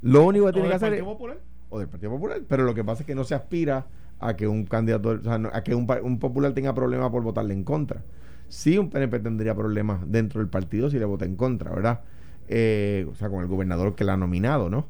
Lo 0.01 0.25
único 0.25 0.47
que 0.47 0.53
tiene 0.55 0.69
¿O 0.69 0.71
que 0.71 0.75
hacer 0.75 0.95
es 0.95 1.03
Partido 1.03 1.05
Popular? 1.05 1.39
o 1.69 1.79
del 1.79 1.89
Partido 1.89 2.13
Popular, 2.13 2.43
pero 2.49 2.65
lo 2.65 2.75
que 2.75 2.85
pasa 2.85 3.03
es 3.03 3.07
que 3.07 3.15
no 3.15 3.25
se 3.25 3.35
aspira 3.35 3.89
a 4.19 4.37
que 4.37 4.49
un 4.49 4.67
candidato, 4.67 5.11
o 5.11 5.23
sea, 5.23 5.41
a 5.53 5.65
que 5.65 5.75
un, 5.75 5.87
un 6.03 6.19
popular 6.19 6.55
tenga 6.55 6.75
problemas 6.75 7.11
por 7.11 7.23
votarle 7.23 7.55
en 7.55 7.65
contra. 7.65 8.05
Sí, 8.49 8.79
un 8.79 8.91
PNP 8.91 9.21
tendría 9.21 9.55
problemas 9.55 10.01
dentro 10.11 10.41
del 10.41 10.49
partido 10.51 10.91
si 10.91 10.99
le 10.99 11.05
vota 11.07 11.25
en 11.25 11.37
contra, 11.37 11.73
¿verdad? 11.73 12.03
Eh, 12.49 13.07
o 13.11 13.15
sea, 13.17 13.29
con 13.31 13.41
el 13.43 13.49
gobernador 13.49 13.95
que 13.97 14.05
la 14.05 14.15
ha 14.15 14.17
nominado, 14.17 14.71
¿no? 14.71 14.89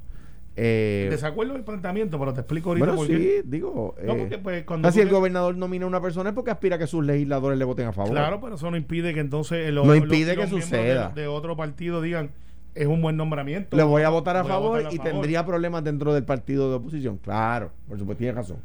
Eh, 0.59 1.09
Desacuerdo 1.11 1.53
del 1.53 1.65
planteamiento, 1.65 2.19
pero 2.19 2.33
te 2.33 2.41
explico 2.41 2.71
ahorita 2.71 2.87
bueno, 2.87 2.97
por 2.99 3.07
sí, 3.07 3.41
digo. 3.45 3.95
No, 4.03 4.15
eh, 4.15 4.17
porque 4.19 4.39
pues 4.39 4.65
cuando 4.65 4.91
tú 4.91 5.01
el 5.01 5.09
gobernador 5.11 5.55
nomina 5.57 5.85
a 5.85 5.89
una 5.89 6.01
persona 6.01 6.31
es 6.31 6.35
porque 6.35 6.51
aspira 6.51 6.77
a 6.77 6.79
que 6.79 6.87
sus 6.87 7.05
legisladores 7.05 7.59
le 7.59 7.65
voten 7.67 7.87
a 7.89 7.93
favor. 7.93 8.13
Claro, 8.13 8.41
pero 8.41 8.55
eso 8.57 8.71
no 8.71 8.77
impide 8.79 9.13
que 9.13 9.21
entonces 9.21 9.69
el- 9.69 9.75
No 9.75 9.85
los- 9.85 9.99
impide 9.99 10.35
los 10.35 10.47
que 10.47 10.51
suceda. 10.51 11.11
De, 11.15 11.23
de 11.23 11.27
otro 11.29 11.57
partido 11.57 12.01
digan, 12.01 12.31
es 12.75 12.87
un 12.87 13.03
buen 13.03 13.17
nombramiento. 13.19 13.77
Le 13.77 13.83
voy 13.83 14.03
a 14.03 14.09
votar 14.09 14.37
a 14.37 14.43
Voy 14.43 14.51
favor 14.51 14.71
votar 14.79 14.87
a 14.91 14.95
y 14.95 14.97
favor. 14.97 15.13
tendría 15.13 15.45
problemas 15.45 15.85
dentro 15.85 16.15
del 16.15 16.25
partido 16.25 16.71
de 16.71 16.77
oposición. 16.77 17.19
Claro, 17.19 17.71
por 17.89 17.99
supuesto, 17.99 18.19
tiene 18.19 18.33
razón. 18.33 18.57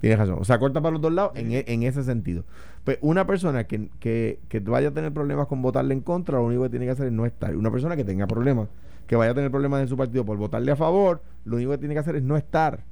Tiene 0.00 0.16
razón. 0.16 0.38
O 0.40 0.44
sea, 0.44 0.58
corta 0.58 0.80
para 0.80 0.92
los 0.92 1.00
dos 1.00 1.12
lados 1.12 1.32
en, 1.34 1.52
e- 1.52 1.64
en 1.66 1.82
ese 1.82 2.02
sentido. 2.04 2.44
Pues 2.84 2.98
una 3.00 3.26
persona 3.26 3.64
que, 3.64 3.88
que, 3.98 4.40
que 4.48 4.60
vaya 4.60 4.88
a 4.88 4.90
tener 4.92 5.12
problemas 5.12 5.46
con 5.46 5.62
votarle 5.62 5.94
en 5.94 6.00
contra, 6.00 6.38
lo 6.38 6.44
único 6.44 6.62
que 6.64 6.70
tiene 6.70 6.84
que 6.86 6.92
hacer 6.92 7.06
es 7.06 7.12
no 7.12 7.26
estar. 7.26 7.56
Una 7.56 7.70
persona 7.70 7.96
que 7.96 8.04
tenga 8.04 8.26
problemas, 8.26 8.68
que 9.06 9.16
vaya 9.16 9.32
a 9.32 9.34
tener 9.34 9.50
problemas 9.50 9.80
en 9.82 9.88
su 9.88 9.96
partido 9.96 10.24
por 10.24 10.36
votarle 10.36 10.70
a 10.72 10.76
favor, 10.76 11.22
lo 11.44 11.56
único 11.56 11.72
que 11.72 11.78
tiene 11.78 11.94
que 11.94 12.00
hacer 12.00 12.16
es 12.16 12.22
no 12.22 12.36
estar. 12.36 12.84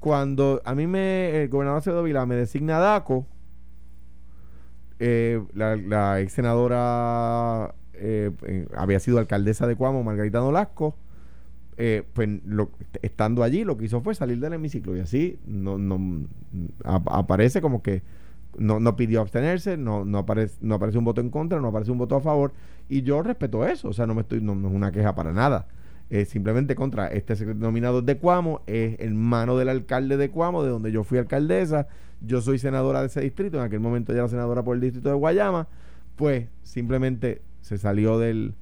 Cuando 0.00 0.60
a 0.64 0.74
mí 0.74 0.86
me, 0.86 1.42
el 1.42 1.48
gobernador 1.48 1.78
Acevedo 1.78 2.02
Vilá 2.02 2.24
me 2.26 2.36
designa 2.36 2.76
a 2.76 2.80
DACO, 2.80 3.26
eh, 5.00 5.42
la, 5.54 5.76
la 5.76 6.20
ex 6.20 6.32
senadora 6.32 7.74
eh, 7.94 8.30
eh, 8.46 8.66
había 8.76 9.00
sido 9.00 9.18
alcaldesa 9.18 9.66
de 9.66 9.76
Cuamo, 9.76 10.02
Margarita 10.02 10.40
Nolasco, 10.40 10.96
eh, 11.78 12.02
pues 12.12 12.28
lo- 12.44 12.70
estando 13.02 13.42
allí 13.42 13.64
lo 13.64 13.78
que 13.78 13.86
hizo 13.86 14.00
fue 14.02 14.14
salir 14.14 14.40
del 14.40 14.52
hemiciclo 14.52 14.96
y 14.96 15.00
así 15.00 15.38
no, 15.46 15.78
no 15.78 16.26
ap- 16.84 17.08
aparece 17.10 17.60
como 17.62 17.82
que 17.82 18.02
no, 18.58 18.80
no 18.80 18.96
pidió 18.96 19.20
abstenerse, 19.20 19.76
no, 19.76 20.04
no, 20.04 20.18
aparece, 20.18 20.56
no 20.60 20.74
aparece 20.74 20.98
un 20.98 21.04
voto 21.04 21.20
en 21.20 21.30
contra, 21.30 21.60
no 21.60 21.68
aparece 21.68 21.92
un 21.92 21.98
voto 21.98 22.16
a 22.16 22.20
favor. 22.20 22.52
Y 22.88 23.02
yo 23.02 23.22
respeto 23.22 23.64
eso, 23.66 23.88
o 23.88 23.92
sea, 23.92 24.06
no 24.06 24.14
me 24.14 24.22
estoy, 24.22 24.40
no, 24.40 24.52
es 24.54 24.74
una 24.74 24.90
queja 24.90 25.14
para 25.14 25.32
nada. 25.32 25.68
Simplemente 26.26 26.74
contra 26.74 27.08
este 27.08 27.36
secretario 27.36 27.66
nominado 27.66 28.00
de 28.00 28.16
Cuamo, 28.16 28.62
es 28.66 28.98
hermano 28.98 29.58
del 29.58 29.68
alcalde 29.68 30.16
de 30.16 30.30
Cuamo, 30.30 30.62
de 30.64 30.70
donde 30.70 30.90
yo 30.90 31.04
fui 31.04 31.18
alcaldesa, 31.18 31.86
yo 32.22 32.40
soy 32.40 32.58
senadora 32.58 33.00
de 33.02 33.08
ese 33.08 33.20
distrito, 33.20 33.58
en 33.58 33.64
aquel 33.64 33.80
momento 33.80 34.12
ya 34.14 34.20
era 34.20 34.28
senadora 34.28 34.62
por 34.64 34.74
el 34.74 34.80
distrito 34.80 35.10
de 35.10 35.14
Guayama, 35.16 35.68
pues 36.16 36.46
simplemente 36.62 37.42
se 37.60 37.76
salió 37.76 38.18
del, 38.18 38.54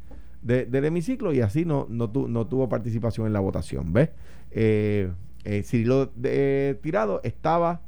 de- 0.46 0.64
del 0.66 0.84
hemiciclo 0.84 1.32
y 1.32 1.40
así 1.40 1.64
no, 1.64 1.86
no, 1.90 2.08
tu- 2.10 2.28
no 2.28 2.46
tuvo 2.46 2.68
participación 2.68 3.26
en 3.26 3.32
la 3.32 3.40
votación, 3.40 3.92
¿ves? 3.92 4.10
Eh, 4.50 5.10
eh, 5.44 5.62
Cirilo 5.62 6.06
de- 6.14 6.78
Tirado 6.82 7.20
estaba 7.24 7.80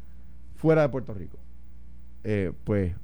fuera 0.57 0.83
de 0.83 0.89
Puerto 0.89 1.15
Rico. 1.15 1.39
Eh, 2.25 2.53
pues, 2.65 2.95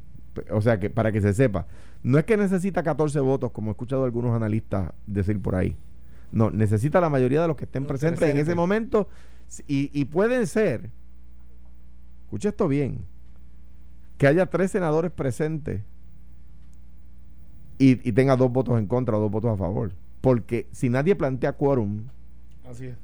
o 0.50 0.60
sea 0.60 0.78
que 0.80 0.90
para 0.90 1.12
que 1.12 1.20
se 1.20 1.32
sepa, 1.32 1.66
no 2.02 2.18
es 2.18 2.24
que 2.24 2.36
necesita 2.36 2.82
14 2.82 3.20
votos, 3.20 3.52
como 3.52 3.70
he 3.70 3.72
escuchado 3.72 4.04
algunos 4.04 4.34
analistas 4.34 4.92
decir 5.06 5.40
por 5.40 5.54
ahí. 5.54 5.76
No, 6.32 6.50
necesita 6.50 7.00
la 7.00 7.08
mayoría 7.08 7.40
de 7.42 7.48
los 7.48 7.56
que 7.56 7.64
estén 7.64 7.86
presentes 7.86 8.28
en 8.28 8.36
ese 8.38 8.54
momento 8.56 9.08
y, 9.68 9.88
y 9.98 10.04
pueden 10.06 10.46
ser, 10.48 10.90
escucha 12.24 12.48
esto 12.48 12.66
bien, 12.66 12.98
que 14.18 14.26
haya 14.26 14.46
tres 14.46 14.72
senadores 14.72 15.12
presentes 15.12 15.82
y, 17.78 18.08
y 18.08 18.12
tenga 18.12 18.36
dos 18.36 18.50
votos 18.52 18.78
en 18.78 18.86
contra 18.86 19.16
o 19.16 19.20
dos 19.20 19.30
votos 19.30 19.50
a 19.52 19.56
favor. 19.56 19.92
Porque 20.20 20.66
si 20.72 20.88
nadie 20.88 21.14
plantea 21.16 21.52
quórum, 21.52 22.04
Así 22.68 22.86
es. 22.86 22.96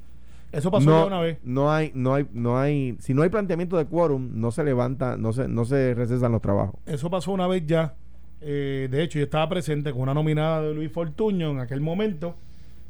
Eso 0.51 0.69
pasó 0.71 0.89
ya 0.89 1.05
una 1.05 1.19
vez. 1.21 1.37
no 1.43 1.71
hay, 1.71 1.91
no 1.93 2.13
hay, 2.13 2.27
no 2.33 2.59
hay, 2.59 2.97
si 2.99 3.13
no 3.13 3.21
hay 3.21 3.29
planteamiento 3.29 3.77
de 3.77 3.85
quórum, 3.85 4.31
no 4.33 4.51
se 4.51 4.63
levanta, 4.63 5.15
no 5.17 5.31
se, 5.31 5.47
no 5.47 5.63
se 5.65 5.93
recesan 5.93 6.31
los 6.33 6.41
trabajos. 6.41 6.75
Eso 6.85 7.09
pasó 7.09 7.31
una 7.31 7.47
vez 7.47 7.65
ya. 7.65 7.95
Eh, 8.41 8.87
de 8.91 9.03
hecho, 9.03 9.19
yo 9.19 9.25
estaba 9.25 9.47
presente 9.47 9.91
con 9.91 10.01
una 10.01 10.13
nominada 10.13 10.61
de 10.61 10.73
Luis 10.73 10.91
Fortuño 10.91 11.51
en 11.51 11.59
aquel 11.59 11.79
momento. 11.79 12.35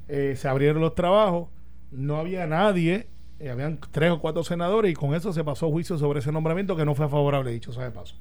Eh, 0.07 0.33
se 0.37 0.47
abrieron 0.47 0.81
los 0.81 0.95
trabajos. 0.95 1.49
No 1.91 2.15
había 2.17 2.47
nadie. 2.47 3.07
eh, 3.39 3.49
habían 3.51 3.79
tres 3.91 4.11
o 4.11 4.19
cuatro 4.19 4.43
senadores 4.43 4.91
y 4.91 4.95
con 4.95 5.13
eso 5.13 5.33
se 5.33 5.43
pasó 5.43 5.69
juicio 5.69 5.97
sobre 5.97 6.19
ese 6.19 6.31
nombramiento 6.31 6.75
que 6.75 6.85
no 6.85 6.95
fue 6.95 7.09
favorable, 7.09 7.51
dicho 7.51 7.71
sea 7.73 7.83
de 7.83 7.91
paso. 7.91 8.15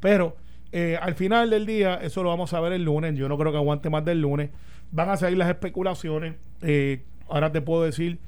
Pero 0.00 0.36
eh, 0.72 0.98
al 1.00 1.14
final 1.14 1.50
del 1.50 1.66
día, 1.66 1.96
eso 1.96 2.22
lo 2.22 2.28
vamos 2.28 2.52
a 2.54 2.60
ver 2.60 2.72
el 2.72 2.84
lunes. 2.84 3.14
Yo 3.16 3.28
no 3.28 3.36
creo 3.36 3.52
que 3.52 3.58
aguante 3.58 3.90
más 3.90 4.04
del 4.04 4.20
lunes. 4.20 4.50
Van 4.92 5.08
a 5.10 5.16
salir 5.16 5.38
las 5.38 5.48
especulaciones. 5.48 6.36
Eh, 6.62 7.02
ahora 7.28 7.52
te 7.52 7.60
puedo 7.60 7.84
decir 7.84 8.18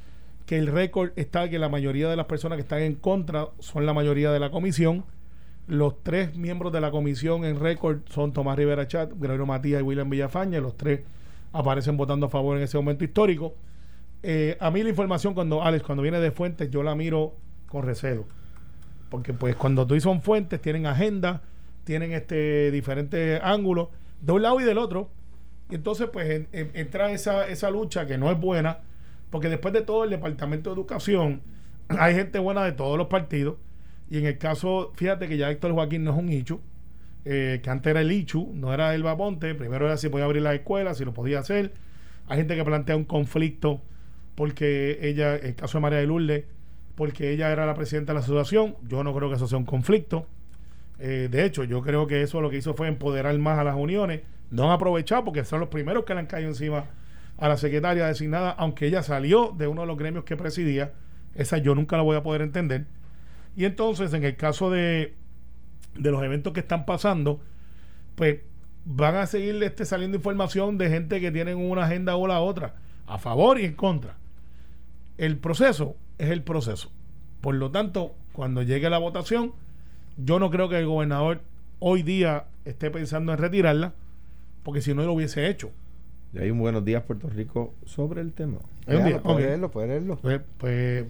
que 0.47 0.59
el 0.59 0.67
récord 0.67 1.13
está 1.17 1.49
que 1.49 1.59
la 1.59 1.69
mayoría 1.69 2.09
de 2.09 2.17
las 2.17 2.27
personas 2.27 2.57
que 2.57 2.63
están 2.63 2.81
en 2.81 2.95
contra 2.95 3.49
son 3.61 3.87
la 3.87 3.95
mayoría 3.95 4.33
de 4.33 4.41
la 4.41 4.51
comisión. 4.51 5.05
Los 5.69 6.03
tres 6.03 6.37
miembros 6.37 6.73
de 6.73 6.81
la 6.81 6.91
comisión 6.91 7.45
en 7.45 7.61
récord 7.61 8.01
son 8.11 8.33
Tomás 8.33 8.57
Rivera 8.57 8.89
Chat, 8.89 9.13
Gregorio 9.15 9.47
Matías 9.47 9.81
y 9.81 9.85
William 9.85 10.11
Villafaña. 10.11 10.61
Los 10.61 10.77
tres 10.77 11.01
aparecen 11.53 11.97
votando 11.97 12.27
a 12.27 12.29
favor 12.29 12.57
en 12.57 12.65
ese 12.65 12.77
momento 12.77 13.05
histórico. 13.05 13.55
Eh, 14.25 14.57
a 14.61 14.71
mí 14.71 14.83
la 14.83 14.89
información 14.89 15.35
cuando, 15.35 15.63
Alex, 15.63 15.85
cuando 15.85 16.03
viene 16.03 16.19
de 16.19 16.33
fuentes, 16.33 16.71
yo 16.71 16.83
la 16.83 16.95
miro 16.95 17.35
con 17.69 17.85
recelo. 17.85 18.25
Porque 19.09 19.33
pues 19.33 19.55
cuando 19.55 19.87
tú 19.87 19.95
y 19.95 20.01
son 20.01 20.23
fuentes, 20.23 20.61
tienen 20.61 20.87
agenda, 20.87 21.43
tienen 21.85 22.13
este 22.13 22.71
diferentes 22.71 23.41
ángulos, 23.43 23.89
de 24.21 24.33
un 24.33 24.43
lado 24.43 24.61
y 24.61 24.65
del 24.65 24.79
otro. 24.79 25.11
Y 25.71 25.75
entonces 25.77 26.09
pues 26.13 26.29
en- 26.31 26.49
en- 26.53 26.71
entra 26.75 27.11
esa, 27.13 27.47
esa 27.49 27.71
lucha 27.71 28.07
que 28.07 28.19
no 28.19 28.31
es 28.31 28.39
buena, 28.39 28.81
porque 29.31 29.49
después 29.49 29.73
de 29.75 29.83
todo 29.83 30.05
el 30.05 30.11
Departamento 30.11 30.71
de 30.71 30.75
Educación 30.75 31.43
hay 31.89 32.15
gente 32.15 32.39
buena 32.39 32.65
de 32.65 32.73
todos 32.73 32.99
los 32.99 33.07
partidos. 33.09 33.57
Y 34.11 34.19
en 34.19 34.27
el 34.27 34.39
caso, 34.39 34.93
fíjate 34.95 35.27
que 35.29 35.37
ya 35.39 35.51
Héctor 35.51 35.73
Joaquín 35.73 36.05
no 36.05 36.11
es 36.13 36.19
un 36.19 36.31
Ichu, 36.31 36.61
eh, 37.25 37.61
que 37.63 37.71
antes 37.71 37.91
era 37.91 38.01
el 38.03 38.13
Ichu, 38.13 38.51
no 38.55 38.75
era 38.75 38.95
el 38.95 39.03
Baponte, 39.03 39.55
primero 39.55 39.87
era 39.87 39.97
si 39.97 40.09
podía 40.11 40.27
abrir 40.27 40.43
la 40.43 40.55
escuela, 40.55 40.95
si 40.95 41.05
lo 41.05 41.15
podía 41.15 41.39
hacer. 41.39 41.73
Hay 42.27 42.37
gente 42.39 42.55
que 42.57 42.65
plantea 42.65 42.97
un 42.97 43.05
conflicto 43.05 43.81
porque 44.35 44.99
ella, 45.03 45.35
el 45.37 45.55
caso 45.55 45.79
de 45.79 45.83
María 45.83 45.99
de 45.99 46.07
Lourdes, 46.07 46.45
porque 46.95 47.31
ella 47.33 47.51
era 47.53 47.65
la 47.67 47.75
presidenta 47.75 48.13
de 48.13 48.19
la 48.19 48.21
asociación. 48.25 48.77
Yo 48.87 49.03
no 49.05 49.15
creo 49.15 49.29
que 49.31 49.37
eso 49.37 49.47
sea 49.47 49.59
un 49.59 49.65
conflicto. 49.65 50.27
Eh, 50.99 51.29
de 51.31 51.45
hecho, 51.45 51.65
yo 51.65 51.83
creo 51.83 52.07
que 52.07 52.23
eso 52.23 52.41
lo 52.41 52.51
que 52.51 52.59
hizo 52.59 52.75
fue 52.75 52.89
empoderar 52.89 53.37
más 53.39 53.59
a 53.59 53.65
las 53.65 53.77
uniones. 53.77 54.23
No 54.51 54.65
han 54.65 54.71
aprovechado 54.71 55.25
porque 55.25 55.45
son 55.45 55.61
los 55.61 55.69
primeros 55.69 56.05
que 56.05 56.15
le 56.15 56.21
han 56.21 56.27
caído 56.27 56.49
encima 56.49 56.87
a 57.39 57.49
la 57.49 57.57
secretaria 57.57 58.07
designada, 58.07 58.51
aunque 58.51 58.87
ella 58.87 59.03
salió 59.03 59.55
de 59.57 59.67
uno 59.67 59.83
de 59.83 59.87
los 59.87 59.99
gremios 59.99 60.25
que 60.25 60.37
presidía. 60.37 60.93
Esa 61.35 61.59
yo 61.59 61.75
nunca 61.75 61.97
la 61.97 62.03
voy 62.03 62.17
a 62.17 62.23
poder 62.23 62.43
entender. 62.43 62.87
Y 63.57 63.65
entonces, 63.65 64.13
en 64.15 64.25
el 64.25 64.37
caso 64.37 64.71
de, 64.71 65.15
de 65.97 66.11
los 66.11 66.23
eventos 66.23 66.53
que 66.53 66.61
están 66.61 66.85
pasando, 66.85 67.41
pues 68.15 68.41
van 68.85 69.17
a 69.17 69.27
seguir 69.27 69.63
este, 69.63 69.85
saliendo 69.85 70.17
información 70.17 70.79
de 70.79 70.89
gente 70.89 71.21
que 71.21 71.31
tienen 71.31 71.59
una 71.59 71.85
agenda 71.85 72.17
o 72.17 72.27
la 72.27 72.41
otra, 72.41 72.75
a 73.07 73.19
favor 73.19 73.59
y 73.59 73.65
en 73.65 73.75
contra. 73.75 74.17
El 75.19 75.39
proceso 75.39 75.97
es 76.19 76.31
el 76.31 76.43
proceso. 76.43 76.91
Por 77.41 77.55
lo 77.55 77.71
tanto, 77.71 78.15
cuando 78.33 78.63
llegue 78.63 78.91
la 78.91 78.99
votación, 78.99 79.53
yo 80.17 80.39
no 80.39 80.51
creo 80.51 80.69
que 80.69 80.79
el 80.79 80.87
gobernador 80.87 81.41
hoy 81.79 82.03
día 82.03 82.45
esté 82.65 82.91
pensando 82.91 83.33
en 83.33 83.39
retirarla, 83.39 83.93
porque 84.63 84.81
si 84.81 84.95
no 84.95 85.03
lo 85.05 85.13
hubiese 85.13 85.49
hecho. 85.49 85.71
Y 86.33 86.39
hay 86.39 86.51
un 86.51 86.59
buenos 86.59 86.85
días 86.85 87.03
Puerto 87.03 87.29
Rico 87.29 87.75
sobre 87.85 88.21
el 88.21 88.33
tema. 88.33 88.59
Es 88.87 88.99
un 88.99 89.05
día. 89.05 89.23
puede 89.23 89.41
leerlo, 89.47 89.71
puede 89.71 89.89
leerlo. 89.89 90.17
Pues, 90.17 90.41
pues, 90.59 91.05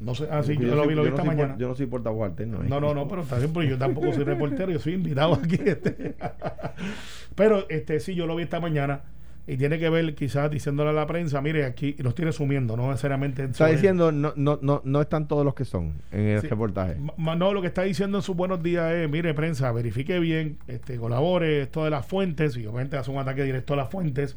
no 0.00 0.14
sé, 0.14 0.26
ah, 0.30 0.42
sí, 0.42 0.56
yo, 0.56 0.74
lo 0.74 0.82
soy- 0.82 0.88
vi, 0.88 0.94
lo 0.94 1.02
vi 1.02 1.08
no 1.10 1.14
esta 1.14 1.22
por- 1.24 1.34
mañana. 1.36 1.56
yo 1.58 1.68
no 1.68 1.74
soy 1.74 1.86
portavoz 1.86 2.28
alterno. 2.30 2.62
¿eh? 2.62 2.66
No, 2.68 2.80
no, 2.80 2.94
no, 2.94 3.06
pero 3.06 3.22
está 3.22 3.38
bien, 3.38 3.52
porque 3.52 3.68
yo 3.70 3.78
tampoco 3.78 4.12
soy 4.12 4.24
reportero, 4.24 4.72
yo 4.72 4.78
soy 4.80 4.94
invitado 4.94 5.34
aquí. 5.34 5.58
Este. 5.64 6.14
Pero 7.34 7.68
este 7.68 7.98
sí, 8.00 8.14
yo 8.14 8.26
lo 8.26 8.36
vi 8.36 8.44
esta 8.44 8.60
mañana 8.60 9.02
y 9.46 9.56
tiene 9.58 9.78
que 9.78 9.90
ver 9.90 10.14
quizás 10.14 10.50
diciéndole 10.50 10.90
a 10.90 10.92
la 10.94 11.06
prensa, 11.06 11.40
mire, 11.42 11.66
aquí 11.66 11.94
los 11.98 12.14
tiene 12.14 12.32
sumiendo, 12.32 12.76
no 12.78 12.88
necesariamente. 12.88 13.44
Está 13.44 13.66
diciendo, 13.66 14.10
no, 14.10 14.32
no, 14.36 14.58
no, 14.62 14.80
no 14.84 15.00
están 15.02 15.28
todos 15.28 15.44
los 15.44 15.54
que 15.54 15.64
son 15.66 15.92
en 16.12 16.20
el 16.28 16.40
Sí. 16.40 16.48
reportaje. 16.48 16.96
Ma- 17.18 17.34
No, 17.36 17.52
lo 17.52 17.60
que 17.60 17.66
está 17.68 17.82
diciendo 17.82 18.16
en 18.18 18.22
sus 18.22 18.34
buenos 18.34 18.62
días 18.62 18.90
es, 18.92 19.10
mire, 19.10 19.34
prensa, 19.34 19.70
verifique 19.72 20.18
bien, 20.18 20.56
este, 20.66 20.96
colabore 20.96 21.62
esto 21.62 21.84
de 21.84 21.90
las 21.90 22.06
fuentes, 22.06 22.56
y 22.56 22.66
obviamente 22.66 22.96
hace 22.96 23.10
un 23.10 23.18
ataque 23.18 23.42
directo 23.44 23.74
a 23.74 23.76
las 23.76 23.90
fuentes 23.90 24.36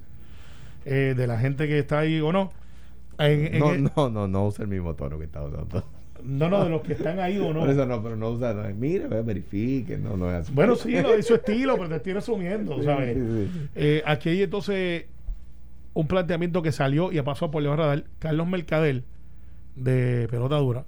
eh, 0.86 1.14
de 1.16 1.28
la 1.28 1.38
gente 1.39 1.68
que 1.68 1.80
está 1.80 1.99
ahí 1.99 2.20
o 2.22 2.32
no. 2.34 2.51
En- 3.18 3.53
en 3.55 3.60
No, 3.60 3.72
el- 3.72 3.84
no, 3.95 4.10
no, 4.10 4.28
no 4.28 4.45
usa 4.47 4.64
el 4.64 4.70
mismo 4.70 4.93
tono 4.95 5.18
que 5.18 5.26
está 5.26 5.41
usando. 5.43 5.84
No, 6.24 6.49
no, 6.49 6.63
de 6.63 6.70
los 6.70 6.82
que 6.82 6.93
están 6.93 7.20
ahí 7.20 7.38
o 7.38 7.53
no. 7.53 7.61
Por 7.61 7.70
eso 7.70 7.86
no, 7.86 8.01
pero 8.01 8.15
no 8.15 8.30
usa, 8.32 8.53
no, 8.53 8.63
mire, 8.76 9.07
ve, 9.07 9.22
verifique, 9.22 9.97
no, 9.97 10.18
no 10.18 10.30
es 10.30 10.36
así. 10.41 10.53
Bueno, 10.53 10.76
sí, 10.76 10.91
lo 11.01 11.11
de 11.11 11.24
su 11.24 11.36
estilo, 11.36 11.76
pero 11.76 11.89
te 11.89 11.95
estoy 11.97 12.13
resumiendo, 12.13 12.82
¿sabes? 12.84 13.15
Sí, 13.15 13.22
sí, 13.24 13.49
sí. 13.53 13.70
Eh, 13.76 14.03
aquí 14.05 14.30
hay 14.30 14.43
entonces 14.43 15.05
un 15.93 16.07
planteamiento 16.07 16.61
que 16.61 16.72
salió 16.72 17.11
y 17.11 17.22
pasó 17.22 17.49
por 17.51 17.63
León 17.63 17.78
Radar. 17.78 18.03
Carlos 18.20 18.47
Mercader, 18.47 19.03
de 19.76 20.28
Pelota 20.30 20.57
Dura, 20.57 20.86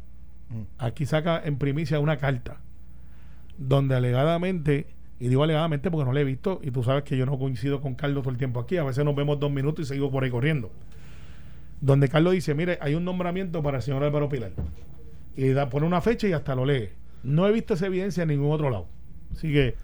Mm. 0.50 0.62
aquí 0.80 1.06
saca 1.06 1.40
en 1.46 1.58
primicia 1.58 2.00
una 2.00 2.18
carta 2.18 2.58
donde 3.58 3.94
alegadamente, 3.96 4.88
y 5.20 5.28
digo 5.28 5.44
alegadamente 5.44 5.92
porque 5.92 6.06
no 6.06 6.14
la 6.14 6.22
he 6.22 6.24
visto, 6.24 6.60
y 6.64 6.72
tú 6.72 6.82
sabes 6.84 7.04
que 7.04 7.18
yo 7.18 7.26
no 7.28 7.38
coincido 7.38 7.82
con 7.82 7.94
Carlos 7.94 8.24
todo 8.24 8.32
el 8.32 8.38
tiempo 8.40 8.60
aquí, 8.60 8.78
a 8.78 8.84
veces 8.84 9.06
nos 9.06 9.16
vemos 9.16 9.40
dos 9.40 9.52
minutos 9.52 9.86
y 9.86 9.88
seguimos 9.88 10.12
por 10.12 10.24
ahí 10.24 10.32
corriendo. 10.32 10.72
Donde 11.82 12.10
Carlos 12.10 12.34
dice, 12.34 12.56
mire, 12.56 12.78
hay 12.82 12.96
un 12.96 13.06
nombramiento 13.06 13.62
para 13.62 13.78
el 13.78 13.84
señor 13.84 14.04
Álvaro 14.04 14.28
Pilar. 14.28 14.52
Y 15.36 15.50
da, 15.50 15.70
pone 15.70 15.86
una 15.86 16.02
fecha 16.02 16.28
y 16.28 16.34
hasta 16.34 16.56
lo 16.56 16.66
lee. 16.66 16.90
No 17.24 17.48
he 17.48 17.52
visto 17.52 17.74
esa 17.74 17.86
evidencia 17.88 18.24
en 18.24 18.30
ningún 18.30 18.52
otro 18.52 18.70
lado. 18.70 18.88
Así 19.34 19.52
que, 19.52 19.76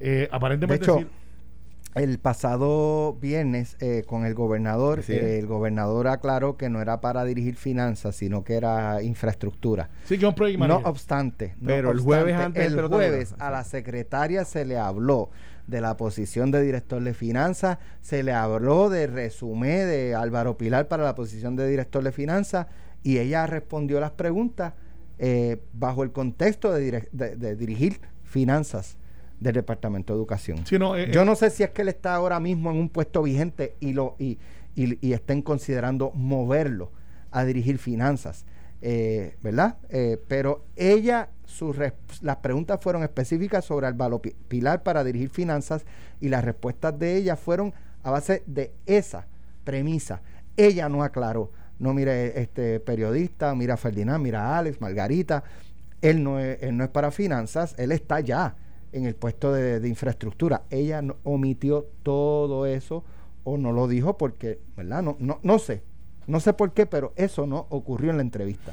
eh, 0.00 0.08
De 0.10 0.28
aparentemente... 0.32 0.84
hecho, 0.84 0.98
sí- 0.98 1.06
el 1.96 2.20
pasado 2.20 3.14
viernes 3.20 3.76
eh, 3.80 4.04
con 4.06 4.24
el 4.24 4.34
gobernador, 4.34 5.02
eh, 5.08 5.38
el 5.40 5.46
gobernador 5.48 6.06
aclaró 6.06 6.56
que 6.56 6.68
no 6.70 6.80
era 6.80 7.00
para 7.00 7.24
dirigir 7.24 7.56
finanzas, 7.56 8.14
sino 8.14 8.44
que 8.44 8.54
era 8.54 9.02
infraestructura. 9.02 9.90
sí 10.04 10.16
que 10.16 10.24
es 10.26 10.32
un 10.38 10.68
No 10.68 10.76
obstante, 10.84 11.54
no 11.60 11.66
Pero 11.66 11.90
el 11.90 11.98
jueves 11.98 12.34
obstante, 12.34 12.60
antes 12.62 12.72
el 12.80 12.86
jueves 12.88 13.34
a 13.40 13.50
la 13.50 13.64
secretaria 13.64 14.44
se 14.44 14.64
le 14.64 14.78
habló 14.78 15.30
de 15.66 15.80
la 15.80 15.96
posición 15.96 16.50
de 16.50 16.62
director 16.62 17.02
de 17.02 17.14
finanzas, 17.14 17.78
se 18.00 18.22
le 18.22 18.32
habló 18.32 18.88
de 18.90 19.06
resumen 19.06 19.88
de 19.88 20.14
Álvaro 20.14 20.56
Pilar 20.56 20.88
para 20.88 21.04
la 21.04 21.14
posición 21.14 21.56
de 21.56 21.68
director 21.68 22.02
de 22.02 22.12
finanzas 22.12 22.66
y 23.02 23.18
ella 23.18 23.46
respondió 23.46 24.00
las 24.00 24.10
preguntas 24.12 24.74
eh, 25.18 25.60
bajo 25.72 26.02
el 26.02 26.12
contexto 26.12 26.72
de, 26.72 26.92
direc- 26.92 27.08
de- 27.12 27.36
de 27.36 27.54
dirigir 27.56 28.00
finanzas 28.24 28.96
del 29.38 29.54
Departamento 29.54 30.12
de 30.12 30.18
Educación. 30.18 30.66
Sí, 30.66 30.78
no, 30.78 30.96
eh, 30.96 31.10
Yo 31.12 31.22
eh, 31.22 31.24
no 31.24 31.34
sé 31.34 31.50
si 31.50 31.62
es 31.62 31.70
que 31.70 31.82
él 31.82 31.88
está 31.88 32.14
ahora 32.14 32.40
mismo 32.40 32.70
en 32.70 32.76
un 32.78 32.88
puesto 32.88 33.22
vigente 33.22 33.74
y 33.80 33.92
lo 33.92 34.16
y, 34.18 34.38
y- 34.74 34.98
y 35.06 35.12
estén 35.12 35.42
considerando 35.42 36.10
moverlo 36.14 36.90
a 37.30 37.44
dirigir 37.44 37.78
finanzas, 37.78 38.44
eh, 38.82 39.36
¿verdad? 39.42 39.78
Eh, 39.88 40.18
pero 40.28 40.64
ella, 40.76 41.28
sus 41.44 41.76
las 42.22 42.36
preguntas 42.36 42.80
fueron 42.80 43.02
específicas 43.02 43.64
sobre 43.64 43.86
Álvaro 43.86 44.20
Pi- 44.20 44.34
Pilar 44.48 44.82
para 44.82 45.04
dirigir 45.04 45.28
finanzas 45.30 45.84
y 46.20 46.28
las 46.28 46.44
respuestas 46.44 46.98
de 46.98 47.16
ella 47.16 47.36
fueron 47.36 47.74
a 48.02 48.10
base 48.10 48.42
de 48.46 48.72
esa 48.86 49.26
premisa. 49.64 50.22
Ella 50.56 50.88
no 50.88 51.02
aclaró, 51.02 51.52
no 51.78 51.94
mire 51.94 52.40
este 52.40 52.80
periodista, 52.80 53.54
mira 53.54 53.76
Ferdinand, 53.76 54.22
mira 54.22 54.58
Alex, 54.58 54.80
Margarita, 54.80 55.44
él 56.02 56.22
no 56.22 56.38
es, 56.38 56.62
él 56.62 56.76
no 56.76 56.84
es 56.84 56.90
para 56.90 57.10
finanzas, 57.10 57.74
él 57.78 57.92
está 57.92 58.20
ya 58.20 58.56
en 58.92 59.04
el 59.04 59.14
puesto 59.14 59.52
de, 59.52 59.86
infraestructura. 59.86 60.62
Ella 60.70 61.02
omitió 61.24 61.86
todo 62.02 62.66
eso 62.66 63.04
o 63.44 63.56
no 63.56 63.72
lo 63.72 63.86
dijo 63.86 64.16
porque, 64.18 64.60
¿verdad? 64.76 65.02
No, 65.02 65.16
no, 65.20 65.38
no 65.42 65.58
sé, 65.58 65.82
no 66.26 66.40
sé 66.40 66.52
por 66.52 66.72
qué, 66.72 66.86
pero 66.86 67.12
eso 67.16 67.46
no 67.46 67.66
ocurrió 67.70 68.10
en 68.10 68.16
la 68.16 68.22
entrevista. 68.22 68.72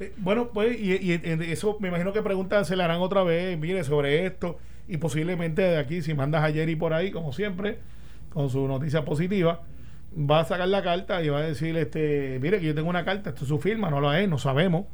Eh, 0.00 0.12
Bueno, 0.18 0.48
pues, 0.52 0.78
y, 0.80 0.92
y- 0.94 1.20
y 1.24 1.52
eso 1.52 1.76
me 1.80 1.88
imagino 1.88 2.12
que 2.12 2.22
preguntas 2.22 2.66
se 2.68 2.76
le 2.76 2.82
harán 2.82 3.00
otra 3.00 3.22
vez, 3.22 3.58
mire, 3.58 3.84
sobre 3.84 4.24
esto, 4.26 4.58
y 4.88 4.96
posiblemente 4.96 5.62
de 5.62 5.78
aquí, 5.78 6.02
si 6.02 6.14
mandas 6.14 6.42
a 6.44 6.52
Jerry 6.52 6.74
por 6.76 6.92
ahí, 6.94 7.10
como 7.10 7.32
siempre, 7.32 7.78
con 8.32 8.48
su 8.50 8.66
noticia 8.66 9.04
positiva, 9.04 9.62
va 10.18 10.40
a 10.40 10.44
sacar 10.44 10.68
la 10.68 10.82
carta 10.82 11.22
y 11.22 11.28
va 11.28 11.38
a 11.38 11.42
decir, 11.42 11.76
este, 11.76 12.38
mire, 12.40 12.58
que 12.60 12.66
yo 12.66 12.74
tengo 12.74 12.88
una 12.88 13.04
carta, 13.04 13.30
esto 13.30 13.44
es 13.44 13.48
su 13.48 13.58
firma, 13.58 13.90
no 13.90 14.00
la 14.00 14.20
es, 14.20 14.28
no 14.28 14.38
sabemos. 14.38 14.86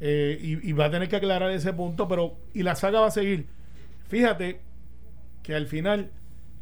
Eh, 0.00 0.38
y, 0.42 0.68
y 0.68 0.72
va 0.72 0.86
a 0.86 0.90
tener 0.90 1.08
que 1.08 1.16
aclarar 1.16 1.50
ese 1.52 1.72
punto, 1.72 2.08
pero, 2.08 2.34
y 2.54 2.62
la 2.64 2.74
saga 2.74 3.00
va 3.00 3.06
a 3.06 3.10
seguir. 3.12 3.46
Fíjate 4.08 4.58
que 5.44 5.54
al 5.54 5.66
final 5.68 6.10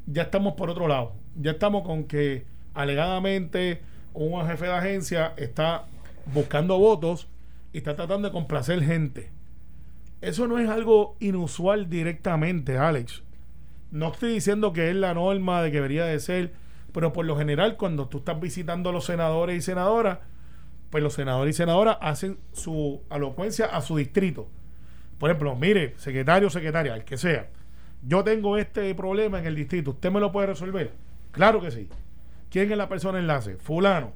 ya 0.07 0.23
estamos 0.23 0.55
por 0.55 0.69
otro 0.69 0.89
lado. 0.89 1.13
Ya 1.41 1.53
estamos 1.53 1.83
con 1.87 2.05
que 2.05 2.45
alegadamente 2.75 3.81
un 4.13 4.47
jefe 4.47 4.67
de 4.67 4.73
agencia 4.73 5.35
está 5.37 5.85
buscando 6.27 6.79
votos 6.79 7.29
y 7.73 7.79
está 7.79 7.97
tratando 7.97 8.29
de 8.29 8.33
complacer 8.33 8.83
gente. 8.83 9.31
Eso 10.21 10.47
no 10.47 10.59
es 10.59 10.69
algo 10.69 11.17
inusual 11.21 11.89
directamente, 11.89 12.77
Alex. 12.77 13.23
No 13.91 14.13
estoy 14.13 14.35
diciendo 14.35 14.73
que 14.73 14.91
es 14.91 14.97
la 14.97 15.15
norma 15.15 15.63
de 15.63 15.71
que 15.71 15.79
debería 15.79 16.05
de 16.05 16.21
ser, 16.21 16.53
pero 16.93 17.13
por 17.13 17.25
lo 17.25 17.37
general 17.37 17.77
cuando 17.77 18.09
tú 18.09 18.19
estás 18.19 18.39
visitando 18.41 18.91
a 18.91 18.93
los 18.93 19.07
senadores 19.07 19.57
y 19.57 19.63
senadoras, 19.63 20.19
pues 20.91 21.03
los 21.03 21.15
senadores 21.15 21.57
y 21.57 21.59
senadoras 21.59 21.99
hacen 22.01 22.39
su 22.53 23.03
alocuencia 23.09 23.67
a 23.67 23.81
su 23.81 23.97
distrito. 23.97 24.49
Por 25.19 25.31
ejemplo, 25.31 25.55
mire, 25.57 25.95
secretario 25.97 26.49
o 26.49 26.51
secretaria, 26.51 26.95
el 26.95 27.05
que 27.05 27.17
sea, 27.17 27.49
yo 28.07 28.25
tengo 28.25 28.57
este 28.57 28.95
problema 28.95 29.39
en 29.39 29.47
el 29.47 29.55
distrito, 29.55 29.91
¿usted 29.91 30.11
me 30.11 30.21
lo 30.21 30.33
puede 30.33 30.49
resolver? 30.49 30.93
Claro 31.33 31.61
que 31.61 31.71
sí. 31.71 31.89
¿Quién 32.51 32.71
es 32.71 32.77
la 32.77 32.89
persona 32.89 33.19
enlace? 33.19 33.57
Fulano. 33.57 34.13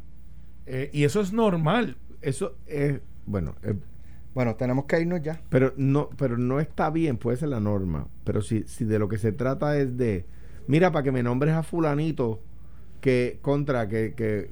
Eh, 0.66 0.90
y 0.92 1.04
eso 1.04 1.20
es 1.20 1.32
normal. 1.32 1.96
Eso 2.20 2.56
es, 2.66 3.00
bueno, 3.26 3.54
eh, 3.62 3.74
Bueno, 4.34 4.56
tenemos 4.56 4.86
que 4.86 5.00
irnos 5.00 5.22
ya. 5.22 5.40
pero 5.48 5.72
no, 5.76 6.08
pero 6.16 6.36
no 6.36 6.58
está 6.58 6.90
bien, 6.90 7.16
puede 7.18 7.36
ser 7.36 7.50
la 7.50 7.60
norma. 7.60 8.08
Pero 8.24 8.42
si, 8.42 8.64
si 8.64 8.84
de 8.84 8.98
lo 8.98 9.08
que 9.08 9.18
se 9.18 9.32
trata 9.32 9.78
es 9.78 9.96
de, 9.96 10.24
mira, 10.66 10.90
para 10.90 11.02
que 11.04 11.12
me 11.12 11.22
nombres 11.22 11.54
a 11.54 11.62
fulanito 11.62 12.40
que 13.00 13.38
contra 13.42 13.86
que, 13.88 14.14
que, 14.14 14.50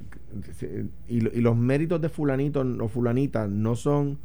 y, 1.08 1.16
y 1.16 1.40
los 1.40 1.56
méritos 1.56 2.00
de 2.00 2.08
fulanito 2.10 2.60
o 2.60 2.88
fulanita 2.88 3.48
no 3.48 3.74
son 3.74 4.18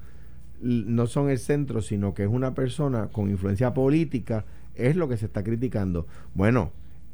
no 0.62 1.06
son 1.08 1.30
el 1.30 1.38
centro, 1.38 1.82
sino 1.82 2.14
que 2.14 2.24
es 2.24 2.30
una 2.30 2.54
persona 2.56 3.08
con 3.08 3.30
influencia 3.30 3.74
política, 3.74 4.44
es 4.76 4.96
lo 4.96 5.08
que 5.08 5.16
se 5.18 5.26
está 5.28 5.44
criticando. 5.44 6.08
Bueno, 6.34 6.72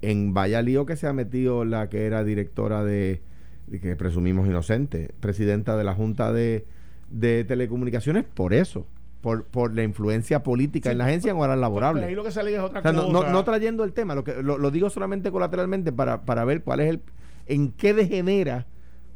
en 0.09 0.33
vaya 0.33 0.61
lío 0.61 0.85
que 0.85 0.95
se 0.95 1.07
ha 1.07 1.13
metido 1.13 1.65
la 1.65 1.89
que 1.89 2.05
era 2.05 2.23
directora 2.23 2.83
de, 2.83 3.21
de 3.67 3.79
que 3.79 3.95
presumimos 3.95 4.47
inocente, 4.47 5.11
presidenta 5.19 5.75
de 5.77 5.83
la 5.83 5.93
Junta 5.95 6.31
de, 6.33 6.65
de 7.09 7.43
Telecomunicaciones, 7.45 8.25
por 8.25 8.53
eso, 8.53 8.85
por, 9.21 9.45
por 9.45 9.73
la 9.73 9.83
influencia 9.83 10.43
política 10.43 10.91
en 10.91 10.97
la 10.97 11.05
agencia 11.05 11.31
en 11.31 11.37
horas 11.37 11.47
Pero 11.49 11.55
ahí 11.55 11.61
laborables. 11.61 12.15
lo 12.15 12.23
que 12.23 12.31
sale 12.31 12.53
es 12.53 12.59
otra 12.59 12.79
O 12.79 12.83
sea, 12.83 12.91
no, 12.91 13.07
no- 13.09 13.19
cosa. 13.19 13.31
no 13.31 13.43
trayendo 13.45 13.83
el 13.85 13.93
tema, 13.93 14.13
lo, 14.15 14.23
que, 14.25 14.43
lo, 14.43 14.57
lo 14.57 14.71
digo 14.71 14.89
solamente 14.89 15.31
colateralmente 15.31 15.91
para, 15.93 16.25
para 16.25 16.43
ver 16.43 16.63
cuál 16.63 16.81
es 16.81 16.89
el, 16.89 17.01
en 17.45 17.71
qué 17.71 17.93
degenera 17.93 18.67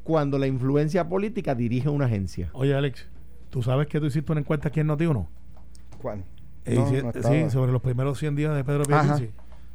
cuando 0.03 0.39
la 0.39 0.47
influencia 0.47 1.09
política 1.09 1.53
dirige 1.53 1.89
una 1.89 2.05
agencia. 2.05 2.49
Oye, 2.53 2.73
Alex, 2.73 3.07
¿tú 3.49 3.61
sabes 3.61 3.88
que 3.88 3.99
tú 3.99 4.05
hiciste 4.05 4.31
una 4.31 4.39
encuesta 4.39 4.69
aquí 4.69 4.79
en 4.79 4.88
Noti1? 4.88 5.27
¿Cuál? 6.01 6.23
Eh, 6.63 6.75
No, 6.75 6.88
hici- 6.89 7.03
no 7.03 7.09
estaba. 7.09 7.35
sí, 7.35 7.49
sobre 7.49 7.73
los 7.73 7.81
primeros 7.81 8.17
100 8.17 8.35
días 8.38 8.55
de 8.55 8.63
Pedro. 8.63 8.83
Pierluisi. 8.83 9.29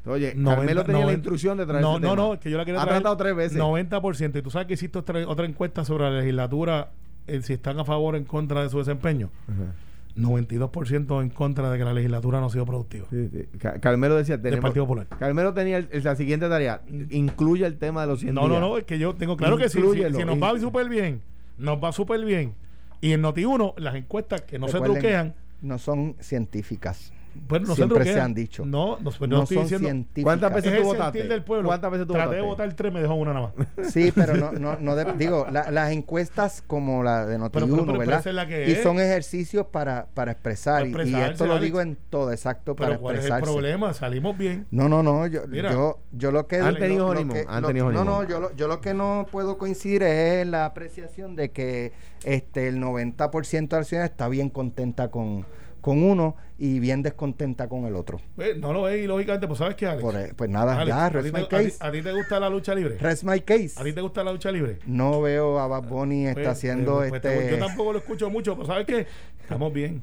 Oye, 0.05 0.35
Noventa- 0.35 0.57
Carmelo 0.57 0.85
tenía 0.85 1.07
la 1.07 1.13
instrucción 1.13 1.57
de 1.59 1.67
traer 1.67 1.83
No, 1.83 1.93
ese 1.93 2.01
no, 2.01 2.11
tema. 2.15 2.29
no, 2.29 2.41
que 2.41 2.51
yo 2.51 2.57
la 2.59 2.65
quería 2.65 2.81
Ha 2.81 2.85
traer. 2.85 3.03
tratado 3.03 3.17
tres 3.17 3.37
veces. 3.37 3.59
90%. 3.59 4.39
Y 4.39 4.43
tú 4.43 4.51
sabes 4.51 4.67
que 4.67 4.75
hiciste 4.75 4.99
otra, 4.99 5.27
otra 5.29 5.47
encuesta 5.47 5.85
sobre 5.85 6.05
la 6.05 6.19
legislatura, 6.19 6.91
eh, 7.29 7.41
si 7.43 7.53
están 7.53 7.79
a 7.79 7.85
favor 7.85 8.15
o 8.15 8.17
en 8.19 8.25
contra 8.25 8.63
de 8.63 8.69
su 8.69 8.79
desempeño. 8.79 9.31
Ajá. 9.49 9.75
92% 10.15 11.23
en 11.23 11.31
contra 11.31 11.71
de 11.71 11.79
que 11.79 11.85
la 11.85 11.95
legislatura 11.95 12.39
no 12.41 12.47
ha 12.47 12.51
sido 12.51 12.67
productiva. 12.67 13.07
Sí, 13.11 13.29
sí. 13.33 13.47
Ca- 13.59 13.81
Carmelo 13.81 14.17
decía, 14.17 14.37
Del 14.37 14.43
tenemos, 14.43 14.63
Partido 14.63 14.85
Popular. 14.87 15.07
Carmelo 15.19 15.55
tenía 15.55 15.79
el- 15.79 15.89
el- 15.91 16.05
la 16.05 16.17
siguiente 16.17 16.49
tarea, 16.49 16.83
incluye 17.11 17.65
el 17.65 17.79
tema 17.79 18.03
de 18.03 18.09
los 18.09 18.21
100 18.21 18.35
No, 18.35 18.43
no, 18.43 18.49
días. 18.49 18.61
no, 18.61 18.77
es 18.79 18.85
que 18.85 18.99
yo 18.99 19.15
tengo 19.15 19.37
claro 19.37 19.57
que 19.57 19.69
sí. 19.69 19.81
Si, 19.81 20.15
si 20.15 20.25
nos 20.25 20.43
va 20.43 20.59
súper 20.59 20.89
bien, 20.89 21.23
nos 21.57 21.83
va 21.83 21.93
súper 21.93 22.25
bien. 22.25 22.55
Y 23.01 23.13
en 23.13 23.23
Noti1, 23.23 23.75
las 23.79 23.95
encuestas 23.95 24.43
que 24.43 24.59
no 24.59 24.69
se 24.69 24.81
truquean, 24.81 25.35
No 25.63 25.79
son 25.79 26.17
científicas. 26.19 27.13
Pues 27.47 27.63
no 27.63 27.75
Siempre 27.75 28.05
se 28.05 28.21
han 28.21 28.35
dicho. 28.35 28.65
No, 28.65 28.99
no, 29.01 29.11
pero 29.11 29.27
No, 29.29 29.37
no 29.39 29.43
estoy 29.45 29.57
son 29.57 29.65
diciendo. 29.65 29.87
científicas. 29.89 30.25
¿Cuántas 30.25 30.55
veces 30.55 30.73
Es 30.73 30.83
tú 30.83 30.91
el 30.93 30.97
votaste? 30.99 31.23
del 31.29 31.43
pueblo. 31.45 31.69
¿Cuántas 31.69 31.91
veces 31.91 32.07
tú 32.07 32.13
Traté 32.13 32.35
de 32.37 32.41
votar 32.43 32.73
tres, 32.75 32.93
me 32.93 33.01
dejó 33.01 33.15
una 33.15 33.33
nada 33.33 33.53
más. 33.57 33.93
Sí, 33.93 34.13
pero 34.15 34.35
no, 34.37 34.53
no, 34.53 34.77
no 34.79 34.97
de- 34.97 35.13
digo, 35.19 35.47
la- 35.51 35.71
las 35.71 35.93
encuestas 35.93 36.63
como 36.67 37.03
la 37.03 37.27
de 37.27 37.39
Noti1, 37.39 37.51
Pero- 37.53 37.67
pero- 37.67 37.87
pero 37.87 37.99
¿verdad? 37.99 38.27
es 38.27 38.35
la 38.35 38.47
que 38.47 38.69
y 38.69 38.73
es. 38.73 38.83
son 38.83 39.01
ejercicios 39.01 39.67
para, 39.67 40.07
para 40.15 40.33
expresar. 40.33 40.75
Para 40.75 40.87
y- 40.87 40.89
y 40.89 40.93
expresarse, 40.93 41.33
esto 41.33 41.47
lo 41.47 41.59
digo 41.59 41.81
en 41.81 41.97
todo, 42.11 42.33
exacto, 42.33 42.77
para 42.77 42.91
Pero 42.91 43.01
¿cuál 43.01 43.17
es 43.17 43.21
el 43.21 43.27
expresarse. 43.27 43.53
problema? 43.53 43.95
Salimos 43.95 44.37
bien. 44.39 44.67
No, 44.71 44.89
no, 44.89 45.03
no, 45.03 45.27
yo, 45.27 45.43
Mira. 45.49 45.73
yo, 45.73 45.99
yo 46.13 46.31
lo 46.33 46.47
que 46.47 46.57
Han 46.61 46.77
tenido 46.77 47.13
No, 47.15 48.05
no, 48.05 48.25
yo 48.29 48.41
lo, 48.41 48.55
yo 48.57 48.69
lo 48.69 48.81
que 48.81 48.95
no 48.95 49.27
puedo 49.31 49.59
coincidir 49.59 50.03
es 50.03 50.47
la 50.47 50.65
apreciación 50.67 51.37
de 51.37 51.51
que 51.51 51.93
este 52.25 52.69
el 52.69 52.79
90% 52.81 53.69
de 53.77 53.77
la 53.81 53.85
ciudad 53.85 54.05
está 54.05 54.29
bien 54.29 54.49
contenta 54.51 55.09
con, 55.11 55.45
con 55.83 56.03
uno 56.03 56.37
y 56.59 56.79
bien 56.79 57.03
descontenta 57.03 57.69
con 57.69 57.85
el 57.85 57.95
otro. 57.97 58.21
Eh, 58.39 58.55
No 58.57 58.73
lo 58.73 58.89
es 58.89 59.03
y 59.03 59.07
lógicamente, 59.07 59.47
pues 59.49 59.59
¿sabes 59.59 59.75
qué, 59.75 59.87
Alex? 59.87 60.03
Por, 60.03 60.17
eh, 60.17 60.33
pues 60.35 60.49
nada, 60.49 60.77
Alex, 60.81 60.89
ya, 60.89 61.05
¿a, 61.07 61.11
ti 61.11 61.15
rest 61.17 61.27
te, 61.27 61.33
my 61.33 61.39
a 61.45 61.49
ti- 61.49 61.57
case. 61.57 61.77
a 61.81 61.93
ti 61.93 62.03
te 62.03 62.13
gusta 62.13 62.41
la 62.41 62.49
lucha 62.49 62.75
libre? 62.75 62.97
Rest 62.99 63.25
my 63.25 63.41
case. 63.41 63.73
¿A 63.77 63.85
ti 63.85 63.93
te 63.93 64.01
gusta 64.01 64.25
la 64.25 64.33
lucha 64.33 64.51
libre? 64.51 64.79
No 64.87 65.21
veo 65.21 65.59
a 65.59 65.67
Bad 65.67 65.83
Bunny 65.89 66.27
está 66.29 66.35
Pues, 66.41 66.49
haciendo 66.49 67.05
pues, 67.07 67.21
te- 67.21 67.37
este... 67.37 67.51
Yo 67.59 67.67
tampoco 67.67 67.93
lo 67.93 67.99
escucho 67.99 68.31
mucho, 68.31 68.55
pero 68.55 68.67
¿sabes 68.67 68.87
qué? 68.87 69.07
Estamos 69.43 69.73
bien. 69.73 70.03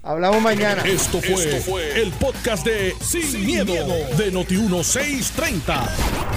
Hablamos 0.00 0.40
mañana. 0.40 0.82
Esto 0.86 1.20
fue, 1.20 2.00
el 2.00 2.12
podcast 2.12 2.64
de 2.64 2.94
Sin, 3.00 3.44
miedo, 3.44 3.74
de 4.16 4.32
Noti1630. 4.32 5.88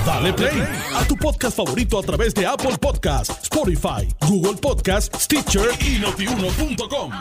Dale 0.03 0.33
play 0.33 0.63
a 0.95 1.05
tu 1.07 1.15
podcast 1.15 1.55
favorito 1.55 1.99
a 1.99 2.01
través 2.01 2.33
de 2.33 2.45
Apple 2.47 2.75
Podcasts, 2.81 3.39
Spotify, 3.43 4.07
Google 4.27 4.57
Podcasts, 4.59 5.25
Stitcher 5.25 5.69
y 5.79 5.99
notiuno.com. 5.99 7.11